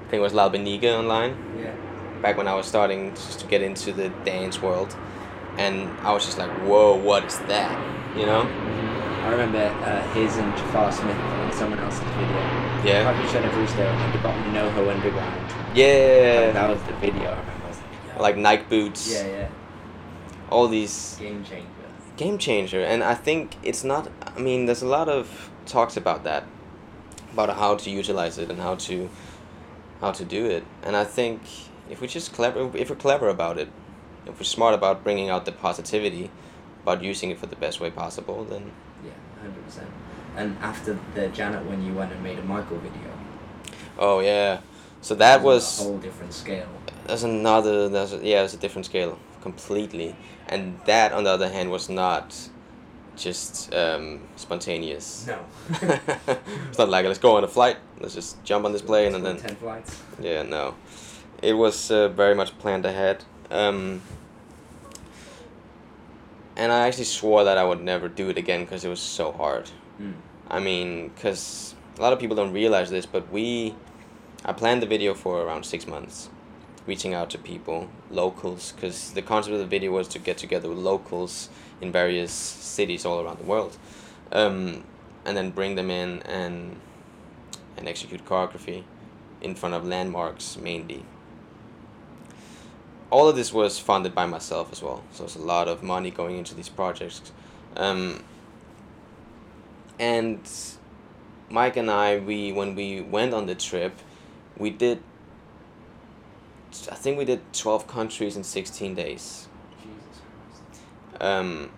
I 0.05 0.09
think 0.09 0.19
it 0.19 0.23
was 0.23 0.33
La 0.33 0.49
Beniga 0.49 0.97
online 0.99 1.35
Yeah. 1.59 1.73
back 2.21 2.37
when 2.37 2.47
I 2.47 2.55
was 2.55 2.65
starting 2.65 3.11
just 3.15 3.39
to 3.41 3.47
get 3.47 3.61
into 3.61 3.91
the 3.93 4.09
dance 4.23 4.61
world, 4.61 4.95
and 5.57 5.89
I 5.99 6.13
was 6.13 6.25
just 6.25 6.37
like, 6.37 6.51
whoa, 6.67 6.95
what 6.95 7.25
is 7.25 7.37
that? 7.47 7.75
You 8.17 8.25
know? 8.25 8.47
I 9.23 9.29
remember 9.31 9.59
uh, 9.83 10.01
his 10.13 10.37
and 10.37 10.55
Jafar 10.57 10.91
Smith 10.91 11.15
and 11.15 11.53
someone 11.53 11.79
else's 11.79 11.99
video. 11.99 12.39
Yeah. 12.85 13.03
Probably 13.03 13.29
should 13.29 13.43
have 13.43 13.57
reached 13.57 13.75
there 13.75 13.91
and 13.91 14.13
they 14.13 14.21
got 14.23 14.35
NoHo 14.55 14.89
Underground. 14.89 15.51
Yeah. 15.75 16.43
Like, 16.45 16.53
that 16.53 16.69
was 16.69 16.81
the 16.83 16.93
video 16.93 17.31
I 17.31 17.39
remember. 17.39 17.65
I 17.65 17.67
like, 17.67 18.15
yo. 18.15 18.21
Like 18.23 18.37
Nike 18.37 18.63
boots. 18.69 19.11
Yeah, 19.11 19.27
yeah. 19.27 19.49
All 20.49 20.67
these 20.67 21.15
Game 21.19 21.43
changer. 21.43 21.65
game 22.15 22.37
changer 22.37 22.81
and 22.83 23.03
i 23.03 23.13
think 23.13 23.55
it's 23.61 23.83
not 23.83 24.09
i 24.35 24.39
mean 24.39 24.65
there's 24.65 24.81
a 24.81 24.87
lot 24.87 25.07
of 25.07 25.51
talks 25.67 25.95
about 25.97 26.23
that 26.23 26.43
about 27.33 27.49
how 27.57 27.75
to 27.75 27.89
utilize 27.91 28.37
it 28.39 28.49
and 28.49 28.59
how 28.59 28.73
to 28.75 29.07
how 30.01 30.11
to 30.11 30.25
do 30.25 30.45
it 30.45 30.63
and 30.83 30.95
i 30.95 31.03
think 31.03 31.41
if 31.91 32.01
we 32.01 32.07
just 32.07 32.33
clever 32.33 32.59
if 32.75 32.89
we're 32.89 32.95
clever 32.95 33.29
about 33.29 33.57
it 33.59 33.69
if 34.25 34.39
we're 34.39 34.43
smart 34.43 34.73
about 34.73 35.03
bringing 35.03 35.29
out 35.29 35.45
the 35.45 35.51
positivity 35.51 36.31
about 36.81 37.03
using 37.03 37.29
it 37.29 37.37
for 37.37 37.45
the 37.47 37.55
best 37.55 37.79
way 37.79 37.89
possible 37.91 38.43
then 38.45 38.71
Yeah, 39.05 39.11
hundred 39.41 39.63
percent. 39.65 39.89
And 40.35 40.55
after 40.61 40.97
the 41.15 41.27
Janet, 41.29 41.65
when 41.65 41.83
you 41.85 41.93
went 41.93 42.11
and 42.11 42.21
made 42.23 42.37
a 42.39 42.43
Michael 42.43 42.77
video, 42.77 43.11
oh 43.99 44.19
yeah 44.21 44.59
so 45.01 45.13
that 45.15 45.41
was 45.41 45.63
was 45.63 45.79
a 45.81 45.83
whole 45.83 45.97
different 45.99 46.33
scale. 46.33 46.67
that's 47.05 47.23
another 47.23 47.89
that's 47.89 48.13
a, 48.13 48.17
yeah 48.23 48.43
it's 48.43 48.53
a 48.53 48.57
different 48.57 48.85
scale 48.85 49.17
completely 49.41 50.15
and 50.47 50.79
that 50.85 51.11
on 51.11 51.23
the 51.23 51.29
other 51.29 51.49
hand 51.49 51.69
was 51.71 51.89
not 51.89 52.35
just 53.15 53.73
um, 53.73 54.21
spontaneous 54.35 55.25
No. 55.27 55.39
it's 56.69 56.77
not 56.77 56.89
like 56.89 57.05
let's 57.05 57.17
go 57.19 57.37
on 57.37 57.43
a 57.43 57.47
flight 57.47 57.77
let's 57.99 58.13
just 58.13 58.43
jump 58.43 58.63
on 58.65 58.71
this 58.73 58.81
plane 58.81 59.15
and 59.15 59.25
then 59.25 59.37
ten 59.37 59.55
flights. 59.55 60.01
yeah 60.21 60.43
no 60.43 60.75
it 61.41 61.53
was 61.53 61.89
uh, 61.91 62.09
very 62.09 62.35
much 62.35 62.57
planned 62.59 62.85
ahead 62.85 63.23
um, 63.49 64.01
and 66.55 66.71
i 66.71 66.87
actually 66.87 67.03
swore 67.05 67.43
that 67.43 67.57
i 67.57 67.63
would 67.63 67.81
never 67.81 68.07
do 68.07 68.29
it 68.29 68.37
again 68.37 68.61
because 68.63 68.83
it 68.85 68.89
was 68.89 68.99
so 68.99 69.31
hard 69.31 69.69
Mm. 69.99 70.13
i 70.47 70.59
mean 70.59 71.09
because 71.09 71.73
a 71.97 72.01
lot 72.03 72.13
of 72.13 72.19
people 72.19 72.35
don't 72.35 72.53
realize 72.53 72.91
this 72.91 73.07
but 73.07 73.31
we 73.31 73.73
i 74.45 74.53
planned 74.53 74.79
the 74.83 74.85
video 74.85 75.15
for 75.15 75.41
around 75.41 75.65
six 75.65 75.87
months 75.87 76.29
reaching 76.87 77.13
out 77.13 77.29
to 77.29 77.37
people 77.37 77.89
locals 78.09 78.71
because 78.71 79.11
the 79.11 79.21
concept 79.21 79.53
of 79.53 79.59
the 79.59 79.65
video 79.65 79.91
was 79.91 80.07
to 80.07 80.17
get 80.17 80.37
together 80.37 80.69
with 80.69 80.77
locals 80.77 81.49
in 81.81 81.91
various 81.91 82.31
cities 82.31 83.05
all 83.05 83.21
around 83.21 83.37
the 83.37 83.43
world 83.43 83.77
um, 84.31 84.83
and 85.25 85.37
then 85.37 85.51
bring 85.51 85.75
them 85.75 85.91
in 85.91 86.21
and 86.23 86.79
and 87.77 87.87
execute 87.87 88.25
choreography 88.25 88.83
in 89.41 89.53
front 89.53 89.75
of 89.75 89.85
landmarks 89.85 90.57
mainly. 90.57 91.03
All 93.09 93.29
of 93.29 93.35
this 93.35 93.53
was 93.53 93.79
funded 93.79 94.13
by 94.13 94.25
myself 94.25 94.71
as 94.71 94.81
well, 94.81 95.03
so 95.11 95.23
it's 95.23 95.35
a 95.35 95.41
lot 95.41 95.67
of 95.67 95.81
money 95.81 96.11
going 96.11 96.37
into 96.37 96.55
these 96.55 96.67
projects. 96.67 97.31
Um, 97.77 98.23
and 99.99 100.39
Mike 101.49 101.77
and 101.77 101.89
I, 101.89 102.17
we 102.17 102.51
when 102.51 102.75
we 102.75 103.01
went 103.01 103.33
on 103.33 103.45
the 103.45 103.55
trip, 103.55 103.97
we 104.57 104.69
did. 104.69 105.01
I 106.91 106.95
think 106.95 107.17
we 107.17 107.25
did 107.25 107.41
twelve 107.53 107.87
countries 107.87 108.35
in 108.35 108.43
sixteen 108.43 108.95
days 108.95 109.47
um, 111.19 111.69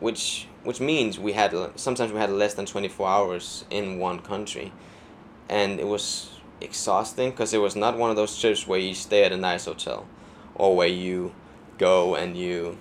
which 0.00 0.46
which 0.64 0.80
means 0.80 1.18
we 1.18 1.32
had 1.32 1.54
sometimes 1.76 2.12
we 2.12 2.18
had 2.18 2.30
less 2.30 2.54
than 2.54 2.66
24 2.66 3.08
hours 3.08 3.64
in 3.70 3.98
one 3.98 4.18
country 4.20 4.72
and 5.48 5.80
it 5.80 5.86
was 5.86 6.30
exhausting 6.60 7.30
because 7.30 7.54
it 7.54 7.58
was 7.58 7.76
not 7.76 7.96
one 7.96 8.10
of 8.10 8.16
those 8.16 8.38
trips 8.38 8.66
where 8.66 8.78
you 8.78 8.94
stay 8.94 9.24
at 9.24 9.32
a 9.32 9.36
nice 9.36 9.64
hotel 9.64 10.06
or 10.54 10.76
where 10.76 10.88
you 10.88 11.32
go 11.78 12.14
and 12.14 12.36
you 12.36 12.76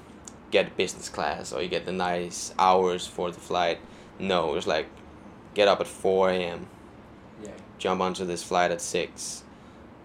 get 0.51 0.75
business 0.75 1.09
class 1.09 1.53
or 1.53 1.61
you 1.61 1.67
get 1.67 1.85
the 1.85 1.91
nice 1.91 2.53
hours 2.57 3.05
for 3.05 3.31
the 3.31 3.39
flight. 3.39 3.77
No, 4.19 4.51
it 4.51 4.55
was 4.55 4.67
like 4.67 4.87
get 5.53 5.67
up 5.67 5.79
at 5.79 5.87
four 5.87 6.29
a.m. 6.29 6.67
Yeah. 7.43 7.51
jump 7.77 8.01
onto 8.01 8.25
this 8.25 8.41
flight 8.41 8.71
at 8.71 8.81
six, 8.81 9.43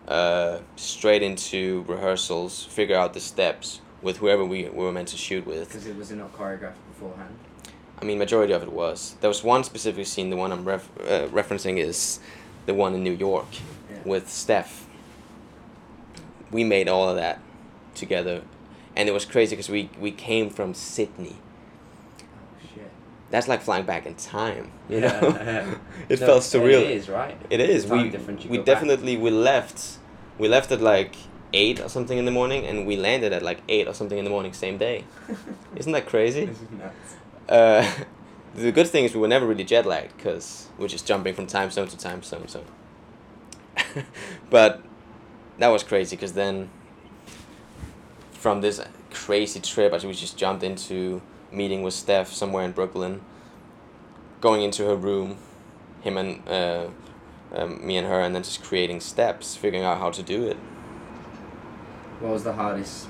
uh, 0.08 0.58
straight 0.76 1.22
into 1.22 1.84
rehearsals, 1.88 2.64
figure 2.64 2.96
out 2.96 3.14
the 3.14 3.20
steps 3.20 3.80
with 4.02 4.18
whoever 4.18 4.44
we, 4.44 4.64
we 4.64 4.84
were 4.84 4.92
meant 4.92 5.08
to 5.08 5.16
shoot 5.16 5.46
with. 5.46 5.68
Because 5.68 5.86
it 5.86 5.96
was 5.96 6.10
not 6.10 6.32
choreographed 6.36 6.74
beforehand. 6.88 7.36
I 8.00 8.04
mean, 8.04 8.18
majority 8.18 8.52
of 8.52 8.62
it 8.62 8.72
was. 8.72 9.14
There 9.20 9.28
was 9.28 9.44
one 9.44 9.62
specific 9.62 10.06
scene. 10.06 10.30
The 10.30 10.36
one 10.36 10.50
I'm 10.50 10.64
ref- 10.64 10.90
uh, 11.00 11.28
referencing 11.28 11.78
is 11.78 12.18
the 12.66 12.74
one 12.74 12.94
in 12.94 13.04
New 13.04 13.12
York 13.12 13.46
Yeah. 13.90 13.98
with 14.04 14.28
Steph. 14.28 14.86
We 16.50 16.64
made 16.64 16.88
all 16.88 17.08
of 17.08 17.16
that 17.16 17.38
together, 17.94 18.42
and 18.96 19.08
it 19.08 19.12
was 19.12 19.24
crazy 19.24 19.54
because 19.54 19.70
we 19.70 19.88
we 20.00 20.10
came 20.10 20.50
from 20.50 20.74
Sydney. 20.74 21.36
That's 23.32 23.48
like 23.48 23.62
flying 23.62 23.84
back 23.86 24.06
in 24.06 24.14
time. 24.14 24.70
You 24.88 24.98
Yeah, 25.00 25.20
know, 25.20 25.28
yeah. 25.40 25.74
it 26.08 26.20
No, 26.20 26.26
felt 26.26 26.42
surreal. 26.42 26.82
It 26.82 26.90
is 26.98 27.08
right. 27.08 27.36
It 27.50 27.60
is. 27.60 27.86
Time 27.86 27.98
We 27.98 28.04
we 28.04 28.56
go 28.58 28.62
back. 28.62 28.64
definitely 28.66 29.16
we 29.16 29.30
left. 29.30 29.98
We 30.38 30.48
left 30.48 30.70
at 30.70 30.80
like 30.80 31.16
eight 31.52 31.80
or 31.80 31.88
something 31.88 32.18
in 32.18 32.26
the 32.26 32.30
morning, 32.40 32.64
and 32.66 32.86
we 32.86 32.96
landed 32.96 33.32
at 33.32 33.42
like 33.42 33.60
eight 33.68 33.88
or 33.88 33.94
something 33.94 34.18
in 34.18 34.24
the 34.24 34.30
morning 34.30 34.52
same 34.52 34.76
day. 34.78 35.04
Isn't 35.76 35.92
that 35.92 36.06
crazy? 36.06 36.44
This 36.46 36.60
is 36.60 36.70
nuts. 36.70 37.16
Uh, 37.48 37.84
the 38.54 38.70
good 38.72 38.88
thing 38.88 39.04
is 39.06 39.14
we 39.14 39.20
were 39.20 39.28
never 39.36 39.46
really 39.46 39.64
jet 39.64 39.86
lagged 39.86 40.14
because 40.16 40.68
we're 40.78 40.88
just 40.96 41.06
jumping 41.06 41.34
from 41.34 41.46
time 41.46 41.70
zone 41.70 41.88
to 41.88 41.96
time 41.96 42.22
zone. 42.22 42.48
So, 42.48 42.60
but 44.50 44.82
that 45.58 45.68
was 45.68 45.82
crazy 45.82 46.16
because 46.16 46.34
then 46.34 46.68
from 48.32 48.60
this 48.60 48.80
crazy 49.10 49.60
trip, 49.60 49.92
as 49.94 50.04
we 50.04 50.12
just 50.12 50.36
jumped 50.36 50.62
into 50.62 51.22
meeting 51.52 51.82
with 51.82 51.94
Steph 51.94 52.32
somewhere 52.32 52.64
in 52.64 52.72
Brooklyn, 52.72 53.20
going 54.40 54.62
into 54.62 54.84
her 54.86 54.96
room, 54.96 55.36
him 56.00 56.16
and 56.16 56.48
uh, 56.48 56.86
um, 57.54 57.86
me 57.86 57.96
and 57.96 58.06
her, 58.06 58.20
and 58.20 58.34
then 58.34 58.42
just 58.42 58.62
creating 58.62 59.00
steps, 59.00 59.54
figuring 59.56 59.84
out 59.84 59.98
how 59.98 60.10
to 60.10 60.22
do 60.22 60.44
it. 60.46 60.56
What 62.20 62.32
was 62.32 62.44
the 62.44 62.52
hardest 62.52 63.08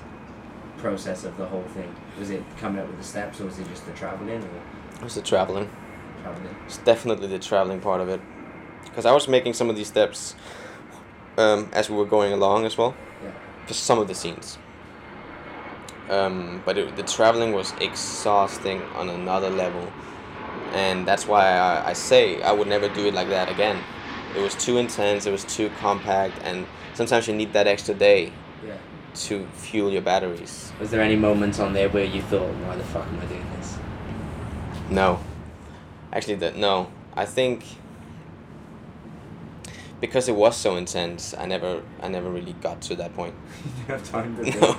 process 0.78 1.24
of 1.24 1.36
the 1.36 1.46
whole 1.46 1.64
thing? 1.74 1.94
Was 2.18 2.30
it 2.30 2.42
coming 2.58 2.80
up 2.80 2.88
with 2.88 2.98
the 2.98 3.04
steps, 3.04 3.40
or 3.40 3.44
was 3.46 3.58
it 3.58 3.68
just 3.68 3.86
the 3.86 3.92
traveling, 3.92 4.42
or 4.42 4.96
It 4.96 5.04
was 5.04 5.14
the 5.14 5.22
traveling. 5.22 5.70
traveling? 6.22 6.56
It's 6.66 6.78
definitely 6.78 7.28
the 7.28 7.38
traveling 7.38 7.80
part 7.80 8.00
of 8.00 8.08
it, 8.08 8.20
because 8.84 9.06
I 9.06 9.12
was 9.12 9.28
making 9.28 9.54
some 9.54 9.70
of 9.70 9.76
these 9.76 9.88
steps 9.88 10.34
um, 11.38 11.68
as 11.72 11.88
we 11.88 11.96
were 11.96 12.04
going 12.04 12.32
along 12.32 12.66
as 12.66 12.76
well, 12.76 12.94
Yeah. 13.22 13.30
for 13.66 13.74
some 13.74 13.98
of 13.98 14.08
the 14.08 14.14
scenes. 14.14 14.58
Um, 16.10 16.62
but 16.64 16.76
it, 16.78 16.96
the 16.96 17.02
traveling 17.04 17.52
was 17.52 17.72
exhausting 17.80 18.82
on 18.94 19.08
another 19.08 19.50
level, 19.50 19.90
and 20.72 21.06
that's 21.06 21.26
why 21.26 21.52
I, 21.52 21.90
I 21.90 21.92
say 21.92 22.42
I 22.42 22.52
would 22.52 22.68
never 22.68 22.88
do 22.88 23.06
it 23.06 23.14
like 23.14 23.28
that 23.28 23.48
again. 23.50 23.78
It 24.36 24.40
was 24.40 24.54
too 24.54 24.78
intense. 24.78 25.26
It 25.26 25.30
was 25.30 25.44
too 25.44 25.70
compact, 25.80 26.38
and 26.42 26.66
sometimes 26.94 27.28
you 27.28 27.34
need 27.34 27.52
that 27.52 27.66
extra 27.66 27.94
day 27.94 28.32
Yeah. 28.66 28.74
to 29.14 29.46
fuel 29.54 29.90
your 29.90 30.02
batteries. 30.02 30.72
Was 30.80 30.90
there 30.90 31.00
any 31.02 31.16
moments 31.16 31.60
on 31.60 31.72
there 31.72 31.88
where 31.88 32.04
you 32.04 32.22
thought, 32.22 32.48
why 32.66 32.76
the 32.76 32.84
fuck 32.84 33.06
am 33.06 33.20
I 33.20 33.24
doing 33.26 33.46
this? 33.56 33.78
No. 34.90 35.20
Actually, 36.12 36.36
that 36.36 36.56
no. 36.56 36.90
I 37.14 37.24
think 37.26 37.64
because 40.00 40.28
it 40.28 40.34
was 40.34 40.56
so 40.56 40.76
intense, 40.76 41.32
I 41.38 41.46
never, 41.46 41.82
I 42.02 42.08
never 42.08 42.28
really 42.28 42.54
got 42.54 42.82
to 42.82 42.96
that 42.96 43.14
point. 43.14 43.34
you 43.78 43.84
have 43.94 44.02
time 44.10 44.36
to 44.36 44.42
No. 44.60 44.76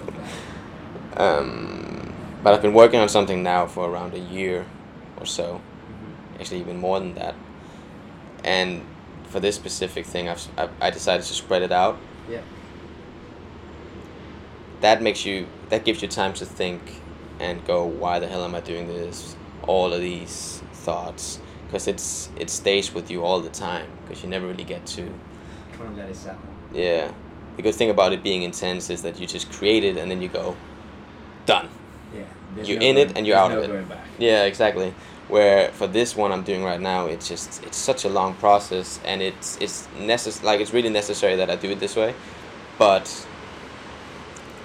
Um, 1.18 2.14
but 2.44 2.54
I've 2.54 2.62
been 2.62 2.74
working 2.74 3.00
on 3.00 3.10
something 3.10 3.44
now 3.44 3.68
for 3.68 3.90
around 3.90 4.14
a 4.14 4.20
year 4.20 4.66
or 5.20 5.26
so. 5.26 5.62
Actually, 6.40 6.60
even 6.62 6.78
more 6.78 7.00
than 7.00 7.16
that. 7.16 7.36
And 8.44 8.86
for 9.26 9.40
this 9.40 9.56
specific 9.56 10.06
thing, 10.06 10.28
I've, 10.28 10.48
I, 10.58 10.70
I 10.82 10.90
decided 10.90 11.26
to 11.26 11.34
spread 11.34 11.62
it 11.62 11.72
out. 11.72 11.98
Yeah. 12.30 12.42
That 14.82 15.02
makes 15.02 15.26
you, 15.26 15.48
that 15.70 15.86
gives 15.86 16.02
you 16.02 16.08
time 16.08 16.34
to 16.34 16.46
think 16.46 17.02
and 17.40 17.64
go, 17.66 17.86
why 17.86 18.20
the 18.20 18.28
hell 18.28 18.44
am 18.44 18.56
I 18.56 18.60
doing 18.60 18.88
this? 18.88 19.36
All 19.64 19.94
of 19.94 20.02
these 20.02 20.62
thoughts, 20.74 21.40
because 21.66 21.88
it's 21.88 22.30
it 22.38 22.50
stays 22.50 22.94
with 22.94 23.10
you 23.10 23.24
all 23.24 23.40
the 23.40 23.50
time. 23.50 23.88
Because 24.04 24.24
you 24.24 24.30
never 24.30 24.46
really 24.46 24.66
get 24.66 24.86
to 24.88 25.10
let 25.96 26.10
it 26.10 26.16
settle. 26.16 26.42
Yeah. 26.74 27.12
The 27.56 27.62
good 27.62 27.76
thing 27.76 27.90
about 27.90 28.14
it 28.14 28.24
being 28.24 28.44
intense 28.44 28.90
is 28.90 29.04
that 29.04 29.20
you 29.20 29.28
just 29.28 29.52
create 29.52 29.84
it 29.84 29.96
and 29.96 30.12
then 30.12 30.22
you 30.22 30.28
go, 30.28 30.56
done. 31.46 31.70
Yeah. 32.16 32.24
You're 32.64 32.80
no 32.80 32.86
in 32.86 32.98
it 32.98 33.18
and 33.18 33.26
you're 33.26 33.38
out 33.38 33.52
of 33.52 33.64
it. 33.64 33.86
Yeah, 34.20 34.44
exactly. 34.44 34.94
Where 35.28 35.70
for 35.70 35.88
this 35.88 36.16
one 36.16 36.32
I'm 36.32 36.44
doing 36.44 36.64
right 36.64 36.80
now, 36.82 37.08
it's 37.08 37.28
just 37.28 37.64
it's 37.64 37.78
such 37.78 38.06
a 38.06 38.10
long 38.10 38.34
process 38.36 39.00
and 39.06 39.22
it's 39.22 39.58
it's 39.62 39.88
necess- 39.98 40.44
like 40.44 40.60
it's 40.60 40.74
really 40.74 40.90
necessary 40.90 41.36
that 41.38 41.50
I 41.50 41.56
do 41.56 41.70
it 41.72 41.80
this 41.80 41.96
way. 41.96 42.14
But 42.78 43.06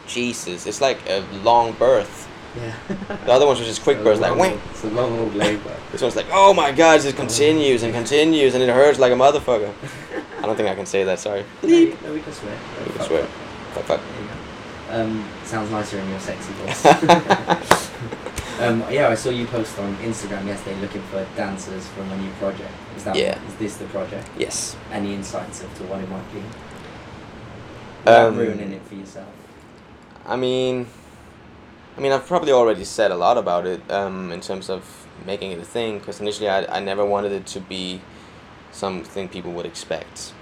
Jesus, 0.07 0.67
it's 0.67 0.81
like 0.81 0.99
a 1.09 1.25
long 1.43 1.73
birth. 1.73 2.27
Yeah. 2.57 2.75
The 3.25 3.33
other 3.33 3.47
ones 3.47 3.59
were 3.61 3.67
just 3.67 3.83
quick 3.83 4.03
births, 4.03 4.21
like 4.21 4.37
wait. 4.37 4.59
It's 4.71 4.85
a 4.85 4.89
long 4.91 5.19
old 5.19 5.35
labour. 5.35 5.75
This 5.93 6.03
one's 6.03 6.17
like, 6.17 6.27
oh 6.33 6.53
my 6.55 6.73
god, 6.73 7.01
it 7.01 7.03
just 7.05 7.17
continues 7.17 7.83
and 7.83 7.93
continues 7.95 8.55
and 8.55 8.63
it 8.63 8.69
hurts 8.71 8.99
like 8.99 9.13
a 9.13 9.17
motherfucker. 9.17 9.73
I 10.39 10.43
don't 10.43 10.57
think 10.57 10.69
I 10.69 10.75
can 10.75 10.87
say 10.87 11.05
that. 11.05 11.19
Sorry. 11.19 11.45
No, 11.63 11.69
we 11.69 11.95
no, 12.03 12.13
we 12.13 12.21
can 12.21 12.33
swear. 12.33 12.57
We 12.87 12.93
can 12.93 13.03
swear. 13.05 13.25
Fuck, 13.75 13.85
fuck. 13.85 14.01
There 14.01 14.23
you 14.23 14.29
go. 14.29 15.03
Um, 15.03 15.29
sounds 15.49 15.71
nicer 15.71 15.99
in 15.99 16.09
your 16.11 16.21
sexy 16.21 16.53
voice. 16.53 16.85
um, 18.61 18.85
yeah, 18.91 19.09
I 19.09 19.15
saw 19.15 19.31
you 19.31 19.47
post 19.47 19.79
on 19.79 19.97
Instagram 19.97 20.47
yesterday 20.47 20.79
looking 20.81 21.03
for 21.03 21.27
dancers 21.37 21.87
for 21.89 22.03
my 22.05 22.17
new 22.17 22.31
project. 22.33 22.71
Is 22.97 23.05
that 23.05 23.17
Yeah. 23.17 23.39
is 23.49 23.55
this 23.55 23.77
the 23.79 23.87
project? 23.87 24.29
Yes. 24.37 24.77
Any 24.93 25.15
insights 25.15 25.63
into 25.63 25.85
what 25.85 26.01
it 26.01 26.09
might 26.11 26.33
be? 26.33 26.43
Without 28.05 28.29
Um, 28.29 28.37
ruining 28.37 28.73
it 28.73 28.83
for 28.83 28.95
yourself. 28.95 29.29
I 30.27 30.37
mean, 30.37 30.87
I 31.97 32.01
mean, 32.01 32.13
I've 32.13 32.27
probably 32.27 32.53
already 32.53 32.85
said 32.85 33.11
a 33.11 33.17
lot 33.17 33.39
about 33.39 33.67
it 33.67 33.81
um, 33.91 34.31
in 34.31 34.41
terms 34.41 34.69
of 34.69 34.83
making 35.27 35.53
it 35.53 35.59
a 35.59 35.65
thing. 35.65 35.99
Because 35.99 36.21
initially, 36.21 36.49
I, 36.49 36.77
I 36.77 36.81
never 36.81 37.05
wanted 37.05 37.33
it 37.33 37.47
to 37.47 37.61
be 37.61 38.01
something 38.71 39.29
people 39.29 39.53
would 39.53 39.67
expect. 39.67 40.33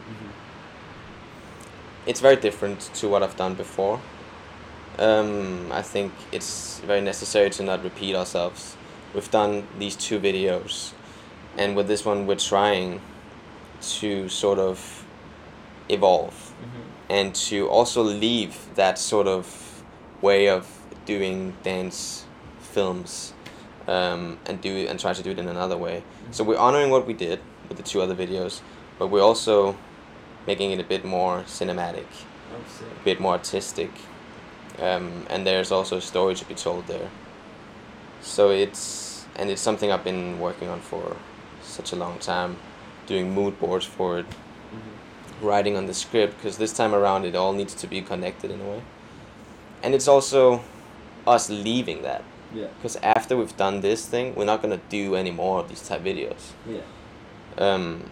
It's 2.06 2.20
very 2.20 2.36
different 2.36 2.80
to 2.94 3.08
what 3.08 3.22
I've 3.22 3.36
done 3.36 3.54
before. 3.54 4.00
Um, 4.98 5.70
I 5.72 5.82
think 5.82 6.12
it's 6.32 6.80
very 6.80 7.00
necessary 7.00 7.50
to 7.50 7.62
not 7.62 7.84
repeat 7.84 8.14
ourselves. 8.14 8.76
We've 9.14 9.30
done 9.30 9.66
these 9.78 9.96
two 9.96 10.18
videos, 10.18 10.92
and 11.56 11.76
with 11.76 11.86
this 11.88 12.04
one, 12.04 12.26
we're 12.26 12.36
trying 12.36 13.00
to 13.80 14.28
sort 14.28 14.58
of 14.58 15.04
evolve 15.88 16.54
and 17.08 17.34
to 17.34 17.68
also 17.68 18.02
leave 18.02 18.74
that 18.74 18.98
sort 18.98 19.26
of 19.26 19.84
way 20.20 20.48
of 20.48 20.66
doing 21.04 21.54
dance 21.62 22.24
films 22.60 23.32
um, 23.86 24.38
and 24.46 24.60
do 24.60 24.86
and 24.88 24.98
try 24.98 25.12
to 25.12 25.22
do 25.22 25.30
it 25.30 25.38
in 25.38 25.48
another 25.48 25.76
way. 25.76 26.02
So 26.32 26.42
we're 26.42 26.58
honoring 26.58 26.90
what 26.90 27.06
we 27.06 27.14
did 27.14 27.40
with 27.68 27.76
the 27.76 27.84
two 27.84 28.00
other 28.00 28.14
videos, 28.14 28.60
but 28.98 29.08
we're 29.08 29.22
also 29.22 29.76
making 30.46 30.72
it 30.72 30.80
a 30.80 30.84
bit 30.84 31.04
more 31.04 31.42
cinematic, 31.46 32.06
Oh, 32.52 32.84
a 33.00 33.04
bit 33.04 33.20
more 33.20 33.32
artistic, 33.32 33.90
um, 34.80 35.26
and 35.30 35.46
there's 35.46 35.70
also 35.72 35.96
a 35.98 36.00
story 36.00 36.34
to 36.34 36.44
be 36.44 36.54
told 36.54 36.86
there. 36.86 37.10
So 38.20 38.50
it's 38.50 39.26
and 39.36 39.50
it's 39.50 39.60
something 39.62 39.92
I've 39.92 40.04
been 40.04 40.40
working 40.40 40.68
on 40.68 40.80
for 40.80 41.16
such 41.62 41.92
a 41.92 41.96
long 41.96 42.18
time, 42.18 42.56
doing 43.06 43.34
mood 43.34 43.58
boards 43.58 43.84
for 43.84 44.18
it 44.20 44.26
writing 45.40 45.76
on 45.76 45.86
the 45.86 45.94
script 45.94 46.36
because 46.38 46.56
this 46.56 46.72
time 46.72 46.94
around 46.94 47.24
it 47.24 47.34
all 47.34 47.52
needs 47.52 47.74
to 47.74 47.86
be 47.86 48.00
connected 48.00 48.50
in 48.50 48.60
a 48.60 48.64
way. 48.64 48.82
And 49.82 49.94
it's 49.94 50.08
also 50.08 50.62
us 51.26 51.50
leaving 51.50 52.02
that 52.02 52.22
Yeah. 52.54 52.68
because 52.76 52.96
after 53.02 53.36
we've 53.36 53.56
done 53.56 53.80
this 53.80 54.06
thing, 54.06 54.34
we're 54.34 54.44
not 54.46 54.62
gonna 54.62 54.80
do 54.88 55.14
any 55.14 55.30
more 55.30 55.60
of 55.60 55.68
these 55.68 55.86
type 55.86 56.02
videos. 56.02 56.52
Yeah. 56.66 56.80
Um, 57.58 58.10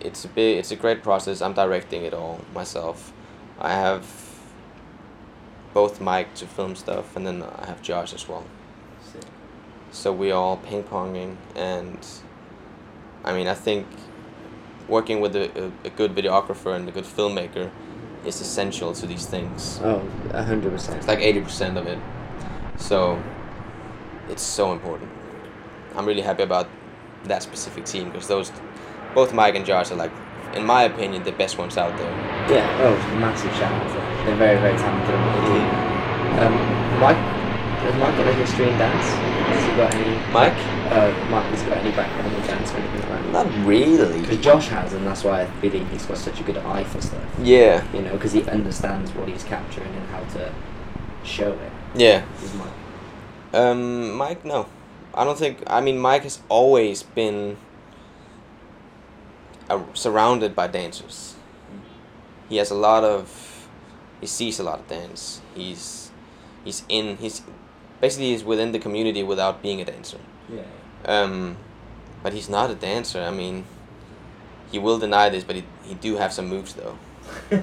it's 0.00 0.24
a 0.24 0.28
big, 0.28 0.58
it's 0.58 0.70
a 0.70 0.76
great 0.76 1.02
process. 1.02 1.40
I'm 1.40 1.52
directing 1.54 2.04
it 2.04 2.14
all 2.14 2.40
myself. 2.54 3.12
I 3.58 3.72
have 3.72 4.04
both 5.72 6.00
Mike 6.00 6.34
to 6.36 6.46
film 6.46 6.74
stuff, 6.74 7.16
and 7.16 7.26
then 7.26 7.42
I 7.42 7.66
have 7.66 7.82
Josh 7.82 8.12
as 8.12 8.28
well. 8.28 8.44
Sick. 9.12 9.22
So 9.92 10.12
we 10.12 10.30
all 10.30 10.56
ping 10.56 10.82
ponging, 10.84 11.36
and 11.54 11.98
I 13.24 13.32
mean, 13.32 13.46
I 13.48 13.54
think 13.54 13.86
working 14.88 15.20
with 15.20 15.36
a, 15.36 15.50
a, 15.66 15.72
a 15.84 15.90
good 15.90 16.14
videographer 16.14 16.74
and 16.74 16.88
a 16.88 16.92
good 16.92 17.04
filmmaker 17.04 17.70
is 18.24 18.40
essential 18.40 18.92
to 18.92 19.06
these 19.06 19.26
things. 19.26 19.80
Oh, 19.82 20.02
a 20.30 20.42
hundred 20.42 20.72
percent. 20.72 20.98
It's 20.98 21.08
like 21.08 21.20
eighty 21.20 21.40
percent 21.40 21.78
of 21.78 21.86
it. 21.86 21.98
So 22.76 23.22
it's 24.28 24.42
so 24.42 24.72
important. 24.72 25.10
I'm 25.96 26.06
really 26.06 26.22
happy 26.22 26.42
about 26.42 26.68
that 27.24 27.42
specific 27.42 27.84
team 27.84 28.10
because 28.10 28.28
those, 28.28 28.52
both 29.14 29.34
Mike 29.34 29.54
and 29.54 29.66
Josh 29.66 29.90
are 29.90 29.96
like, 29.96 30.12
in 30.54 30.64
my 30.64 30.84
opinion, 30.84 31.22
the 31.22 31.32
best 31.32 31.58
ones 31.58 31.76
out 31.76 31.96
there. 31.98 32.10
Yeah. 32.50 32.78
Oh, 32.80 33.18
massive 33.18 33.52
shout 33.52 33.72
out 33.72 33.86
to 33.88 33.94
them. 33.94 34.09
They're 34.26 34.36
very, 34.36 34.58
very 34.60 34.76
talented 34.78 35.14
at 35.14 35.20
what 35.24 35.34
they 35.40 35.58
do. 35.58 35.62
Um, 36.44 36.54
Mike, 37.00 37.16
Has 37.16 37.94
Mike 37.96 38.16
got 38.16 38.26
a 38.28 38.32
history 38.34 38.68
in 38.68 38.78
dance? 38.78 39.06
Has 39.06 39.64
he 39.64 39.76
got 39.76 39.94
any? 39.94 40.32
Mike? 40.32 40.52
Uh, 40.92 41.30
Mike 41.30 41.46
has 41.46 41.62
got 41.62 41.78
any 41.78 41.90
background 41.92 42.34
in 42.34 42.42
dance 42.46 42.70
or 42.72 42.76
anything 42.76 43.10
like 43.10 43.22
that? 43.32 43.32
Not 43.32 43.66
really. 43.66 44.20
Because 44.20 44.38
Josh 44.38 44.68
has, 44.68 44.92
and 44.92 45.06
that's 45.06 45.24
why 45.24 45.42
I 45.42 45.44
believe 45.60 45.88
he's 45.90 46.04
got 46.06 46.18
such 46.18 46.40
a 46.40 46.42
good 46.42 46.58
eye 46.58 46.84
for 46.84 47.00
stuff. 47.00 47.22
Yeah, 47.42 47.82
You 47.94 48.02
know, 48.02 48.12
because 48.12 48.32
he 48.32 48.42
understands 48.44 49.10
what 49.14 49.28
he's 49.28 49.44
capturing 49.44 49.88
and 49.92 50.06
how 50.08 50.20
to 50.34 50.52
show 51.24 51.52
it. 51.52 51.72
yeah. 51.94 52.24
Is 52.42 52.54
Mike. 52.54 52.68
Um, 53.52 54.12
Mike, 54.12 54.44
no. 54.44 54.66
I 55.14 55.24
don't 55.24 55.36
think. 55.38 55.62
I 55.66 55.80
mean, 55.80 55.98
Mike 55.98 56.22
has 56.22 56.40
always 56.48 57.02
been 57.02 57.56
uh, 59.68 59.82
surrounded 59.94 60.54
by 60.54 60.66
dancers. 60.68 61.34
He 62.48 62.56
has 62.58 62.70
a 62.70 62.74
lot 62.76 63.02
of. 63.04 63.46
He 64.20 64.26
sees 64.26 64.58
a 64.58 64.62
lot 64.62 64.78
of 64.80 64.88
dance. 64.88 65.40
He's, 65.54 66.10
he's 66.64 66.82
in. 66.88 67.16
He's 67.16 67.42
basically 68.00 68.30
he's 68.32 68.44
within 68.44 68.72
the 68.72 68.78
community 68.78 69.22
without 69.22 69.62
being 69.62 69.80
a 69.80 69.84
dancer. 69.84 70.18
Yeah. 70.52 70.62
Um, 71.04 71.56
but 72.22 72.32
he's 72.32 72.48
not 72.48 72.70
a 72.70 72.74
dancer. 72.74 73.20
I 73.22 73.30
mean, 73.30 73.64
he 74.70 74.78
will 74.78 74.98
deny 74.98 75.28
this, 75.30 75.42
but 75.44 75.56
he 75.56 75.64
he 75.84 75.94
do 75.94 76.16
have 76.16 76.32
some 76.32 76.48
moves 76.48 76.74
though. 76.74 76.98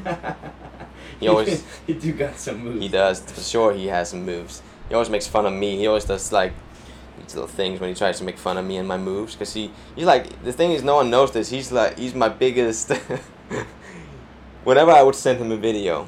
He 1.19 1.27
always- 1.27 1.63
he 1.87 1.93
do 1.93 2.13
got 2.13 2.37
some 2.37 2.59
moves. 2.63 2.81
He 2.81 2.89
does 2.89 3.19
for 3.21 3.41
sure. 3.41 3.73
He 3.73 3.87
has 3.87 4.09
some 4.09 4.23
moves. 4.23 4.61
He 4.87 4.93
always 4.93 5.09
makes 5.09 5.25
fun 5.25 5.45
of 5.47 5.53
me. 5.53 5.75
He 5.77 5.87
always 5.87 6.05
does 6.05 6.31
like 6.31 6.53
these 7.19 7.33
little 7.33 7.47
things 7.47 7.79
when 7.79 7.89
he 7.89 7.95
tries 7.95 8.19
to 8.19 8.23
make 8.23 8.37
fun 8.37 8.57
of 8.57 8.65
me 8.65 8.77
and 8.77 8.87
my 8.87 8.97
moves. 8.97 9.35
Cause 9.35 9.51
he 9.53 9.71
he's 9.95 10.05
like 10.05 10.43
the 10.43 10.53
thing 10.53 10.71
is 10.73 10.83
no 10.83 10.95
one 10.95 11.09
knows 11.09 11.31
this. 11.31 11.49
He's 11.49 11.71
like 11.71 11.97
he's 11.97 12.13
my 12.13 12.29
biggest. 12.29 12.91
Whenever 14.63 14.91
I 14.91 15.01
would 15.01 15.15
send 15.15 15.39
him 15.39 15.51
a 15.51 15.57
video 15.57 16.07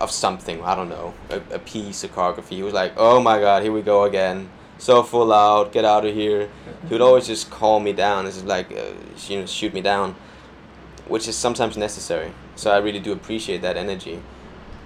of 0.00 0.10
something, 0.10 0.62
I 0.62 0.74
don't 0.74 0.88
know, 0.88 1.14
a, 1.28 1.40
a 1.54 1.58
piece 1.58 2.04
of 2.04 2.12
choreography, 2.12 2.50
he 2.50 2.62
was 2.62 2.74
like, 2.74 2.92
"Oh 2.96 3.20
my 3.20 3.38
god, 3.38 3.62
here 3.62 3.72
we 3.72 3.82
go 3.82 4.04
again." 4.04 4.48
So 4.78 5.02
full 5.02 5.32
out, 5.32 5.72
get 5.72 5.84
out 5.84 6.06
of 6.06 6.14
here. 6.14 6.48
He 6.88 6.94
would 6.94 7.02
always 7.02 7.26
just 7.26 7.50
calm 7.50 7.84
me 7.84 7.92
down. 7.92 8.26
It's 8.26 8.42
like, 8.44 8.72
uh, 8.72 8.92
you 9.28 9.40
know, 9.40 9.46
shoot 9.46 9.74
me 9.74 9.82
down, 9.82 10.14
which 11.06 11.28
is 11.28 11.36
sometimes 11.36 11.76
necessary. 11.76 12.32
So 12.56 12.70
I 12.70 12.78
really 12.78 12.98
do 12.98 13.12
appreciate 13.12 13.60
that 13.60 13.76
energy. 13.76 14.22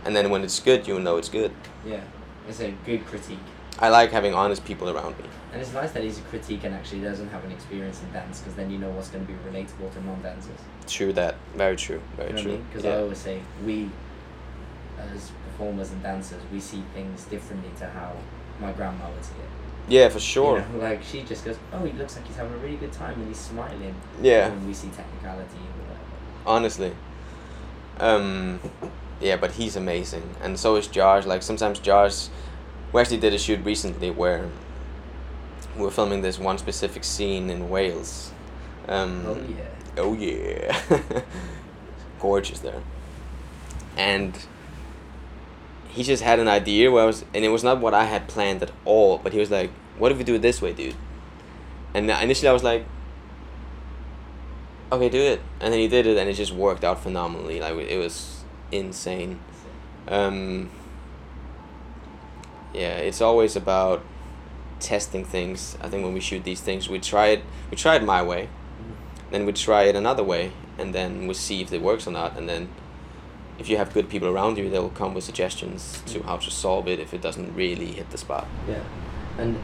And 0.04 0.16
then 0.16 0.30
when 0.30 0.42
it's 0.42 0.58
good, 0.58 0.88
you 0.88 0.98
know 0.98 1.16
it's 1.16 1.28
good. 1.28 1.52
Yeah. 1.86 2.00
It's 2.48 2.60
a 2.60 2.72
good 2.84 3.06
critique. 3.06 3.38
I 3.78 3.88
like 3.88 4.10
having 4.10 4.34
honest 4.34 4.64
people 4.64 4.88
around 4.90 5.16
me. 5.18 5.24
And 5.52 5.62
it's 5.62 5.72
nice 5.72 5.92
that 5.92 6.02
he's 6.02 6.18
a 6.18 6.22
critique 6.22 6.64
and 6.64 6.74
actually 6.74 7.00
doesn't 7.00 7.28
have 7.28 7.44
an 7.44 7.52
experience 7.52 8.02
in 8.02 8.12
dance 8.12 8.40
because 8.40 8.54
then 8.54 8.70
you 8.70 8.78
know 8.78 8.90
what's 8.90 9.08
going 9.08 9.24
to 9.24 9.32
be 9.32 9.38
relatable 9.48 9.92
to 9.94 10.04
non-dancers. 10.04 10.58
True 10.86 11.12
that. 11.12 11.36
Very 11.54 11.76
true. 11.76 12.00
Very 12.16 12.30
you 12.30 12.36
know 12.36 12.42
true. 12.42 12.50
what 12.50 12.56
I 12.56 12.58
mean? 12.58 12.66
Because 12.72 12.84
I 12.84 12.96
always 12.98 13.18
say 13.18 13.40
we, 13.64 13.90
as 14.98 15.30
performers 15.50 15.90
and 15.92 16.02
dancers, 16.02 16.42
we 16.52 16.60
see 16.60 16.82
things 16.94 17.24
differently 17.24 17.70
to 17.78 17.86
how 17.86 18.12
my 18.60 18.72
grandma 18.72 19.10
would 19.10 19.24
see 19.24 19.32
it. 19.34 19.92
yeah, 19.92 20.08
for 20.08 20.14
You 20.14 20.20
sure. 20.20 20.58
know, 20.60 20.78
like 20.78 21.02
she 21.02 21.22
just 21.22 21.44
goes, 21.44 21.56
"Oh, 21.72 21.84
he 21.84 21.92
looks 21.92 22.16
like 22.16 22.26
he's 22.26 22.36
having 22.36 22.54
a 22.54 22.58
really 22.58 22.76
good 22.76 22.92
time 22.92 23.14
and 23.18 23.28
he's 23.28 23.38
smiling." 23.40 23.94
Yeah, 24.22 24.46
And 24.48 24.66
we 24.66 24.72
see 24.74 24.88
technicality 24.88 25.56
and 25.56 25.86
whatever. 25.88 26.00
honestly. 26.46 26.92
Um, 27.98 28.60
yeah, 29.20 29.36
but 29.36 29.52
he's 29.52 29.76
amazing, 29.76 30.22
and 30.42 30.58
so 30.58 30.76
is 30.76 30.86
Josh. 30.88 31.26
Like 31.26 31.42
sometimes 31.42 31.78
Josh, 31.78 32.28
we 32.92 33.00
actually 33.00 33.18
did 33.18 33.32
a 33.34 33.38
shoot 33.38 33.64
recently 33.64 34.10
where 34.10 34.48
we 35.76 35.82
were 35.82 35.90
filming 35.90 36.22
this 36.22 36.38
one 36.38 36.58
specific 36.58 37.04
scene 37.04 37.50
in 37.50 37.68
Wales. 37.70 38.32
Um, 38.88 39.24
Oh 39.26 39.36
yeah. 39.48 39.64
Oh 39.96 40.12
yeah, 40.14 40.80
gorgeous 42.20 42.58
there. 42.60 42.82
And 43.96 44.36
he 45.94 46.02
just 46.02 46.22
had 46.22 46.38
an 46.38 46.48
idea 46.48 46.90
where 46.90 47.04
I 47.04 47.06
was, 47.06 47.24
and 47.32 47.44
it 47.44 47.48
was 47.48 47.62
not 47.62 47.80
what 47.80 47.94
I 47.94 48.04
had 48.04 48.28
planned 48.28 48.62
at 48.62 48.72
all. 48.84 49.18
But 49.18 49.32
he 49.32 49.38
was 49.38 49.50
like, 49.50 49.70
"What 49.98 50.12
if 50.12 50.18
we 50.18 50.24
do 50.24 50.34
it 50.34 50.42
this 50.42 50.60
way, 50.60 50.72
dude?" 50.72 50.96
And 51.94 52.10
initially 52.10 52.48
I 52.48 52.52
was 52.52 52.64
like, 52.64 52.84
"Okay, 54.90 55.08
do 55.08 55.20
it." 55.20 55.40
And 55.60 55.72
then 55.72 55.80
he 55.80 55.88
did 55.88 56.06
it, 56.06 56.18
and 56.18 56.28
it 56.28 56.34
just 56.34 56.52
worked 56.52 56.84
out 56.84 57.02
phenomenally. 57.02 57.60
Like 57.60 57.74
it 57.76 57.98
was 57.98 58.44
insane. 58.72 59.38
Um, 60.08 60.70
yeah, 62.74 62.96
it's 62.96 63.20
always 63.20 63.56
about 63.56 64.02
testing 64.80 65.24
things. 65.24 65.78
I 65.80 65.88
think 65.88 66.04
when 66.04 66.12
we 66.12 66.20
shoot 66.20 66.44
these 66.44 66.60
things, 66.60 66.88
we 66.88 66.98
try 66.98 67.28
it. 67.28 67.42
We 67.70 67.76
try 67.76 67.96
it 67.96 68.02
my 68.02 68.22
way, 68.22 68.48
then 69.30 69.46
we 69.46 69.52
try 69.52 69.84
it 69.84 69.96
another 69.96 70.22
way, 70.22 70.52
and 70.78 70.94
then 70.94 71.26
we 71.26 71.34
see 71.34 71.62
if 71.62 71.72
it 71.72 71.80
works 71.80 72.06
or 72.06 72.10
not. 72.10 72.36
And 72.36 72.48
then, 72.48 72.68
if 73.58 73.68
you 73.68 73.76
have 73.76 73.92
good 73.94 74.08
people 74.08 74.28
around 74.28 74.58
you, 74.58 74.68
they'll 74.68 74.90
come 74.90 75.14
with 75.14 75.24
suggestions 75.24 76.02
to 76.06 76.22
how 76.22 76.36
to 76.38 76.50
solve 76.50 76.88
it 76.88 76.98
if 76.98 77.14
it 77.14 77.20
doesn't 77.20 77.54
really 77.54 77.86
hit 77.86 78.10
the 78.10 78.18
spot. 78.18 78.46
Yeah, 78.68 78.82
and 79.38 79.58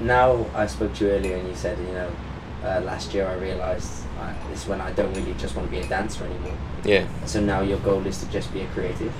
now 0.00 0.46
I 0.54 0.66
spoke 0.66 0.94
to 0.94 1.06
you 1.06 1.10
earlier, 1.10 1.36
and 1.36 1.48
you 1.48 1.54
said, 1.54 1.78
you 1.78 1.92
know, 1.92 2.10
uh, 2.64 2.80
last 2.80 3.12
year 3.12 3.26
I 3.26 3.34
realized 3.34 4.04
I, 4.20 4.34
this 4.50 4.66
when 4.66 4.80
I 4.80 4.92
don't 4.92 5.12
really 5.14 5.34
just 5.34 5.56
want 5.56 5.68
to 5.68 5.76
be 5.76 5.82
a 5.84 5.88
dancer 5.88 6.24
anymore. 6.24 6.56
Yeah, 6.84 7.06
So 7.26 7.40
now 7.40 7.60
your 7.62 7.78
goal 7.78 8.06
is 8.06 8.18
to 8.18 8.30
just 8.30 8.52
be 8.52 8.60
a 8.60 8.66
creative. 8.68 9.12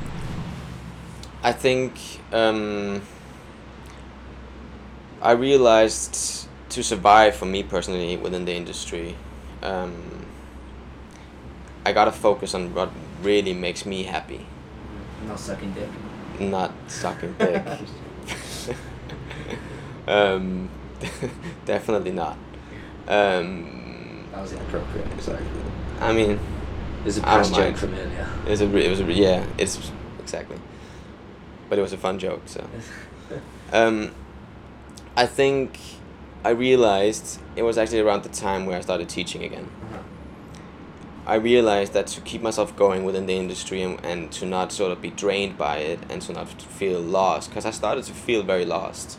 I 1.43 1.53
think 1.53 1.99
um, 2.33 3.03
I 5.21 5.33
realized 5.33 6.49
to 6.69 6.83
survive 6.83 7.35
for 7.35 7.47
me 7.47 7.63
personally 7.63 8.17
within 8.17 8.45
the 8.45 8.55
industry, 8.55 9.17
um, 9.63 10.27
I 11.85 11.93
gotta 11.93 12.13
focus 12.13 12.55
on 12.55 12.73
what 12.75 12.91
really 13.23 13.53
makes 13.55 13.85
me 13.87 14.03
happy, 14.05 14.47
Not 15.27 15.39
sucking 15.39 15.73
dick. 15.73 15.89
not 16.41 16.73
sucking 16.89 17.35
dick. 17.39 17.63
um, 20.09 20.69
definitely 21.65 22.13
not. 22.13 22.37
Um, 23.09 24.25
That 24.33 24.43
was 24.43 24.53
inappropriate. 24.53 25.21
Sorry. 25.21 25.43
I 26.01 26.13
mean, 26.13 26.39
There's 27.03 27.19
a 27.19 27.23
past 27.23 27.55
joke 27.55 27.77
from 27.77 27.95
earlier. 27.95 28.29
it 28.47 28.51
was 28.51 28.61
a, 28.61 28.67
re- 28.67 28.85
it 28.85 28.91
was 28.91 29.01
a, 29.01 29.05
re- 29.05 29.15
yeah, 29.15 29.45
it's 29.59 29.91
exactly. 30.21 30.59
But 31.69 31.79
it 31.79 31.83
was 31.83 31.93
a 31.93 31.99
fun 31.99 32.19
joke, 32.19 32.43
so. 32.47 32.67
Um, 33.73 34.11
I 35.17 35.25
think 35.25 35.79
I 36.45 36.51
realized 36.51 37.41
it 37.57 37.63
was 37.63 37.79
actually 37.79 38.01
around 38.01 38.23
the 38.23 38.29
time 38.29 38.67
where 38.67 38.77
I 38.77 38.83
started 38.83 39.09
teaching 39.09 39.43
again. 39.45 39.67
Uh-huh. 39.91 40.03
I 41.27 41.37
realized 41.37 41.93
that 41.93 42.09
to 42.09 42.21
keep 42.21 42.43
myself 42.43 42.77
going 42.77 43.05
within 43.05 43.27
the 43.27 43.35
industry 43.37 43.83
and, 43.83 44.05
and 44.05 44.33
to 44.33 44.47
not 44.47 44.73
sort 44.73 44.91
of 44.91 45.01
be 45.01 45.11
drained 45.11 45.57
by 45.57 45.79
it 45.79 46.01
and 46.11 46.21
to 46.23 46.33
not 46.33 46.49
feel 46.49 47.01
lost, 47.01 47.51
because 47.51 47.65
I 47.65 47.71
started 47.71 48.05
to 48.05 48.13
feel 48.13 48.43
very 48.43 48.65
lost. 48.65 49.19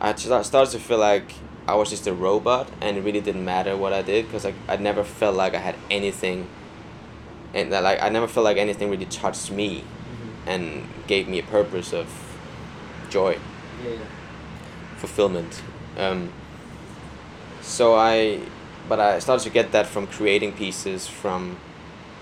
I 0.00 0.12
just 0.12 0.48
started 0.48 0.70
to 0.72 0.78
feel 0.78 0.98
like 0.98 1.34
I 1.66 1.74
was 1.74 1.90
just 1.90 2.06
a 2.06 2.12
robot 2.12 2.68
and 2.80 2.96
it 2.96 3.02
really 3.02 3.20
didn't 3.20 3.44
matter 3.44 3.76
what 3.76 3.92
I 3.92 4.02
did 4.02 4.26
because 4.26 4.44
I, 4.44 4.54
I 4.68 4.76
never 4.76 5.04
felt 5.04 5.36
like 5.36 5.54
I 5.54 5.58
had 5.58 5.76
anything 5.90 6.48
and 7.54 7.72
that 7.72 7.84
like 7.84 8.02
I 8.02 8.08
never 8.08 8.26
felt 8.26 8.44
like 8.44 8.56
anything 8.56 8.90
really 8.90 9.06
touched 9.06 9.52
me 9.52 9.84
and 10.46 10.88
gave 11.06 11.28
me 11.28 11.38
a 11.38 11.42
purpose 11.44 11.92
of 11.92 12.08
joy 13.10 13.38
Yeah, 13.84 13.90
yeah. 13.90 13.98
fulfillment. 14.96 15.62
Um, 15.96 16.32
so 17.60 17.94
I, 17.94 18.40
but 18.88 19.00
I 19.00 19.18
started 19.18 19.44
to 19.44 19.50
get 19.50 19.72
that 19.72 19.86
from 19.86 20.06
creating 20.06 20.52
pieces, 20.52 21.06
from 21.06 21.56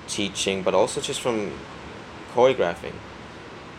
teaching, 0.06 0.62
but 0.62 0.74
also 0.74 1.00
just 1.00 1.20
from 1.20 1.52
choreographing. 2.34 2.94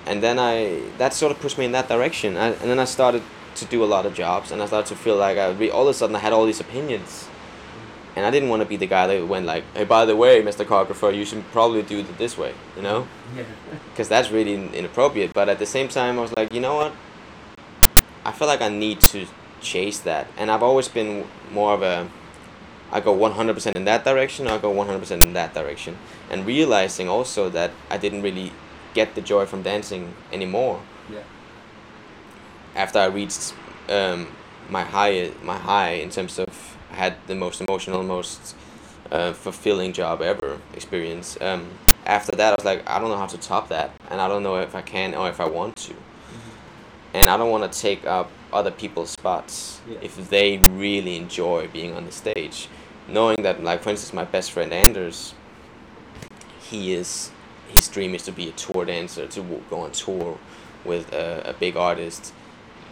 And 0.06 0.24
then 0.24 0.40
I, 0.40 0.82
that 0.98 1.14
sort 1.14 1.32
of 1.32 1.40
pushed 1.40 1.58
me 1.58 1.66
in 1.66 1.72
that 1.74 1.88
direction. 1.88 2.38
I, 2.38 2.48
and 2.48 2.70
then 2.70 2.80
I 2.80 2.86
started 2.86 3.22
to 3.56 3.66
do 3.66 3.84
a 3.84 3.86
lot 3.86 4.06
of 4.06 4.14
jobs, 4.14 4.52
and 4.52 4.62
I 4.62 4.66
started 4.66 4.88
to 4.90 4.96
feel 4.96 5.16
like 5.16 5.38
I, 5.38 5.52
re- 5.52 5.70
all 5.70 5.84
of 5.84 5.90
a 5.90 5.94
sudden 5.94 6.16
I 6.16 6.20
had 6.20 6.34
all 6.34 6.46
these 6.46 6.60
opinions. 6.60 7.28
And 8.16 8.26
I 8.26 8.32
didn't 8.32 8.50
want 8.50 8.62
to 8.62 8.68
be 8.68 8.76
the 8.76 8.88
guy 8.88 9.08
that 9.08 9.28
went 9.28 9.46
like, 9.46 9.64
hey, 9.74 9.86
by 9.86 10.04
the 10.06 10.16
way, 10.16 10.42
Mr. 10.42 10.66
Choreographer, 10.66 11.16
you 11.16 11.24
should 11.24 11.50
probably 11.52 11.82
do 11.82 12.00
it 12.00 12.18
this 12.18 12.38
way, 12.38 12.54
you 12.76 12.82
know? 12.82 13.08
Yeah. 13.36 13.44
because 13.92 14.10
that's 14.10 14.32
really 14.32 14.54
in- 14.54 14.74
inappropriate. 14.74 15.34
But 15.34 15.48
at 15.48 15.60
the 15.60 15.66
same 15.66 15.88
time, 15.88 16.20
I 16.20 16.22
was 16.22 16.34
like, 16.36 16.54
you 16.54 16.60
know 16.60 16.76
what? 16.76 16.94
I 18.26 18.32
feel 18.32 18.48
like 18.48 18.62
I 18.62 18.70
need 18.70 19.00
to 19.02 19.28
chase 19.62 20.00
that, 20.00 20.28
and 20.38 20.52
I've 20.52 20.64
always 20.64 20.88
been 20.88 21.26
more 21.52 21.74
of 21.74 21.82
a. 21.82 22.10
I 22.92 23.00
go 23.00 23.12
one 23.14 23.32
hundred 23.34 23.54
percent 23.54 23.76
in 23.76 23.86
that 23.86 24.04
direction. 24.04 24.48
I 24.48 24.58
go 24.58 24.70
one 24.70 24.88
hundred 24.88 25.00
percent 25.00 25.24
in 25.24 25.34
that 25.34 25.54
direction, 25.54 25.98
and 26.30 26.46
realizing 26.46 27.08
also 27.10 27.50
that 27.50 27.72
I 27.90 27.98
didn't 27.98 28.22
really 28.22 28.52
get 28.94 29.16
the 29.16 29.22
joy 29.22 29.46
from 29.46 29.62
dancing 29.64 30.14
anymore 30.34 30.82
Yeah. 31.10 31.20
after 32.76 33.00
I 33.00 33.06
reached 33.06 33.54
um, 33.90 34.28
my 34.70 34.84
high 34.84 35.32
my 35.44 35.58
high 35.58 35.92
in 36.04 36.10
terms 36.10 36.38
of 36.40 36.78
I 36.92 36.96
had 36.96 37.16
the 37.28 37.36
most 37.36 37.62
emotional, 37.62 38.04
most 38.04 38.56
uh, 39.12 39.32
fulfilling 39.34 39.94
job 39.94 40.22
ever 40.22 40.60
experience. 40.74 41.38
Um, 41.40 41.70
after 42.06 42.36
that, 42.36 42.52
I 42.54 42.56
was 42.56 42.66
like, 42.66 42.90
I 42.90 43.00
don't 43.00 43.10
know 43.10 43.18
how 43.18 43.28
to 43.28 43.38
top 43.38 43.70
that, 43.70 43.92
and 44.10 44.20
I 44.20 44.28
don't 44.28 44.44
know 44.44 44.58
if 44.58 44.76
I 44.76 44.82
can 44.82 45.14
or 45.16 45.30
if 45.30 45.40
I 45.40 45.46
want 45.48 45.76
to, 45.88 45.94
and 47.14 47.28
I 47.30 47.38
don't 47.38 47.50
want 47.52 47.72
to 47.72 47.80
take 47.80 48.06
up 48.06 48.30
other 48.52 48.72
people's 48.72 49.12
spots 49.12 49.80
Yeah. 49.88 50.00
if 50.02 50.30
they 50.30 50.58
really 50.58 51.16
enjoy 51.16 51.70
being 51.72 51.96
on 51.96 52.06
the 52.06 52.12
stage, 52.12 52.68
knowing 53.12 53.42
that, 53.44 53.64
like 53.64 53.84
for 53.84 53.90
instance, 53.90 54.14
my 54.14 54.26
best 54.26 54.52
friend 54.52 54.74
Anders, 54.74 55.34
he 56.70 56.94
is 56.94 57.32
his 57.68 57.88
dream 57.88 58.14
is 58.16 58.24
to 58.24 58.32
be 58.32 58.50
a 58.50 58.52
tour 58.52 58.86
dancer, 58.86 59.28
to 59.28 59.62
go 59.70 59.82
on 59.82 59.92
tour 59.92 60.38
with 60.84 61.12
a, 61.14 61.50
a 61.50 61.54
big 61.54 61.76
artist, 61.78 62.34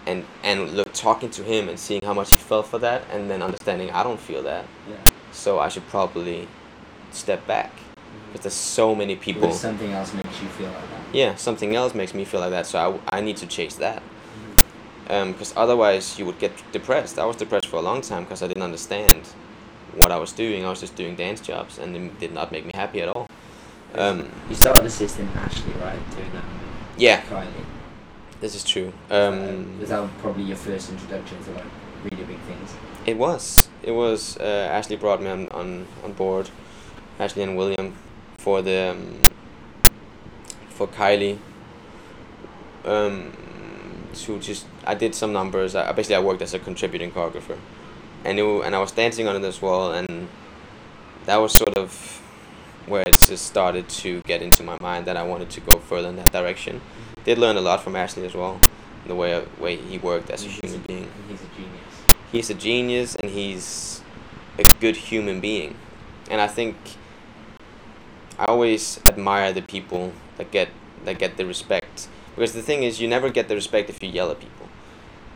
and 0.05 0.25
and 0.43 0.71
look 0.75 0.93
talking 0.93 1.29
to 1.31 1.43
him 1.43 1.69
and 1.69 1.79
seeing 1.79 2.01
how 2.01 2.13
much 2.13 2.31
he 2.31 2.37
felt 2.37 2.67
for 2.67 2.79
that, 2.79 3.03
and 3.11 3.29
then 3.29 3.41
understanding 3.41 3.91
I 3.91 4.03
don't 4.03 4.19
feel 4.19 4.43
that, 4.43 4.65
Yeah. 4.89 4.95
so 5.31 5.59
I 5.59 5.69
should 5.69 5.87
probably 5.87 6.47
step 7.11 7.45
back 7.47 7.71
mm-hmm. 7.71 8.31
because 8.31 8.43
there's 8.43 8.53
so 8.53 8.95
many 8.95 9.15
people. 9.15 9.41
Because 9.41 9.61
something 9.61 9.91
else 9.91 10.13
makes 10.13 10.41
you 10.41 10.47
feel 10.49 10.67
like 10.67 10.89
that. 10.89 11.15
Yeah, 11.15 11.35
something 11.35 11.75
else 11.75 11.93
makes 11.93 12.13
me 12.13 12.25
feel 12.25 12.39
like 12.39 12.51
that, 12.51 12.65
so 12.65 13.01
I, 13.09 13.17
I 13.17 13.21
need 13.21 13.37
to 13.37 13.47
chase 13.47 13.75
that. 13.75 14.01
Mm-hmm. 14.01 15.11
Um, 15.11 15.31
because 15.33 15.53
otherwise, 15.57 16.19
you 16.19 16.25
would 16.25 16.39
get 16.39 16.51
depressed. 16.71 17.17
I 17.17 17.25
was 17.25 17.35
depressed 17.35 17.67
for 17.67 17.77
a 17.77 17.81
long 17.81 18.01
time 18.01 18.23
because 18.23 18.43
I 18.43 18.47
didn't 18.47 18.63
understand 18.63 19.27
what 19.99 20.11
I 20.11 20.17
was 20.17 20.31
doing. 20.31 20.65
I 20.65 20.69
was 20.69 20.79
just 20.79 20.95
doing 20.95 21.15
dance 21.15 21.41
jobs, 21.41 21.77
and 21.77 21.95
it 21.95 22.19
did 22.19 22.33
not 22.33 22.51
make 22.51 22.65
me 22.65 22.71
happy 22.73 23.01
at 23.01 23.09
all. 23.09 23.27
Um, 23.95 24.29
You 24.49 24.55
started 24.55 24.85
assisting 24.85 25.27
Ashley, 25.35 25.73
right? 25.81 25.99
Doing 26.15 26.31
that. 26.33 26.43
yeah, 26.97 27.21
Kylie. 27.21 27.65
this 28.39 28.55
is 28.55 28.63
true. 28.63 28.91
Um, 29.11 29.33
Um, 29.49 29.79
was 29.79 29.89
that 29.89 30.09
probably 30.21 30.43
your 30.43 30.57
first 30.57 30.89
introduction 30.89 31.37
to 31.45 31.51
like 31.51 31.65
really 32.03 32.23
big 32.23 32.39
things? 32.47 32.73
It 33.05 33.17
was. 33.17 33.67
It 33.83 33.91
was. 33.91 34.37
Uh, 34.37 34.69
Ashley 34.71 34.95
brought 34.95 35.21
me 35.21 35.29
on, 35.29 35.47
on, 35.49 35.87
on 36.03 36.13
board, 36.13 36.49
Ashley 37.19 37.43
and 37.43 37.57
William, 37.57 37.95
for 38.37 38.61
the 38.61 38.91
um, 38.91 39.19
for 40.69 40.87
Kylie. 40.87 41.37
Um, 42.85 43.33
to 44.13 44.39
just 44.39 44.65
I 44.85 44.95
did 44.95 45.13
some 45.15 45.33
numbers. 45.33 45.75
I 45.75 45.91
basically 45.91 46.15
I 46.15 46.19
worked 46.19 46.41
as 46.41 46.53
a 46.53 46.59
contributing 46.59 47.11
choreographer, 47.11 47.57
and 48.25 48.39
it, 48.39 48.43
and 48.43 48.75
I 48.75 48.79
was 48.79 48.91
dancing 48.91 49.27
on 49.27 49.35
it 49.35 49.43
as 49.43 49.61
well, 49.61 49.93
and 49.93 50.27
that 51.25 51.37
was 51.37 51.53
sort 51.53 51.77
of 51.77 52.21
where 52.85 53.03
it 53.07 53.15
just 53.15 53.45
started 53.45 53.87
to 53.89 54.21
get 54.21 54.41
into 54.41 54.63
my 54.63 54.77
mind 54.81 55.05
that 55.05 55.15
I 55.17 55.23
wanted 55.23 55.49
to 55.51 55.61
go 55.61 55.77
further 55.79 56.09
in 56.09 56.15
that 56.15 56.31
direction. 56.31 56.81
Did 57.23 57.37
learn 57.37 57.57
a 57.57 57.61
lot 57.61 57.83
from 57.83 57.95
Ashley 57.95 58.25
as 58.25 58.33
well, 58.33 58.59
the 59.05 59.15
way 59.15 59.43
way 59.59 59.75
he 59.75 59.97
worked 59.97 60.29
as 60.29 60.45
a 60.45 60.47
human 60.47 60.81
being 60.81 61.09
he's 61.27 61.41
a 61.41 61.49
genius. 61.55 61.93
he's 62.31 62.49
a 62.49 62.53
genius 62.53 63.15
and 63.15 63.31
he's 63.31 64.01
a 64.57 64.63
good 64.79 64.95
human 64.95 65.39
being 65.39 65.75
and 66.29 66.41
i 66.41 66.47
think 66.47 66.75
i 68.37 68.45
always 68.45 68.99
admire 69.07 69.51
the 69.53 69.61
people 69.61 70.13
that 70.37 70.51
get 70.51 70.69
that 71.05 71.17
get 71.17 71.37
the 71.37 71.45
respect 71.45 72.07
because 72.35 72.53
the 72.53 72.61
thing 72.61 72.83
is 72.83 72.99
you 73.01 73.07
never 73.07 73.29
get 73.29 73.47
the 73.47 73.55
respect 73.55 73.89
if 73.89 74.01
you 74.03 74.09
yell 74.09 74.29
at 74.31 74.39
people 74.39 74.67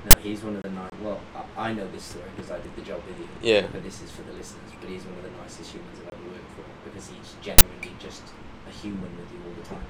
No, 0.05 0.19
he's 0.21 0.43
one 0.43 0.55
of 0.57 0.63
the 0.63 0.69
nice. 0.69 0.91
Well, 1.01 1.21
I, 1.57 1.73
know 1.73 1.87
this 1.91 2.03
story 2.03 2.25
because 2.35 2.51
I 2.51 2.59
did 2.59 2.75
the 2.75 2.81
job 2.81 3.01
with 3.07 3.19
you. 3.19 3.27
Yeah. 3.41 3.67
But 3.71 3.83
this 3.83 4.01
is 4.01 4.11
for 4.11 4.23
the 4.23 4.33
listeners. 4.33 4.71
But 4.79 4.89
he's 4.89 5.03
one 5.03 5.17
of 5.17 5.23
the 5.23 5.41
nicest 5.41 5.71
humans 5.71 5.99
I've 5.99 6.13
ever 6.13 6.29
worked 6.29 6.51
for 6.55 6.89
because 6.89 7.09
he's 7.09 7.35
genuinely 7.41 7.91
just 7.99 8.23
a 8.67 8.71
human 8.71 9.15
with 9.17 9.31
you 9.31 9.39
all 9.45 9.53
the 9.61 9.67
time. 9.67 9.83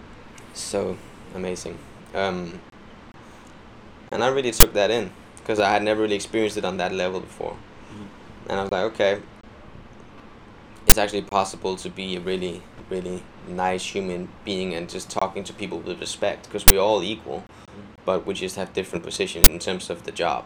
so 0.54 0.98
amazing 1.36 1.78
um, 2.14 2.60
and 4.12 4.24
i 4.24 4.28
really 4.28 4.52
took 4.52 4.74
that 4.74 4.92
in 4.92 5.12
because 5.38 5.60
i 5.60 5.70
had 5.70 5.84
never 5.84 6.02
really 6.02 6.16
experienced 6.16 6.58
it 6.58 6.66
on 6.66 6.78
that 6.78 6.94
level 6.94 7.20
before 7.20 7.58
and 8.50 8.60
i 8.60 8.62
was 8.64 8.72
like 8.72 8.84
okay 8.84 9.22
it's 10.86 10.98
actually 10.98 11.22
possible 11.22 11.76
to 11.76 11.90
be 11.90 12.16
a 12.16 12.20
really 12.20 12.62
really 12.90 13.24
nice 13.48 13.84
human 13.84 14.30
being 14.46 14.74
and 14.74 14.90
just 14.90 15.10
talking 15.10 15.44
to 15.44 15.54
people 15.54 15.80
with 15.80 16.00
respect 16.00 16.46
because 16.46 16.66
we're 16.68 16.80
all 16.80 17.02
equal 17.04 17.44
but 18.06 18.26
we 18.26 18.34
just 18.34 18.56
have 18.56 18.72
different 18.74 19.04
positions 19.04 19.48
in 19.48 19.60
terms 19.60 19.90
of 19.90 20.04
the 20.04 20.12
job 20.12 20.46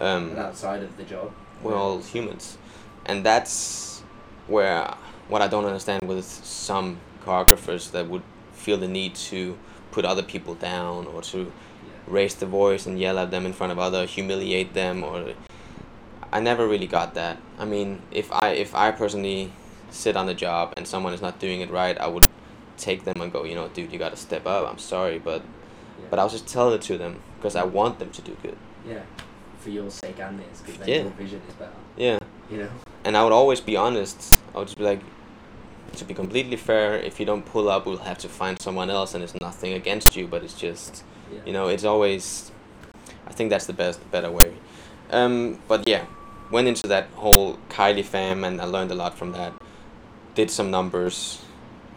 um, 0.00 0.36
outside 0.36 0.82
of 0.82 0.96
the 0.96 1.04
job, 1.04 1.32
we're 1.62 1.74
all 1.74 2.00
humans. 2.00 2.58
And 3.04 3.24
that's 3.24 4.02
where 4.46 4.94
what 5.28 5.42
i 5.42 5.48
don't 5.48 5.64
understand 5.64 6.02
with 6.06 6.24
some 6.24 6.98
choreographers 7.24 7.90
that 7.90 8.08
would 8.08 8.22
feel 8.52 8.76
the 8.76 8.88
need 8.88 9.14
to 9.14 9.58
put 9.90 10.04
other 10.04 10.22
people 10.22 10.54
down 10.54 11.06
or 11.06 11.22
to 11.22 11.38
yeah. 11.38 11.90
raise 12.06 12.34
the 12.36 12.46
voice 12.46 12.86
and 12.86 12.98
yell 12.98 13.18
at 13.18 13.30
them 13.30 13.44
in 13.44 13.52
front 13.52 13.72
of 13.72 13.78
other 13.78 14.06
humiliate 14.06 14.72
them 14.74 15.02
or 15.02 15.32
i 16.32 16.40
never 16.40 16.66
really 16.66 16.86
got 16.86 17.14
that. 17.14 17.38
I 17.58 17.64
mean 17.64 18.02
if 18.10 18.32
i 18.32 18.50
if 18.50 18.74
i 18.74 18.90
personally 18.90 19.52
sit 19.90 20.16
on 20.16 20.26
the 20.26 20.34
job 20.34 20.74
and 20.76 20.86
someone 20.86 21.12
is 21.12 21.22
not 21.22 21.38
doing 21.38 21.60
it 21.60 21.70
right 21.70 21.96
i 21.98 22.06
would 22.06 22.26
take 22.76 23.04
them 23.04 23.20
and 23.20 23.32
go 23.32 23.44
you 23.44 23.54
know 23.54 23.68
dude 23.68 23.92
you 23.92 23.98
got 23.98 24.10
to 24.10 24.16
step 24.16 24.46
up. 24.46 24.68
I'm 24.70 24.78
sorry 24.78 25.18
but 25.18 25.42
yeah. 25.98 26.06
but 26.10 26.18
i'll 26.18 26.28
just 26.28 26.46
tell 26.46 26.72
it 26.72 26.82
to 26.82 26.98
them 26.98 27.20
because 27.36 27.56
i 27.56 27.64
want 27.64 27.98
them 27.98 28.10
to 28.10 28.22
do 28.22 28.36
good. 28.42 28.56
Yeah, 28.86 29.02
for 29.66 29.72
your 29.72 29.90
sake 29.90 30.18
and 30.20 30.38
theirs, 30.38 30.58
because 30.64 30.78
then 30.78 30.88
Yeah. 30.88 31.02
your 31.02 31.10
vision 31.22 31.40
is 31.48 31.54
better. 31.54 31.72
yeah 31.96 32.18
You 32.50 32.58
know. 32.58 32.68
and 33.04 33.16
i 33.16 33.20
would 33.24 33.32
always 33.40 33.60
be 33.70 33.74
honest 33.84 34.16
i 34.54 34.58
would 34.58 34.68
just 34.68 34.78
be 34.78 34.84
like 34.92 35.00
to 36.00 36.04
be 36.04 36.14
completely 36.14 36.56
fair 36.68 36.88
if 37.08 37.18
you 37.18 37.26
don't 37.30 37.44
pull 37.54 37.66
up 37.74 37.80
we'll 37.86 38.04
have 38.10 38.18
to 38.26 38.28
find 38.28 38.54
someone 38.66 38.90
else 38.98 39.10
and 39.14 39.24
it's 39.24 39.34
nothing 39.48 39.72
against 39.72 40.14
you 40.16 40.24
but 40.32 40.40
it's 40.46 40.54
just 40.66 40.92
Yeah. 41.32 41.40
you 41.46 41.52
know 41.56 41.66
it's 41.74 41.84
always 41.92 42.52
i 43.30 43.32
think 43.36 43.46
that's 43.52 43.66
the 43.72 43.78
best 43.84 43.98
better 44.16 44.30
way 44.40 44.50
um, 45.18 45.58
but 45.70 45.80
yeah 45.88 46.04
went 46.56 46.66
into 46.68 46.86
that 46.94 47.06
whole 47.22 47.48
kylie 47.74 48.04
fam 48.14 48.44
and 48.44 48.54
i 48.64 48.66
learned 48.76 48.92
a 48.96 48.98
lot 49.02 49.12
from 49.20 49.30
that 49.38 49.52
did 50.38 50.48
some 50.58 50.68
numbers 50.78 51.16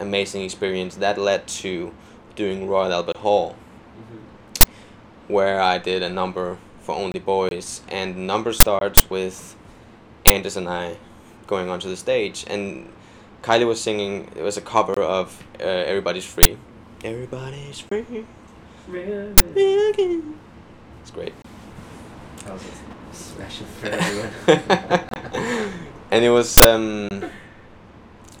amazing 0.00 0.42
experience 0.48 0.92
that 1.04 1.16
led 1.18 1.46
to 1.62 1.70
doing 2.40 2.58
royal 2.74 2.92
albert 2.98 3.18
hall 3.26 3.48
Mhm. 4.00 4.18
where 5.36 5.60
i 5.60 5.76
did 5.90 6.02
a 6.02 6.12
number 6.22 6.46
for 6.90 6.96
only 6.96 7.20
boys 7.20 7.82
and 7.88 8.16
the 8.16 8.20
number 8.20 8.52
starts 8.52 9.08
with 9.08 9.54
anders 10.26 10.56
and 10.56 10.68
i 10.68 10.96
going 11.46 11.68
onto 11.68 11.88
the 11.88 11.96
stage 11.96 12.44
and 12.48 12.88
kylie 13.42 13.66
was 13.66 13.80
singing 13.80 14.28
it 14.34 14.42
was 14.42 14.56
a 14.56 14.60
cover 14.60 15.00
of 15.00 15.44
uh, 15.60 15.90
everybody's 15.90 16.24
free. 16.24 16.56
Everybody's 17.04 17.80
free. 17.80 18.24
It's 21.00 21.10
great. 21.12 21.32
That 22.44 22.52
was 22.54 22.64
a 23.12 23.14
special 23.14 23.66
for 23.66 23.86
everyone. 23.92 24.32
and 26.10 26.24
it 26.24 26.30
was 26.30 26.58
um, 26.62 27.08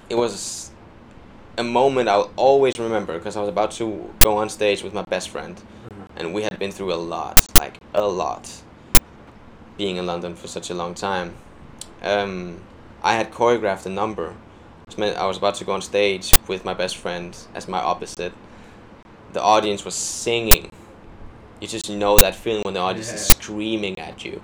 it 0.08 0.16
was 0.16 0.70
a 1.56 1.62
moment 1.62 2.08
I'll 2.08 2.32
always 2.36 2.78
remember 2.78 3.16
because 3.16 3.36
I 3.36 3.40
was 3.40 3.48
about 3.48 3.70
to 3.72 4.12
go 4.20 4.38
on 4.38 4.48
stage 4.48 4.82
with 4.82 4.92
my 4.92 5.02
best 5.02 5.28
friend, 5.28 5.60
and 6.20 6.34
we 6.34 6.42
had 6.42 6.58
been 6.58 6.70
through 6.70 6.92
a 6.92 7.00
lot, 7.16 7.46
like 7.58 7.78
a 7.94 8.06
lot, 8.06 8.62
being 9.78 9.96
in 9.96 10.06
London 10.06 10.34
for 10.34 10.48
such 10.48 10.68
a 10.68 10.74
long 10.74 10.94
time. 10.94 11.34
Um, 12.02 12.60
I 13.02 13.14
had 13.14 13.32
choreographed 13.32 13.86
a 13.86 13.88
number, 13.88 14.34
which 14.86 14.98
meant 14.98 15.16
I 15.16 15.26
was 15.26 15.38
about 15.38 15.54
to 15.56 15.64
go 15.64 15.72
on 15.72 15.80
stage 15.80 16.36
with 16.46 16.62
my 16.62 16.74
best 16.74 16.98
friend 16.98 17.36
as 17.54 17.66
my 17.66 17.80
opposite. 17.80 18.34
The 19.32 19.40
audience 19.40 19.82
was 19.84 19.94
singing. 19.94 20.70
You 21.58 21.68
just 21.68 21.88
know 21.88 22.18
that 22.18 22.34
feeling 22.34 22.62
when 22.62 22.74
the 22.74 22.80
audience 22.80 23.12
is 23.12 23.26
screaming 23.26 23.98
at 23.98 24.22
you. 24.22 24.42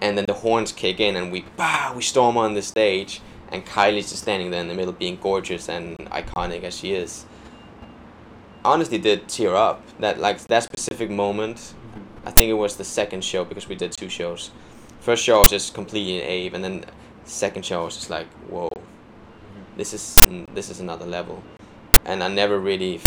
And 0.00 0.16
then 0.16 0.26
the 0.26 0.34
horns 0.34 0.70
kick 0.70 1.00
in 1.00 1.16
and 1.16 1.32
we 1.32 1.44
bah, 1.56 1.92
we 1.96 2.02
storm 2.02 2.36
on 2.36 2.54
the 2.54 2.62
stage 2.62 3.20
and 3.50 3.64
Kylie's 3.66 4.10
just 4.10 4.22
standing 4.22 4.50
there 4.50 4.60
in 4.60 4.68
the 4.68 4.74
middle 4.74 4.92
being 4.92 5.18
gorgeous 5.20 5.68
and 5.68 5.96
iconic 6.10 6.62
as 6.62 6.76
she 6.76 6.92
is. 6.92 7.24
Honestly 8.66 8.98
did 8.98 9.28
tear 9.28 9.54
up. 9.54 9.82
That 10.00 10.18
like 10.18 10.38
that 10.46 10.62
specific 10.62 11.10
moment 11.10 11.74
I 12.26 12.32
think 12.32 12.50
it 12.50 12.54
was 12.54 12.76
the 12.76 12.84
second 12.84 13.22
show 13.22 13.44
because 13.44 13.68
we 13.68 13.76
did 13.76 13.92
two 13.92 14.08
shows. 14.08 14.50
First 14.98 15.22
show 15.22 15.36
I 15.36 15.40
was 15.42 15.50
just 15.50 15.74
completely 15.74 16.20
an 16.20 16.26
ape, 16.26 16.54
and 16.54 16.64
then 16.64 16.84
second 17.24 17.64
show 17.64 17.82
I 17.82 17.84
was 17.84 17.94
just 17.94 18.10
like, 18.10 18.26
whoa, 18.50 18.68
this 19.76 19.94
is 19.94 20.16
this 20.52 20.68
is 20.68 20.80
another 20.80 21.06
level, 21.06 21.44
and 22.04 22.24
I 22.24 22.28
never 22.28 22.58
really, 22.58 23.00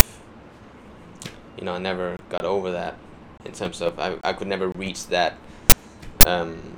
you 1.58 1.66
know, 1.66 1.74
I 1.74 1.80
never 1.80 2.16
got 2.30 2.46
over 2.46 2.72
that 2.72 2.98
in 3.44 3.52
terms 3.52 3.82
of 3.82 4.00
I, 4.00 4.18
I 4.24 4.32
could 4.32 4.48
never 4.48 4.70
reach 4.70 5.08
that, 5.08 5.36
um, 6.26 6.78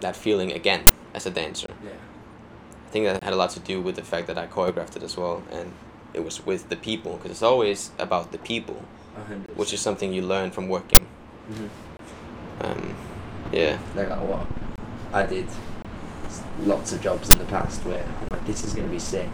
that 0.00 0.16
feeling 0.16 0.52
again 0.52 0.84
as 1.12 1.26
a 1.26 1.30
dancer. 1.30 1.68
Yeah. 1.84 1.90
I 1.90 2.90
think 2.90 3.04
that 3.04 3.22
had 3.22 3.34
a 3.34 3.36
lot 3.36 3.50
to 3.50 3.60
do 3.60 3.82
with 3.82 3.96
the 3.96 4.02
fact 4.02 4.26
that 4.28 4.38
I 4.38 4.46
choreographed 4.46 4.96
it 4.96 5.02
as 5.02 5.18
well, 5.18 5.42
and 5.52 5.70
it 6.18 6.24
was 6.24 6.44
with 6.44 6.68
the 6.68 6.76
people 6.76 7.12
because 7.16 7.30
it's 7.30 7.42
always 7.42 7.90
about 7.98 8.32
the 8.32 8.38
people, 8.38 8.82
A 9.16 9.24
hundred 9.24 9.56
which 9.56 9.72
is 9.72 9.80
something 9.80 10.12
you 10.12 10.22
learn 10.22 10.50
from 10.50 10.68
working. 10.68 11.06
Mhm. 11.52 11.68
Um, 12.64 12.96
yeah. 13.52 13.78
Like 13.94 14.10
what 14.30 14.46
I 15.12 15.24
did 15.24 15.46
lots 16.64 16.92
of 16.92 17.00
jobs 17.00 17.30
in 17.30 17.38
the 17.38 17.44
past 17.44 17.84
where 17.84 18.04
I'm 18.20 18.28
like, 18.32 18.44
this 18.46 18.64
is 18.64 18.74
gonna 18.74 18.88
be 18.88 18.98
sick, 18.98 19.30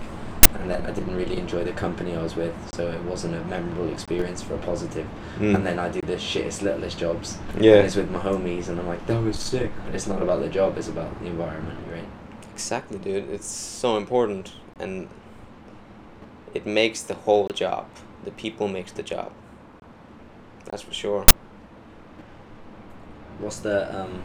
and 0.58 0.70
then 0.70 0.84
I 0.84 0.90
didn't 0.90 1.16
really 1.16 1.38
enjoy 1.38 1.64
the 1.64 1.72
company 1.72 2.14
I 2.14 2.22
was 2.22 2.36
with, 2.36 2.54
so 2.74 2.90
it 2.90 3.02
wasn't 3.12 3.34
a 3.34 3.42
memorable 3.54 3.90
experience 3.90 4.42
for 4.42 4.54
a 4.54 4.58
positive. 4.58 5.06
Mm. 5.38 5.54
And 5.54 5.66
then 5.66 5.78
I 5.78 5.88
do 5.88 6.02
the 6.02 6.16
shittest, 6.16 6.60
littlest 6.60 6.98
jobs. 6.98 7.38
Yeah. 7.58 7.76
And 7.76 7.86
it's 7.86 7.96
with 7.96 8.10
my 8.10 8.20
homies, 8.20 8.68
and 8.68 8.78
I'm 8.78 8.86
like, 8.86 9.06
that 9.06 9.20
was 9.22 9.38
sick. 9.38 9.70
But 9.86 9.94
it's 9.94 10.06
not 10.06 10.20
about 10.22 10.40
the 10.42 10.50
job; 10.50 10.76
it's 10.76 10.88
about 10.88 11.18
the 11.20 11.26
environment, 11.26 11.78
right? 11.90 12.08
Exactly, 12.52 12.98
dude. 12.98 13.30
It's 13.30 13.50
so 13.82 13.96
important, 13.96 14.52
and 14.78 15.08
it 16.54 16.64
makes 16.64 17.02
the 17.02 17.14
whole 17.14 17.48
job. 17.48 17.86
The 18.24 18.30
people 18.30 18.68
makes 18.68 18.92
the 18.92 19.02
job. 19.02 19.32
That's 20.66 20.82
for 20.82 20.94
sure. 20.94 21.26
What's 23.38 23.58
the 23.58 24.00
um? 24.00 24.22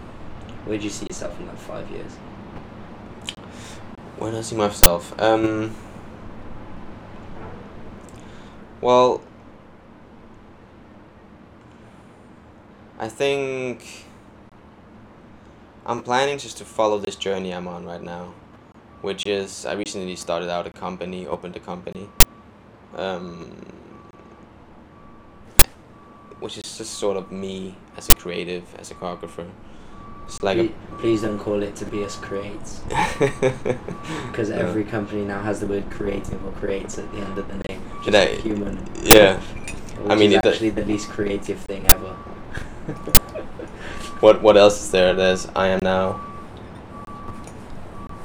Where 0.65 0.77
do 0.77 0.83
you 0.83 0.89
see 0.89 1.07
yourself 1.07 1.39
in 1.39 1.47
like 1.47 1.57
five 1.57 1.89
years? 1.89 2.13
Where 4.17 4.31
do 4.31 4.37
I 4.37 4.41
see 4.41 4.55
myself? 4.55 5.19
Um. 5.19 5.75
Well. 8.79 9.21
I 13.01 13.07
think 13.07 14.05
I'm 15.85 16.03
planning 16.03 16.37
just 16.37 16.57
to 16.57 16.65
follow 16.65 16.99
this 16.99 17.15
journey 17.15 17.53
I'm 17.53 17.65
on 17.65 17.85
right 17.85 18.03
now, 18.03 18.33
which 19.01 19.25
is 19.25 19.65
I 19.65 19.73
recently 19.73 20.17
started 20.17 20.49
out 20.49 20.67
a 20.67 20.69
company, 20.69 21.25
opened 21.25 21.55
a 21.55 21.61
company, 21.61 22.09
um, 22.95 23.55
which 26.39 26.57
is 26.57 26.77
just 26.77 26.93
sort 26.95 27.17
of 27.17 27.31
me 27.31 27.75
as 27.97 28.09
a 28.09 28.13
creative, 28.13 28.63
as 28.79 28.91
a 28.91 28.95
choreographer. 28.95 29.47
It's 30.25 30.41
like 30.43 30.57
please, 30.57 30.71
please 30.99 31.21
don't 31.23 31.39
call 31.39 31.63
it 31.63 31.75
Tobias 31.75 32.15
Creates. 32.17 32.81
Because 34.31 34.51
every 34.51 34.83
company 34.83 35.25
now 35.25 35.41
has 35.41 35.59
the 35.59 35.67
word 35.67 35.89
creative 35.89 36.43
or 36.45 36.51
creates 36.53 36.97
at 36.99 37.11
the 37.11 37.17
end 37.19 37.37
of 37.37 37.47
the 37.47 37.57
name. 37.67 37.81
Just 38.03 38.15
I- 38.15 38.35
human. 38.35 38.85
yeah. 39.01 39.41
I 40.07 40.15
mean, 40.15 40.31
it's 40.31 40.45
actually 40.45 40.69
the 40.69 40.85
least 40.85 41.09
creative 41.09 41.59
thing 41.59 41.85
ever. 41.87 42.15
What 44.21 44.41
what 44.41 44.57
else 44.57 44.81
is 44.83 44.91
there? 44.91 45.13
There's 45.13 45.47
I 45.55 45.67
am 45.69 45.79
now. 45.81 46.19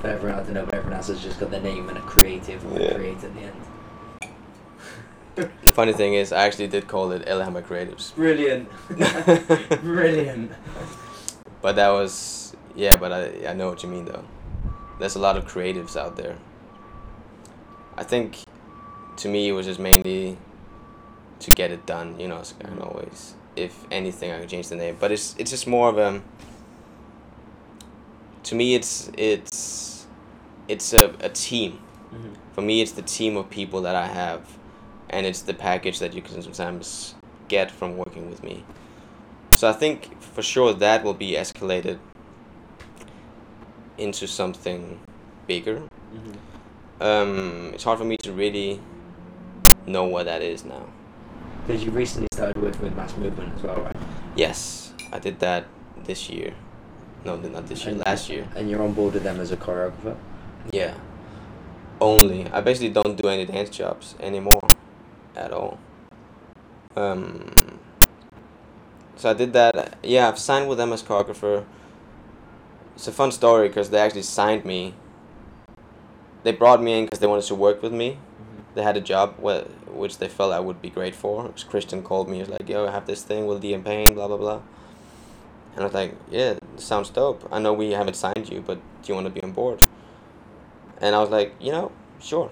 But 0.02 0.10
everyone, 0.10 0.40
I 0.40 0.42
don't 0.42 0.54
know, 0.54 0.64
but 0.64 0.74
everyone 0.74 0.96
else 0.96 1.06
has 1.06 1.22
just 1.22 1.38
got 1.38 1.50
their 1.52 1.60
name 1.60 1.88
and 1.88 1.96
a 1.96 2.00
creative 2.00 2.60
or 2.72 2.80
Yeah. 2.80 2.86
a 2.88 2.94
create 2.96 3.22
at 3.22 3.32
the 3.34 3.40
end. 3.42 3.56
Funny 5.74 5.92
thing 5.92 6.14
is, 6.14 6.32
I 6.32 6.46
actually 6.46 6.68
did 6.68 6.86
call 6.86 7.10
it 7.10 7.26
Ellehammer 7.26 7.62
Creatives, 7.62 8.14
Brilliant. 8.14 8.68
Brilliant. 9.82 10.52
but 11.60 11.74
that 11.76 11.88
was 11.90 12.54
yeah. 12.76 12.96
But 12.96 13.10
I 13.12 13.48
I 13.50 13.52
know 13.54 13.68
what 13.70 13.82
you 13.82 13.88
mean 13.88 14.04
though. 14.04 14.24
There's 15.00 15.16
a 15.16 15.18
lot 15.18 15.36
of 15.36 15.46
creatives 15.46 15.96
out 15.96 16.16
there. 16.16 16.36
I 17.96 18.04
think, 18.04 18.38
to 19.16 19.28
me, 19.28 19.48
it 19.48 19.52
was 19.52 19.66
just 19.66 19.80
mainly 19.80 20.36
to 21.40 21.50
get 21.50 21.72
it 21.72 21.84
done. 21.86 22.18
You 22.20 22.28
know, 22.28 22.38
as 22.38 22.54
I 22.60 22.64
can 22.68 22.78
always, 22.80 23.34
if 23.56 23.74
anything, 23.90 24.30
I 24.30 24.38
could 24.38 24.48
change 24.48 24.68
the 24.68 24.76
name. 24.76 24.96
But 25.00 25.10
it's 25.10 25.34
it's 25.38 25.50
just 25.50 25.66
more 25.66 25.88
of 25.88 25.98
a. 25.98 26.22
To 28.44 28.54
me, 28.54 28.76
it's 28.76 29.10
it's, 29.18 30.06
it's 30.68 30.92
a, 30.92 31.14
a 31.20 31.30
team. 31.30 31.80
Mhm. 32.12 32.36
For 32.54 32.62
me, 32.62 32.80
it's 32.80 32.92
the 32.92 33.02
team 33.02 33.36
of 33.36 33.50
people 33.50 33.80
that 33.82 33.96
I 33.96 34.06
have, 34.06 34.42
and 35.14 35.26
it's 35.26 35.42
the 35.42 35.54
package 35.54 36.00
that 36.00 36.12
you 36.12 36.20
can 36.20 36.42
sometimes 36.42 37.14
get 37.46 37.70
from 37.70 37.96
working 37.96 38.28
with 38.28 38.42
me. 38.42 38.64
So 39.54 39.68
I 39.68 39.72
think 39.72 40.20
for 40.20 40.42
sure 40.42 40.74
that 40.74 41.04
will 41.04 41.14
be 41.14 41.32
escalated 41.32 41.98
into 43.96 44.26
something 44.26 44.98
bigger. 45.46 45.82
Mhm. 46.12 46.34
Um, 47.00 47.70
it's 47.74 47.84
hard 47.84 47.98
for 47.98 48.04
me 48.04 48.16
to 48.24 48.32
really 48.32 48.80
know 49.86 50.04
what 50.04 50.24
that 50.26 50.42
is 50.42 50.64
now. 50.64 50.82
Because 51.64 51.84
you 51.84 51.92
recently 51.92 52.26
started 52.34 52.60
working 52.60 52.82
with 52.82 52.96
Mass 52.96 53.16
Movement 53.16 53.54
as 53.56 53.62
well, 53.62 53.76
right? 53.76 53.96
Yes, 54.34 54.92
I 55.12 55.20
did 55.20 55.38
that 55.38 55.66
this 56.04 56.28
year. 56.28 56.54
No, 57.24 57.36
not 57.36 57.68
this 57.68 57.84
year. 57.84 57.94
And- 57.94 58.04
Last 58.04 58.28
year. 58.28 58.48
And 58.56 58.68
you're 58.68 58.82
on 58.82 58.92
board 58.94 59.14
with 59.14 59.22
them 59.22 59.38
as 59.38 59.52
a 59.52 59.56
choreographer? 59.56 60.16
Yeah. 60.72 60.94
Only. 62.00 62.48
I 62.52 62.60
basically 62.60 62.90
don't 62.90 63.16
do 63.16 63.28
any 63.28 63.46
dance 63.46 63.70
jobs 63.70 64.16
anymore 64.20 64.60
at 65.36 65.52
all. 65.52 65.78
Um, 66.96 67.52
so 69.16 69.30
I 69.30 69.34
did 69.34 69.52
that. 69.52 69.98
Yeah, 70.02 70.28
I've 70.28 70.38
signed 70.38 70.68
with 70.68 70.78
them 70.78 70.92
as 70.92 71.02
choreographer. 71.02 71.64
It's 72.94 73.08
a 73.08 73.12
fun 73.12 73.32
story 73.32 73.68
because 73.68 73.90
they 73.90 73.98
actually 73.98 74.22
signed 74.22 74.64
me. 74.64 74.94
They 76.44 76.52
brought 76.52 76.82
me 76.82 76.98
in 76.98 77.04
because 77.06 77.18
they 77.18 77.26
wanted 77.26 77.46
to 77.46 77.54
work 77.54 77.82
with 77.82 77.92
me. 77.92 78.18
They 78.74 78.82
had 78.82 78.96
a 78.96 79.00
job 79.00 79.36
wh- 79.42 79.64
which 79.96 80.18
they 80.18 80.28
felt 80.28 80.52
I 80.52 80.60
would 80.60 80.82
be 80.82 80.90
great 80.90 81.14
for. 81.14 81.48
'Cause 81.48 81.64
Christian 81.64 82.02
called 82.02 82.28
me. 82.28 82.36
He 82.36 82.42
was 82.42 82.50
like, 82.50 82.68
"Yo, 82.68 82.86
I 82.86 82.90
have 82.90 83.06
this 83.06 83.22
thing 83.22 83.46
with 83.46 83.60
DM 83.62 83.82
Pain, 83.82 84.14
blah 84.14 84.28
blah 84.28 84.36
blah." 84.36 84.60
And 85.74 85.82
I 85.82 85.84
was 85.84 85.94
like, 85.94 86.14
"Yeah, 86.30 86.54
sounds 86.76 87.10
dope. 87.10 87.48
I 87.50 87.58
know 87.58 87.72
we 87.72 87.92
haven't 87.92 88.14
signed 88.14 88.48
you, 88.50 88.60
but 88.60 88.76
do 89.02 89.08
you 89.08 89.14
want 89.14 89.26
to 89.26 89.32
be 89.32 89.42
on 89.42 89.52
board?" 89.52 89.82
And 91.00 91.14
I 91.14 91.20
was 91.20 91.30
like, 91.30 91.54
"You 91.60 91.72
know, 91.72 91.92
sure." 92.20 92.50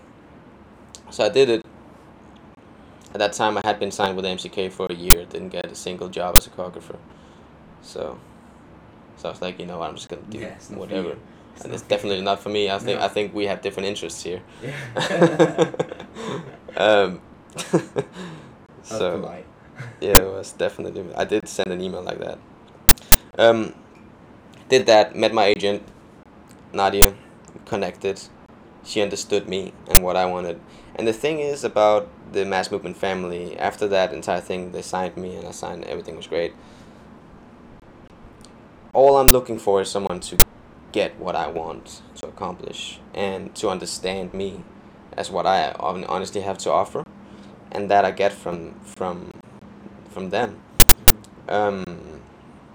So 1.11 1.25
I 1.25 1.29
did 1.29 1.49
it. 1.51 1.63
At 3.15 3.19
that 3.19 3.35
time, 3.35 3.59
I 3.59 3.63
had 3.65 3.79
been 3.79 3.91
signed 3.91 4.17
with 4.17 4.25
MCK 4.25 4.73
for 4.73 4.87
a 4.89 4.95
year. 4.95 5.27
Didn't 5.27 5.51
get 5.51 5.67
a 5.67 5.75
single 5.75 6.09
job 6.09 6.35
as 6.37 6.47
a 6.47 6.51
choreographer. 6.51 6.97
So, 7.83 8.19
so 9.17 9.29
I 9.29 9.33
was 9.33 9.43
like, 9.43 9.59
you 9.61 9.67
know 9.67 9.79
what? 9.79 9.91
I'm 9.91 9.97
just 9.97 10.09
gonna 10.09 10.23
do 10.31 10.39
Yeah, 10.39 10.47
it's 10.47 10.71
not 10.71 10.77
for 10.77 10.81
whatever. 10.81 11.17
It's 11.55 11.65
And 11.65 11.75
it's 11.75 11.83
definitely 11.83 12.23
not 12.23 12.41
for 12.41 12.49
me. 12.49 12.71
I 12.71 12.79
think 12.79 12.99
No. 12.99 13.05
I 13.05 13.09
think 13.09 13.35
we 13.35 13.47
have 13.47 13.61
different 13.61 13.89
interests 13.89 14.23
here. 14.23 14.41
Yeah. 14.63 15.71
um, 16.77 17.21
so 18.83 19.43
yeah, 20.01 20.19
it 20.19 20.33
was 20.33 20.53
definitely. 20.53 21.05
I 21.15 21.25
did 21.25 21.47
send 21.47 21.71
an 21.71 21.81
email 21.83 22.03
like 22.03 22.19
that. 22.19 22.39
Um, 23.39 23.75
did 24.69 24.87
that. 24.87 25.15
Met 25.15 25.35
my 25.35 25.45
agent, 25.45 25.83
Nadia, 26.73 27.15
connected. 27.67 28.23
She 28.85 29.03
understood 29.03 29.49
me 29.49 29.73
and 29.89 30.03
what 30.03 30.17
I 30.17 30.25
wanted. 30.25 30.61
And 30.97 31.07
the 31.07 31.13
thing 31.13 31.39
is 31.39 31.63
about 31.63 32.09
the 32.33 32.45
mass 32.45 32.71
movement 32.71 32.97
family. 32.97 33.59
After 33.59 33.87
that 33.89 34.13
entire 34.13 34.41
thing, 34.41 34.73
they 34.73 34.83
signed 34.83 35.17
me, 35.17 35.37
and 35.37 35.47
I 35.47 35.53
signed. 35.53 35.85
Everything 35.85 36.17
was 36.17 36.27
great. 36.27 36.55
All 38.93 39.17
I'm 39.17 39.31
looking 39.31 39.59
for 39.59 39.81
is 39.81 39.91
someone 39.91 40.21
to 40.21 40.39
get 40.93 41.19
what 41.19 41.35
I 41.35 41.49
want 41.49 42.03
to 42.17 42.27
accomplish 42.27 43.01
and 43.15 43.55
to 43.55 43.71
understand 43.71 44.35
me 44.35 44.63
as 45.17 45.31
what 45.31 45.47
I 45.47 45.73
honestly 45.79 46.43
have 46.43 46.59
to 46.59 46.71
offer, 46.71 47.05
and 47.71 47.91
that 47.91 48.05
I 48.05 48.11
get 48.11 48.33
from 48.33 48.75
from 48.81 49.31
from 50.11 50.31
them. 50.31 50.61
Um, 51.49 52.21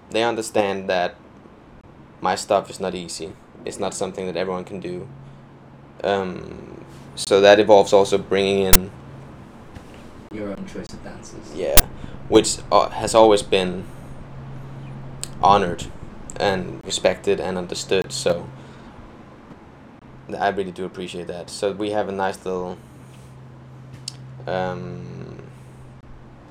they 0.10 0.24
understand 0.24 0.90
that 0.90 1.16
my 2.22 2.36
stuff 2.36 2.70
is 2.70 2.80
not 2.80 2.96
easy. 2.96 3.34
It's 3.66 3.80
not 3.80 3.94
something 3.94 4.26
that 4.26 4.36
everyone 4.36 4.64
can 4.64 4.80
do. 4.80 5.08
Um, 6.04 6.86
so 7.16 7.42
that 7.42 7.60
involves 7.60 7.94
also 7.94 8.18
bringing 8.18 8.60
in 8.66 8.92
Your 10.32 10.50
own 10.50 10.66
choice 10.66 10.88
of 10.92 11.04
dances. 11.04 11.54
yeah, 11.56 11.86
which 12.28 12.58
uh, 12.72 12.90
has 12.90 13.16
always 13.16 13.42
been 13.42 13.86
honored 15.42 15.86
and 16.40 16.82
respected 16.86 17.40
and 17.40 17.58
understood. 17.58 18.12
So 18.12 18.48
I 20.38 20.50
really 20.50 20.72
do 20.72 20.86
appreciate 20.86 21.28
that. 21.28 21.50
So 21.50 21.72
we 21.72 21.92
have 21.92 22.10
a 22.10 22.12
nice 22.12 22.44
little 22.46 22.78
um, 24.46 25.38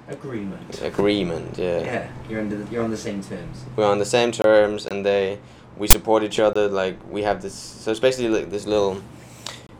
Agreement. 0.08 0.82
agreement. 0.82 1.58
Yeah. 1.58 1.80
Yeah, 1.80 2.08
you're 2.30 2.40
under 2.40 2.56
the, 2.56 2.70
you're 2.72 2.84
on 2.84 2.90
the 2.90 2.96
same 2.96 3.22
terms. 3.22 3.64
we're 3.76 3.86
on 3.86 3.98
the 3.98 4.04
same 4.04 4.30
terms, 4.32 4.86
and 4.86 5.04
they 5.04 5.38
we 5.76 5.86
support 5.88 6.22
each 6.22 6.38
other. 6.38 6.68
Like 6.68 6.96
we 7.10 7.22
have 7.22 7.42
this. 7.42 7.54
So 7.54 7.90
it's 7.90 8.00
basically 8.00 8.28
like 8.30 8.50
this 8.50 8.66
little 8.66 9.02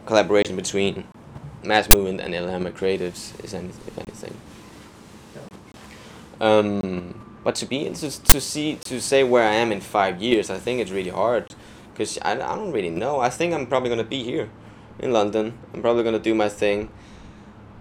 collaboration 0.05 0.57
between 0.57 1.05
Mass 1.67 1.91
Movement 1.91 2.21
and 2.21 2.33
Ellehammer 2.33 2.73
Creatives, 2.73 3.45
is 3.45 3.53
any, 3.53 3.69
if 3.69 3.99
anything. 3.99 4.35
Um, 6.41 7.39
but 7.45 7.55
to 7.57 7.67
be 7.67 7.91
to, 7.91 8.11
to 8.11 8.41
see 8.41 8.77
to 8.85 9.01
say 9.01 9.25
where 9.25 9.45
I 9.45 9.55
am 9.55 9.73
in 9.73 9.81
five 9.81 10.23
years, 10.23 10.51
I 10.51 10.59
think 10.59 10.81
it's 10.81 10.91
really 10.91 11.11
hard, 11.11 11.55
because 11.93 12.19
I, 12.23 12.33
I 12.33 12.55
don't 12.55 12.73
really 12.73 12.91
know. 12.91 13.21
I 13.21 13.31
think 13.31 13.55
I'm 13.55 13.67
probably 13.67 13.89
gonna 13.89 14.05
be 14.05 14.23
here, 14.23 14.51
in 14.99 15.13
London. 15.13 15.59
I'm 15.73 15.83
probably 15.83 16.05
gonna 16.05 16.19
do 16.19 16.35
my 16.35 16.49
thing. 16.49 16.91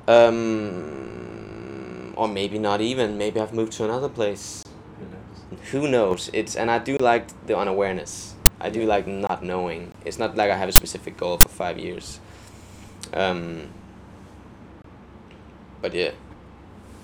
Um, 0.08 2.14
or 2.16 2.28
maybe 2.28 2.60
not 2.60 2.82
even. 2.82 3.18
Maybe 3.18 3.40
I've 3.40 3.54
moved 3.54 3.74
to 3.74 3.86
another 3.86 4.10
place. 4.10 4.64
Who 5.00 5.06
knows? 5.06 5.72
Who 5.72 5.88
knows? 5.88 6.30
It's 6.34 6.56
and 6.56 6.72
I 6.72 6.80
do 6.80 6.98
like 6.98 7.28
the 7.48 7.58
unawareness. 7.58 8.36
I 8.60 8.70
do 8.70 8.86
like 8.86 9.08
not 9.08 9.44
knowing. 9.44 9.94
It's 10.06 10.18
not 10.18 10.36
like 10.36 10.52
I 10.52 10.58
have 10.58 10.70
a 10.70 10.74
specific 10.74 11.18
goal 11.18 11.38
for 11.38 11.50
five 11.50 11.78
years. 11.78 12.20
Um, 13.14 13.70
but 15.82 15.94
yeah, 15.94 16.12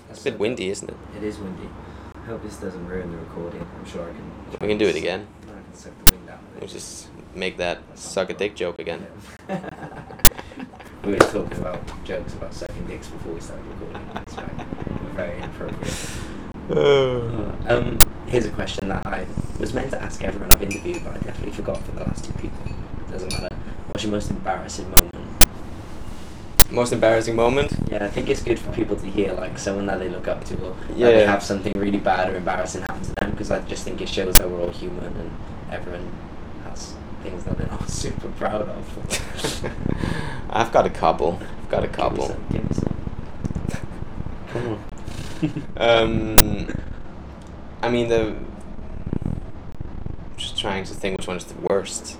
it's 0.10 0.22
a 0.22 0.32
bit 0.32 0.39
windy, 0.39 0.70
isn't 0.70 0.89
it? 0.89 0.97
It 1.18 1.24
is 1.24 1.38
windy. 1.38 1.70
I 2.16 2.26
hope 2.26 2.43
this 2.43 2.58
doesn't 2.58 2.88
ruin 2.88 3.12
the 3.12 3.18
recording. 3.18 3.66
I'm 3.78 3.86
sure 3.86 4.04
I 4.04 4.12
can. 4.12 4.32
We 4.60 4.68
can 4.68 4.78
do 4.78 4.88
it 4.88 4.95
again. 4.95 5.28
I 5.47 5.54
can 5.54 5.74
suck 5.74 5.93
the 6.06 6.12
wind 6.12 6.30
out. 6.30 6.39
of 6.39 6.56
it. 6.56 6.60
We'll 6.62 6.70
just 6.70 7.08
make 7.34 7.58
that 7.58 7.80
suck 7.95 8.30
a 8.30 8.34
dick 8.34 8.56
joke 8.56 8.80
again. 8.80 9.08
we 11.04 11.14
were 11.14 11.18
talking 11.18 11.58
about 11.58 12.06
jokes 12.06 12.34
about 12.34 12.54
sucking 12.54 12.86
dicks 12.88 13.08
before 13.08 13.34
we 13.34 13.41
started 13.41 13.66
recording. 13.66 14.08
That's 14.14 14.34
right. 14.36 14.68
Very 15.16 15.38
inappropriate. 15.38 16.10
Uh, 16.70 17.52
um, 17.74 17.99
here's 18.28 18.45
a 18.45 18.52
question 18.52 18.88
that 18.89 19.06
I 19.06 19.26
was 19.60 19.74
meant 19.74 19.91
to 19.91 20.02
ask 20.02 20.24
everyone 20.24 20.52
I've 20.52 20.62
interviewed, 20.62 21.04
but 21.04 21.14
I 21.14 21.20
definitely 21.20 21.54
forgot 21.54 21.82
for 21.84 21.91
the 21.93 22.04
last 22.04 22.26
two 22.26 22.34
people. 22.34 22.60
Doesn't 23.10 23.32
matter. 23.32 23.56
What's 23.88 24.04
your 24.04 24.12
most 24.12 24.30
embarrassing 24.30 24.89
moment? 24.91 25.01
Most 26.72 26.93
embarrassing 26.93 27.36
moment? 27.36 27.74
Yeah, 27.89 28.05
I 28.05 28.07
think 28.07 28.30
it's 28.30 28.41
good 28.41 28.57
for 28.57 28.72
people 28.72 28.95
to 28.95 29.05
hear 29.05 29.34
like 29.34 29.57
someone 29.57 29.86
that 29.88 29.99
they 29.99 30.07
look 30.09 30.28
up 30.30 30.45
to, 30.45 30.55
or 30.63 30.76
Yeah. 30.95 31.07
they 31.11 31.26
have 31.26 31.43
something 31.43 31.74
really 31.76 31.99
bad 31.99 32.30
or 32.32 32.38
embarrassing 32.38 32.82
happen 32.82 33.01
to 33.03 33.13
them. 33.15 33.32
Because 33.32 33.51
I 33.51 33.59
just 33.61 33.84
think 33.84 33.99
it 34.01 34.07
shows 34.07 34.38
that 34.38 34.49
we're 34.49 34.61
all 34.61 34.69
human 34.69 35.05
and 35.17 35.32
everyone 35.69 36.09
has 36.63 36.93
things 37.24 37.43
that 37.43 37.57
they're 37.57 37.67
not 37.67 37.89
super 37.89 38.30
proud 38.30 38.69
of. 38.69 39.72
I've 40.49 40.72
got 40.72 40.86
a 40.86 40.89
couple. 40.89 41.39
I've 41.63 41.69
got 41.69 41.84
a 41.84 41.88
Give 41.88 41.97
me 41.97 42.03
couple. 42.03 42.28
some, 42.30 42.45
give 42.51 42.63
me 42.69 42.76
some. 42.76 42.88
Um, 45.78 46.67
I 47.82 47.89
mean 47.89 48.09
the. 48.09 48.36
Just 50.38 50.55
trying 50.57 50.84
to 50.84 50.93
think 50.93 51.17
which 51.17 51.26
one 51.28 51.38
is 51.38 51.45
the 51.45 51.59
worst. 51.61 52.17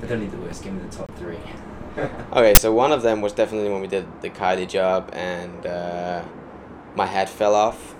don't 0.11 0.19
need 0.19 0.31
the 0.31 0.37
worst. 0.37 0.63
Give 0.63 0.73
me 0.73 0.81
the 0.81 0.95
top 0.95 1.11
three. 1.17 1.39
Okay, 2.31 2.55
so 2.55 2.71
one 2.71 2.93
of 2.93 3.01
them 3.01 3.19
was 3.19 3.33
definitely 3.33 3.69
when 3.69 3.81
we 3.81 3.87
did 3.87 4.05
the 4.21 4.29
Kylie 4.29 4.67
job 4.67 5.09
and 5.11 5.65
uh, 5.65 6.23
my 6.95 7.05
hat 7.05 7.27
fell 7.27 7.53
off 7.53 7.95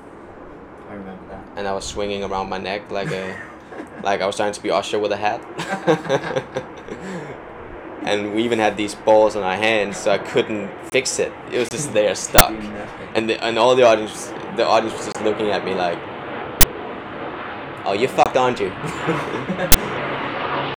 I 0.90 0.94
remember 0.94 1.28
that. 1.28 1.44
and 1.58 1.68
I 1.68 1.74
was 1.74 1.84
swinging 1.84 2.24
around 2.24 2.48
my 2.48 2.58
neck 2.58 2.90
like 2.90 3.12
a 3.12 3.38
like 4.04 4.22
I 4.22 4.26
was 4.28 4.38
trying 4.38 4.54
to 4.54 4.64
be 4.64 4.72
Usher 4.72 4.98
with 4.98 5.12
a 5.12 5.18
hat. 5.18 5.42
and 8.04 8.34
we 8.34 8.44
even 8.44 8.60
had 8.60 8.78
these 8.78 8.96
balls 8.96 9.36
on 9.36 9.44
our 9.44 9.58
hands, 9.58 9.98
so 9.98 10.12
I 10.12 10.20
couldn't 10.20 10.70
fix 10.90 11.20
it. 11.20 11.34
It 11.52 11.60
was 11.60 11.68
just 11.68 11.92
there 11.92 12.16
stuck. 12.16 12.54
And 13.14 13.30
the, 13.30 13.44
and 13.44 13.60
all 13.60 13.76
the 13.76 13.84
audience 13.84 14.28
the 14.56 14.66
audience 14.66 14.96
was 14.96 15.08
just 15.08 15.22
looking 15.22 15.50
at 15.50 15.66
me 15.66 15.74
like, 15.74 16.00
"Oh, 17.86 17.94
you 17.94 18.08
fucked, 18.08 18.38
aren't 18.38 18.60
you?" 18.62 18.72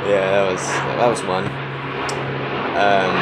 Yeah, 0.06 0.30
that 0.30 0.52
was 0.52 0.62
that 0.98 1.08
was 1.08 1.22
one. 1.24 1.44
Um, 2.76 3.14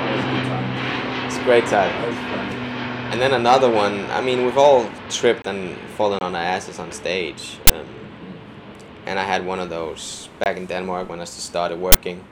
That 0.00 0.16
was 0.16 0.24
a 0.24 0.30
good 0.30 0.46
time. 0.48 1.26
it's 1.26 1.36
a 1.36 1.44
great 1.44 1.64
time. 1.66 1.92
That 2.00 2.08
was 2.08 2.16
fun. 2.16 2.46
And 3.12 3.20
then 3.20 3.32
another 3.32 3.70
one. 3.70 4.06
I 4.10 4.20
mean, 4.20 4.44
we've 4.44 4.58
all 4.58 4.88
tripped 5.08 5.46
and 5.46 5.76
fallen 5.96 6.18
on 6.22 6.34
our 6.34 6.42
asses 6.42 6.78
on 6.78 6.92
stage. 6.92 7.58
Um, 7.72 7.86
and 9.06 9.18
I 9.18 9.24
had 9.24 9.44
one 9.46 9.58
of 9.60 9.68
those 9.70 10.28
back 10.38 10.56
in 10.56 10.66
Denmark 10.66 11.08
when 11.08 11.18
I 11.20 11.24
just 11.24 11.40
started 11.40 11.78
working, 11.80 12.24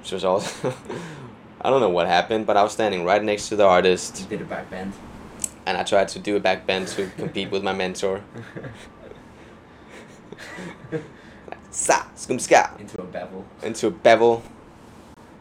which 0.00 0.12
was 0.12 0.24
also. 0.24 0.72
I 1.60 1.70
don't 1.70 1.80
know 1.80 1.90
what 1.90 2.06
happened, 2.06 2.46
but 2.46 2.56
I 2.56 2.62
was 2.62 2.72
standing 2.72 3.04
right 3.04 3.22
next 3.22 3.48
to 3.48 3.56
the 3.56 3.64
artist, 3.66 4.20
You 4.20 4.26
did 4.38 4.40
a 4.40 4.44
back 4.48 4.70
bend. 4.70 4.92
and 5.66 5.76
I 5.76 5.82
tried 5.82 6.08
to 6.08 6.18
do 6.18 6.36
a 6.36 6.40
back 6.40 6.66
bend 6.66 6.88
to 6.88 7.10
compete 7.16 7.50
with 7.50 7.62
my 7.64 7.72
mentor. 7.72 8.20
Sa, 11.76 12.04
skum 12.16 12.40
ska, 12.40 12.70
Into 12.78 13.02
a 13.02 13.04
bevel. 13.04 13.44
into 13.62 13.86
a 13.88 13.90
bevel. 13.90 14.42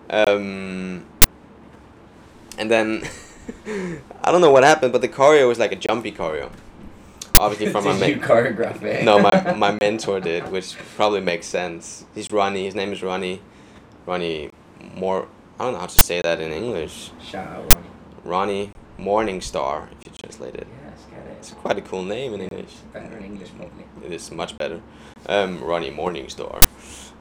Um, 0.09 1.05
and 2.57 2.69
then 2.69 3.07
I 4.21 4.31
don't 4.33 4.41
know 4.41 4.51
what 4.51 4.63
happened, 4.65 4.91
but 4.91 4.99
the 5.01 5.07
choreo 5.07 5.47
was 5.47 5.59
like 5.59 5.71
a 5.71 5.77
jumpy 5.77 6.11
choreo. 6.11 6.51
Obviously 7.39 7.71
from 7.71 7.85
my 7.99 8.05
you 8.05 8.17
choreograph 8.17 8.81
it? 8.83 9.05
no, 9.05 9.17
my 9.17 9.53
my 9.65 9.77
mentor 9.81 10.19
did, 10.19 10.51
which 10.51 10.75
probably 10.97 11.21
makes 11.21 11.47
sense. 11.47 12.03
He's 12.13 12.29
Ronnie. 12.29 12.65
His 12.65 12.75
name 12.75 12.91
is 12.91 13.01
Ronnie. 13.01 13.39
Ronnie, 14.05 14.49
more. 14.93 15.29
I 15.57 15.63
don't 15.63 15.73
know 15.73 15.79
how 15.79 15.85
to 15.87 15.99
say 16.01 16.21
that 16.21 16.41
in 16.41 16.51
English. 16.51 17.11
Shout 17.23 17.47
out, 17.47 17.73
Ronnie. 17.73 17.87
Ronnie 18.25 18.71
Morningstar, 18.99 19.87
if 19.93 20.05
you 20.05 20.11
translate 20.21 20.55
it. 20.55 20.67
Yes, 20.67 21.05
get 21.09 21.19
it. 21.31 21.37
It's 21.39 21.51
quite 21.51 21.77
a 21.77 21.81
cool 21.81 22.03
name 22.03 22.33
in 22.33 22.41
English. 22.41 22.73
Better 22.91 23.17
in 23.19 23.23
English, 23.23 23.51
probably. 23.55 23.85
It 24.05 24.11
is 24.11 24.29
much 24.31 24.57
better. 24.57 24.81
Um, 25.27 25.63
Ronnie 25.63 25.91
Morningstar. 25.91 26.63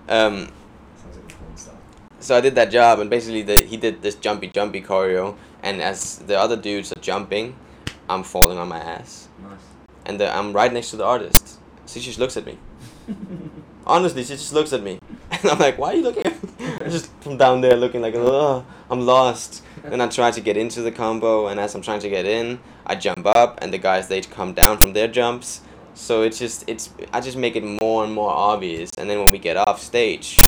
Um, 0.08 0.48
Sounds 0.96 1.16
like 1.16 1.32
a 1.32 1.36
porn 1.36 1.56
star. 1.56 1.74
so 2.20 2.36
I 2.36 2.40
did 2.40 2.54
that 2.56 2.70
job, 2.70 2.98
and 3.00 3.08
basically 3.08 3.42
the, 3.42 3.62
he 3.64 3.76
did 3.76 4.02
this 4.02 4.14
jumpy 4.16 4.48
jumpy 4.48 4.82
choreo, 4.82 5.36
and 5.62 5.80
as 5.80 6.18
the 6.18 6.38
other 6.38 6.56
dudes 6.56 6.92
are 6.92 7.00
jumping, 7.00 7.56
I'm 8.08 8.22
falling 8.22 8.58
on 8.58 8.68
my 8.68 8.78
ass, 8.78 9.28
Nice. 9.42 9.58
and 10.04 10.20
the, 10.20 10.34
I'm 10.34 10.52
right 10.52 10.72
next 10.72 10.90
to 10.90 10.96
the 10.96 11.04
artist. 11.04 11.58
She 11.86 12.00
just 12.00 12.18
looks 12.18 12.36
at 12.36 12.44
me. 12.44 12.58
Honestly, 13.86 14.22
she 14.24 14.34
just 14.34 14.52
looks 14.52 14.72
at 14.72 14.82
me, 14.82 14.98
and 15.30 15.44
I'm 15.50 15.58
like, 15.58 15.78
"Why 15.78 15.92
are 15.92 15.94
you 15.96 16.02
looking?" 16.02 16.26
at 16.26 16.42
me?" 16.42 16.50
just 16.90 17.10
from 17.20 17.36
down 17.36 17.60
there, 17.60 17.76
looking 17.76 18.00
like, 18.02 18.14
"Oh, 18.14 18.64
I'm 18.90 19.04
lost." 19.06 19.62
Then 19.82 20.00
I 20.00 20.08
try 20.08 20.30
to 20.30 20.40
get 20.40 20.56
into 20.56 20.80
the 20.80 20.90
combo, 20.92 21.46
and 21.48 21.60
as 21.60 21.74
I'm 21.74 21.82
trying 21.82 22.00
to 22.00 22.08
get 22.08 22.24
in, 22.26 22.60
I 22.86 22.94
jump 22.94 23.26
up, 23.26 23.58
and 23.62 23.72
the 23.72 23.78
guys 23.78 24.08
they 24.08 24.22
come 24.22 24.54
down 24.54 24.78
from 24.78 24.94
their 24.94 25.08
jumps. 25.08 25.60
So 25.94 26.22
it's 26.22 26.38
just 26.38 26.64
it's 26.68 26.90
I 27.12 27.20
just 27.20 27.36
make 27.36 27.56
it 27.56 27.64
more 27.64 28.04
and 28.04 28.12
more 28.12 28.30
obvious, 28.30 28.90
and 28.98 29.08
then 29.08 29.20
when 29.20 29.30
we 29.30 29.38
get 29.38 29.56
off 29.56 29.80
stage, 29.80 30.38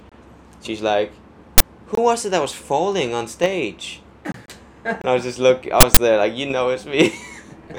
she's 0.61 0.83
like, 0.83 1.13
"Who 1.87 2.03
was 2.03 2.25
it 2.25 2.31
that 2.31 2.43
was 2.43 2.53
falling 2.53 3.15
on 3.15 3.29
stage?" 3.29 4.03
And 4.87 5.05
I 5.05 5.15
was 5.15 5.25
just 5.25 5.41
look, 5.41 5.71
I 5.71 5.83
was 5.83 5.95
there 5.95 6.17
like, 6.17 6.37
you 6.37 6.47
know, 6.47 6.69
it's 6.69 6.87
me. 6.87 7.13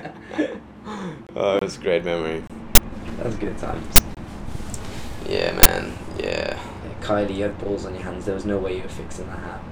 oh, 1.35 1.55
it 1.55 1.63
was 1.63 1.77
a 1.77 1.79
great 1.79 2.03
memory. 2.03 2.43
That 3.15 3.27
was 3.27 3.35
good 3.35 3.57
times. 3.57 4.01
Yeah, 5.25 5.53
man. 5.53 5.93
Yeah. 6.19 6.59
Yeah, 6.83 6.93
Kylie, 6.99 7.35
you 7.37 7.43
had 7.43 7.57
balls 7.59 7.85
on 7.85 7.93
your 7.93 8.03
hands. 8.03 8.25
There 8.25 8.35
was 8.35 8.43
no 8.43 8.57
way 8.57 8.75
you 8.75 8.83
were 8.83 8.89
fixing 8.89 9.25
that 9.27 9.39
hat. 9.39 9.63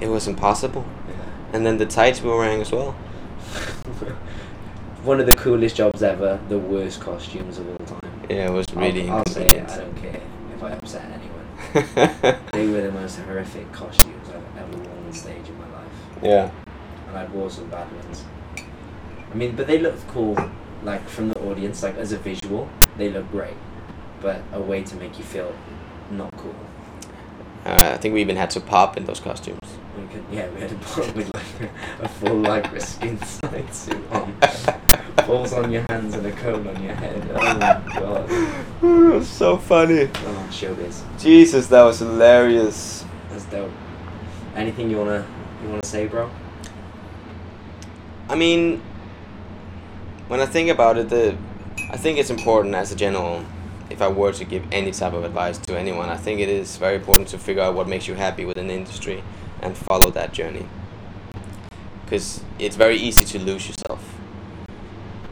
It 0.00 0.06
was 0.06 0.28
impossible. 0.28 0.86
Yeah. 1.08 1.14
And 1.52 1.66
then 1.66 1.78
the 1.78 1.86
tights 1.86 2.22
we 2.22 2.30
were 2.30 2.38
wearing 2.38 2.60
as 2.60 2.70
well. 2.70 2.94
One 5.02 5.18
of 5.18 5.24
the 5.24 5.32
coolest 5.32 5.76
jobs 5.76 6.02
ever. 6.02 6.38
The 6.50 6.58
worst 6.58 7.00
costumes 7.00 7.58
of 7.58 7.68
all 7.70 7.86
time. 7.86 8.12
Yeah, 8.28 8.48
it 8.48 8.52
was 8.52 8.66
really 8.74 9.08
I'll, 9.08 9.18
I'll 9.18 9.26
say 9.26 9.46
it. 9.46 9.70
I 9.70 9.78
don't 9.78 9.96
care 9.96 10.20
if 10.54 10.62
I 10.62 10.72
upset 10.72 11.04
anyone. 11.10 12.36
They 12.52 12.66
were 12.66 12.82
the 12.82 12.92
most 12.92 13.18
horrific 13.20 13.72
costumes 13.72 14.28
I've 14.28 14.62
ever 14.62 14.76
worn 14.76 15.06
on 15.06 15.12
stage 15.14 15.48
in 15.48 15.58
my 15.58 15.70
life, 15.70 15.88
yeah. 16.22 16.50
and 17.08 17.16
I'd 17.16 17.32
wore 17.32 17.48
some 17.48 17.68
bad 17.70 17.90
ones. 17.92 18.24
I 19.30 19.34
mean, 19.34 19.56
but 19.56 19.66
they 19.66 19.78
looked 19.78 20.06
cool, 20.08 20.36
like 20.82 21.08
from 21.08 21.30
the 21.30 21.40
audience, 21.48 21.82
like 21.82 21.96
as 21.96 22.12
a 22.12 22.18
visual, 22.18 22.68
they 22.98 23.08
look 23.08 23.30
great. 23.30 23.56
But 24.20 24.42
a 24.52 24.60
way 24.60 24.82
to 24.82 24.96
make 24.96 25.16
you 25.16 25.24
feel 25.24 25.54
not 26.10 26.36
cool. 26.36 26.56
Uh, 27.64 27.78
I 27.80 27.96
think 27.96 28.12
we 28.12 28.20
even 28.20 28.36
had 28.36 28.50
to 28.50 28.60
pop 28.60 28.98
in 28.98 29.06
those 29.06 29.20
costumes. 29.20 29.79
Yeah, 30.32 30.48
we 30.50 30.60
had 30.60 30.70
to 30.70 30.76
put 30.76 31.14
with 31.14 31.30
like 31.34 31.70
a, 32.00 32.04
a 32.04 32.08
full 32.08 32.36
like 32.36 32.80
skin 32.80 33.18
side 33.22 33.72
suit 33.72 34.02
on, 34.10 34.34
balls 35.26 35.52
on 35.52 35.70
your 35.70 35.84
hands 35.88 36.14
and 36.14 36.26
a 36.26 36.32
cone 36.32 36.66
on 36.66 36.82
your 36.82 36.94
head. 36.94 37.30
Oh 37.34 37.54
my 37.54 38.00
god. 38.80 39.24
so 39.24 39.56
funny. 39.56 40.02
Oh, 40.02 40.48
showbiz. 40.50 41.02
Jesus, 41.20 41.68
that 41.68 41.82
was 41.82 42.00
hilarious. 42.00 43.04
That's 43.30 43.44
dope. 43.44 43.70
Anything 44.56 44.90
you 44.90 44.98
wanna 44.98 45.24
you 45.62 45.68
wanna 45.68 45.84
say, 45.84 46.06
bro? 46.06 46.28
I 48.28 48.34
mean, 48.34 48.82
when 50.26 50.40
I 50.40 50.46
think 50.46 50.70
about 50.70 50.98
it, 50.98 51.08
the 51.08 51.36
I 51.90 51.96
think 51.96 52.18
it's 52.18 52.30
important 52.30 52.74
as 52.74 52.90
a 52.90 52.96
general. 52.96 53.44
If 53.90 54.00
I 54.00 54.06
were 54.06 54.32
to 54.32 54.44
give 54.44 54.64
any 54.70 54.92
type 54.92 55.12
of 55.12 55.24
advice 55.24 55.58
to 55.58 55.76
anyone, 55.76 56.08
I 56.08 56.16
think 56.16 56.40
it 56.40 56.48
is 56.48 56.76
very 56.76 56.94
important 56.96 57.26
to 57.28 57.38
figure 57.38 57.62
out 57.62 57.74
what 57.74 57.88
makes 57.88 58.06
you 58.06 58.14
happy 58.14 58.44
within 58.44 58.68
the 58.68 58.74
industry 58.74 59.24
and 59.60 59.76
follow 59.76 60.10
that 60.10 60.32
journey. 60.32 60.66
Because 62.04 62.42
it's 62.58 62.76
very 62.76 62.96
easy 62.96 63.24
to 63.24 63.38
lose 63.38 63.68
yourself. 63.68 64.18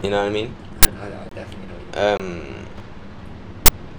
You 0.03 0.11
know 0.11 0.19
what 0.19 0.29
I 0.29 0.31
mean? 0.31 0.55
I, 0.85 1.07
I 1.07 1.29
definitely 1.35 1.67
know. 1.67 2.17
Um, 2.21 2.67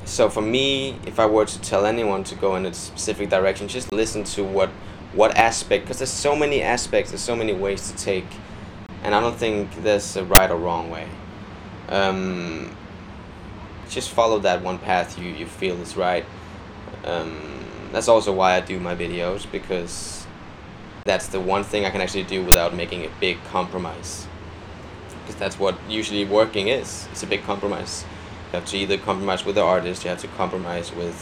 so 0.05 0.29
for 0.29 0.41
me, 0.41 0.97
if 1.05 1.19
I 1.19 1.25
were 1.25 1.45
to 1.45 1.61
tell 1.61 1.85
anyone 1.85 2.23
to 2.25 2.35
go 2.35 2.55
in 2.55 2.65
a 2.65 2.73
specific 2.73 3.29
direction, 3.29 3.67
just 3.67 3.91
listen 3.91 4.23
to 4.25 4.43
what 4.43 4.69
what 5.13 5.35
aspect, 5.35 5.85
because 5.85 5.97
there's 5.97 6.11
so 6.11 6.35
many 6.35 6.61
aspects, 6.61 7.09
there's 7.11 7.21
so 7.21 7.35
many 7.35 7.51
ways 7.51 7.91
to 7.91 7.97
take, 7.97 8.27
and 9.03 9.15
I 9.15 9.19
don't 9.19 9.35
think 9.35 9.81
there's 9.81 10.15
a 10.15 10.23
right 10.23 10.49
or 10.49 10.57
wrong 10.57 10.91
way. 10.91 11.07
Um, 11.89 12.75
just 13.89 14.11
follow 14.11 14.39
that 14.39 14.61
one 14.61 14.77
path 14.77 15.17
you, 15.17 15.29
you 15.29 15.47
feel 15.47 15.81
is 15.81 15.97
right. 15.97 16.25
Um, 17.05 17.59
that's 17.91 18.07
also 18.07 18.31
why 18.31 18.55
I 18.55 18.61
do 18.61 18.79
my 18.79 18.95
videos 18.95 19.51
because 19.51 20.18
that's 21.09 21.25
the 21.29 21.39
one 21.39 21.63
thing 21.63 21.85
I 21.87 21.89
can 21.89 22.01
actually 22.01 22.21
do 22.21 22.45
without 22.45 22.75
making 22.75 23.03
a 23.03 23.09
big 23.19 23.43
compromise 23.45 24.27
because 25.21 25.39
that's 25.39 25.57
what 25.57 25.75
usually 25.89 26.23
working 26.23 26.67
is. 26.67 27.07
It's 27.11 27.23
a 27.23 27.25
big 27.25 27.41
compromise. 27.41 28.05
You 28.53 28.59
have 28.59 28.65
to 28.67 28.77
either 28.77 28.95
compromise 28.99 29.43
with 29.43 29.55
the 29.55 29.63
artist, 29.63 30.03
you 30.03 30.11
have 30.11 30.21
to 30.21 30.27
compromise 30.27 30.93
with 30.93 31.17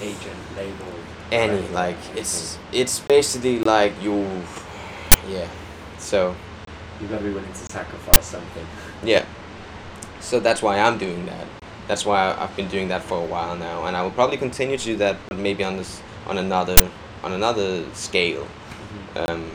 Agent, 0.00 0.40
label. 0.56 0.94
any. 1.30 1.60
Like 1.68 1.96
anything. 1.96 2.16
it's 2.16 2.58
it's 2.72 3.00
basically 3.00 3.58
like 3.60 3.92
you, 4.02 4.24
yeah. 5.28 5.46
So 5.98 6.34
you've 6.98 7.10
gotta 7.10 7.24
be 7.24 7.30
willing 7.30 7.52
to 7.52 7.72
sacrifice 7.78 8.24
something. 8.24 8.66
yeah. 9.04 9.26
So 10.20 10.40
that's 10.40 10.62
why 10.62 10.78
I'm 10.78 10.96
doing 10.96 11.26
that. 11.26 11.46
That's 11.88 12.06
why 12.06 12.34
I've 12.38 12.56
been 12.56 12.68
doing 12.68 12.88
that 12.88 13.02
for 13.02 13.18
a 13.22 13.26
while 13.26 13.54
now, 13.54 13.84
and 13.84 13.94
I 13.98 14.02
will 14.02 14.12
probably 14.12 14.38
continue 14.38 14.78
to 14.78 14.84
do 14.84 14.96
that, 14.96 15.18
but 15.28 15.36
maybe 15.36 15.62
on 15.62 15.76
this 15.76 16.00
on 16.26 16.38
another 16.38 16.90
on 17.22 17.32
another 17.32 17.84
scale. 17.92 18.46
Um, 19.16 19.50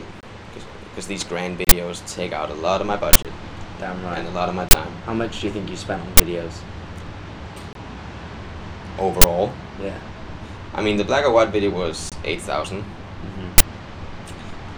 because 0.90 1.06
these 1.06 1.24
grand 1.24 1.58
videos 1.58 2.00
take 2.14 2.32
out 2.32 2.50
a 2.50 2.54
lot 2.54 2.80
of 2.80 2.86
my 2.86 2.96
budget 2.96 3.30
Damn 3.78 4.02
right. 4.02 4.18
and 4.18 4.28
a 4.28 4.30
lot 4.30 4.48
of 4.48 4.54
my 4.54 4.66
time 4.72 4.90
How 5.04 5.12
much 5.14 5.40
do 5.40 5.46
you 5.46 5.52
think 5.52 5.68
you 5.68 5.76
spent 5.76 6.00
on 6.00 6.08
videos? 6.14 6.62
overall. 8.98 9.52
Yeah. 9.82 9.98
I 10.74 10.82
mean, 10.82 10.96
the 10.96 11.04
black 11.04 11.24
or 11.24 11.30
white 11.30 11.50
video 11.50 11.70
was 11.70 12.10
eight 12.24 12.40
thousand. 12.40 12.82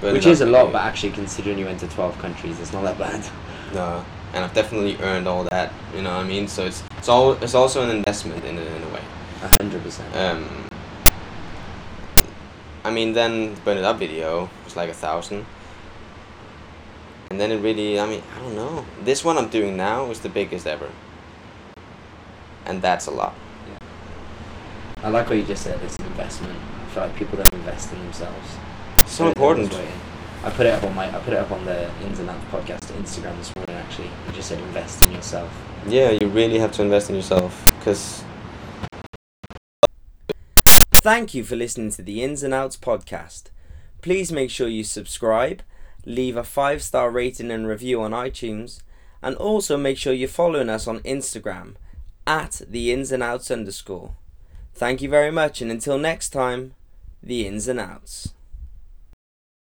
Which 0.01 0.27
is 0.27 0.41
a 0.41 0.47
lot, 0.47 0.73
but 0.73 0.83
actually 0.83 1.13
considering 1.13 1.59
you 1.59 1.65
went 1.65 1.81
to 1.81 1.89
twelve 1.89 2.17
countries, 2.19 2.61
it's 2.61 2.73
not 2.73 2.85
that 2.85 2.99
bad. 2.99 3.25
no, 3.75 4.05
and 4.33 4.45
I've 4.45 4.55
definitely 4.55 4.97
earned 5.03 5.27
all 5.27 5.43
that. 5.45 5.73
You 5.95 6.03
know 6.03 6.17
what 6.17 6.25
I 6.25 6.29
mean? 6.29 6.47
So 6.47 6.67
it's 6.67 6.85
it's 6.99 7.09
all 7.09 7.33
it's 7.43 7.55
also 7.55 7.83
an 7.83 7.91
investment 7.97 8.45
in 8.45 8.59
a, 8.59 8.61
in 8.63 8.83
a 8.85 8.89
way. 8.89 9.03
A 9.43 9.51
hundred 9.61 9.83
percent. 9.83 10.15
Um, 10.17 10.68
I 12.85 12.91
mean, 12.91 13.13
then 13.13 13.55
Burn 13.65 13.77
It 13.79 13.85
Up 13.85 13.99
video 13.99 14.49
was 14.65 14.77
like 14.77 14.89
a 14.89 14.95
thousand, 14.95 15.45
And 17.31 17.39
then 17.41 17.51
it 17.51 17.59
really, 17.59 18.01
I 18.01 18.07
mean, 18.07 18.23
I 18.35 18.39
don't 18.41 18.55
know. 18.55 18.87
This 19.05 19.25
one 19.25 19.37
I'm 19.37 19.49
doing 19.49 19.77
now 19.77 20.11
is 20.11 20.21
the 20.21 20.29
biggest 20.29 20.67
ever. 20.67 20.89
And 22.65 22.81
that's 22.81 23.07
a 23.07 23.11
lot. 23.11 23.35
I 25.03 25.09
like 25.11 25.29
what 25.29 25.37
you 25.37 25.45
just 25.45 25.63
said. 25.63 25.81
It's 25.83 25.97
an 25.97 26.07
investment. 26.07 26.57
I 26.57 26.91
feel 26.91 27.03
like 27.05 27.17
people 27.17 27.37
don't 27.37 27.53
invest 27.53 27.93
in 27.93 27.99
themselves. 28.01 28.57
It's 29.01 29.13
So 29.13 29.29
important. 29.29 29.73
I 30.45 30.51
put 30.51 30.67
it 30.67 30.73
up 30.73 30.85
on 30.85 30.95
my 30.95 31.09
I 31.09 31.19
put 31.21 31.35
it 31.35 31.39
up 31.39 31.51
on 31.51 31.65
the 31.65 31.91
Ins 32.05 32.21
and 32.21 32.31
Outs 32.31 32.45
podcast 32.53 32.93
Instagram 32.95 33.37
this 33.39 33.55
morning. 33.57 33.75
Actually, 33.75 34.11
you 34.27 34.33
just 34.33 34.49
said 34.49 34.59
invest 34.61 35.05
in 35.05 35.13
yourself. 35.13 35.51
Yeah, 35.87 36.11
you 36.11 36.29
really 36.29 36.59
have 36.59 36.73
to 36.73 36.83
invest 36.83 37.11
in 37.11 37.17
yourself 37.17 37.67
because 37.79 38.23
Thank 41.01 41.33
you 41.33 41.45
for 41.45 41.55
listening 41.55 41.93
to 41.93 42.03
the 42.03 42.25
Ins 42.25 42.43
and 42.43 42.53
Outs 42.53 42.77
podcast. 42.77 43.51
Please 44.03 44.33
make 44.33 44.51
sure 44.51 44.67
you 44.67 44.83
subscribe, 44.83 45.63
leave 46.05 46.37
a 46.37 46.43
five 46.43 46.83
star 46.83 47.09
rating 47.09 47.53
and 47.53 47.69
review 47.69 48.03
on 48.03 48.11
iTunes, 48.11 48.83
and 49.23 49.37
also 49.37 49.77
make 49.77 49.97
sure 49.97 50.13
you're 50.13 50.27
following 50.27 50.69
us 50.69 50.89
on 50.89 50.99
Instagram 51.01 51.77
at 52.27 52.63
the 52.69 52.93
ins 52.93 53.13
and 53.13 53.23
outs 53.23 53.49
underscore. 53.49 54.15
Thank 54.75 55.01
you 55.01 55.09
very 55.09 55.31
much, 55.31 55.63
and 55.63 55.71
until 55.71 55.99
next 55.99 56.31
time, 56.31 56.75
the 57.23 57.47
ins 57.47 57.69
and 57.69 57.79
outs. 57.79 58.35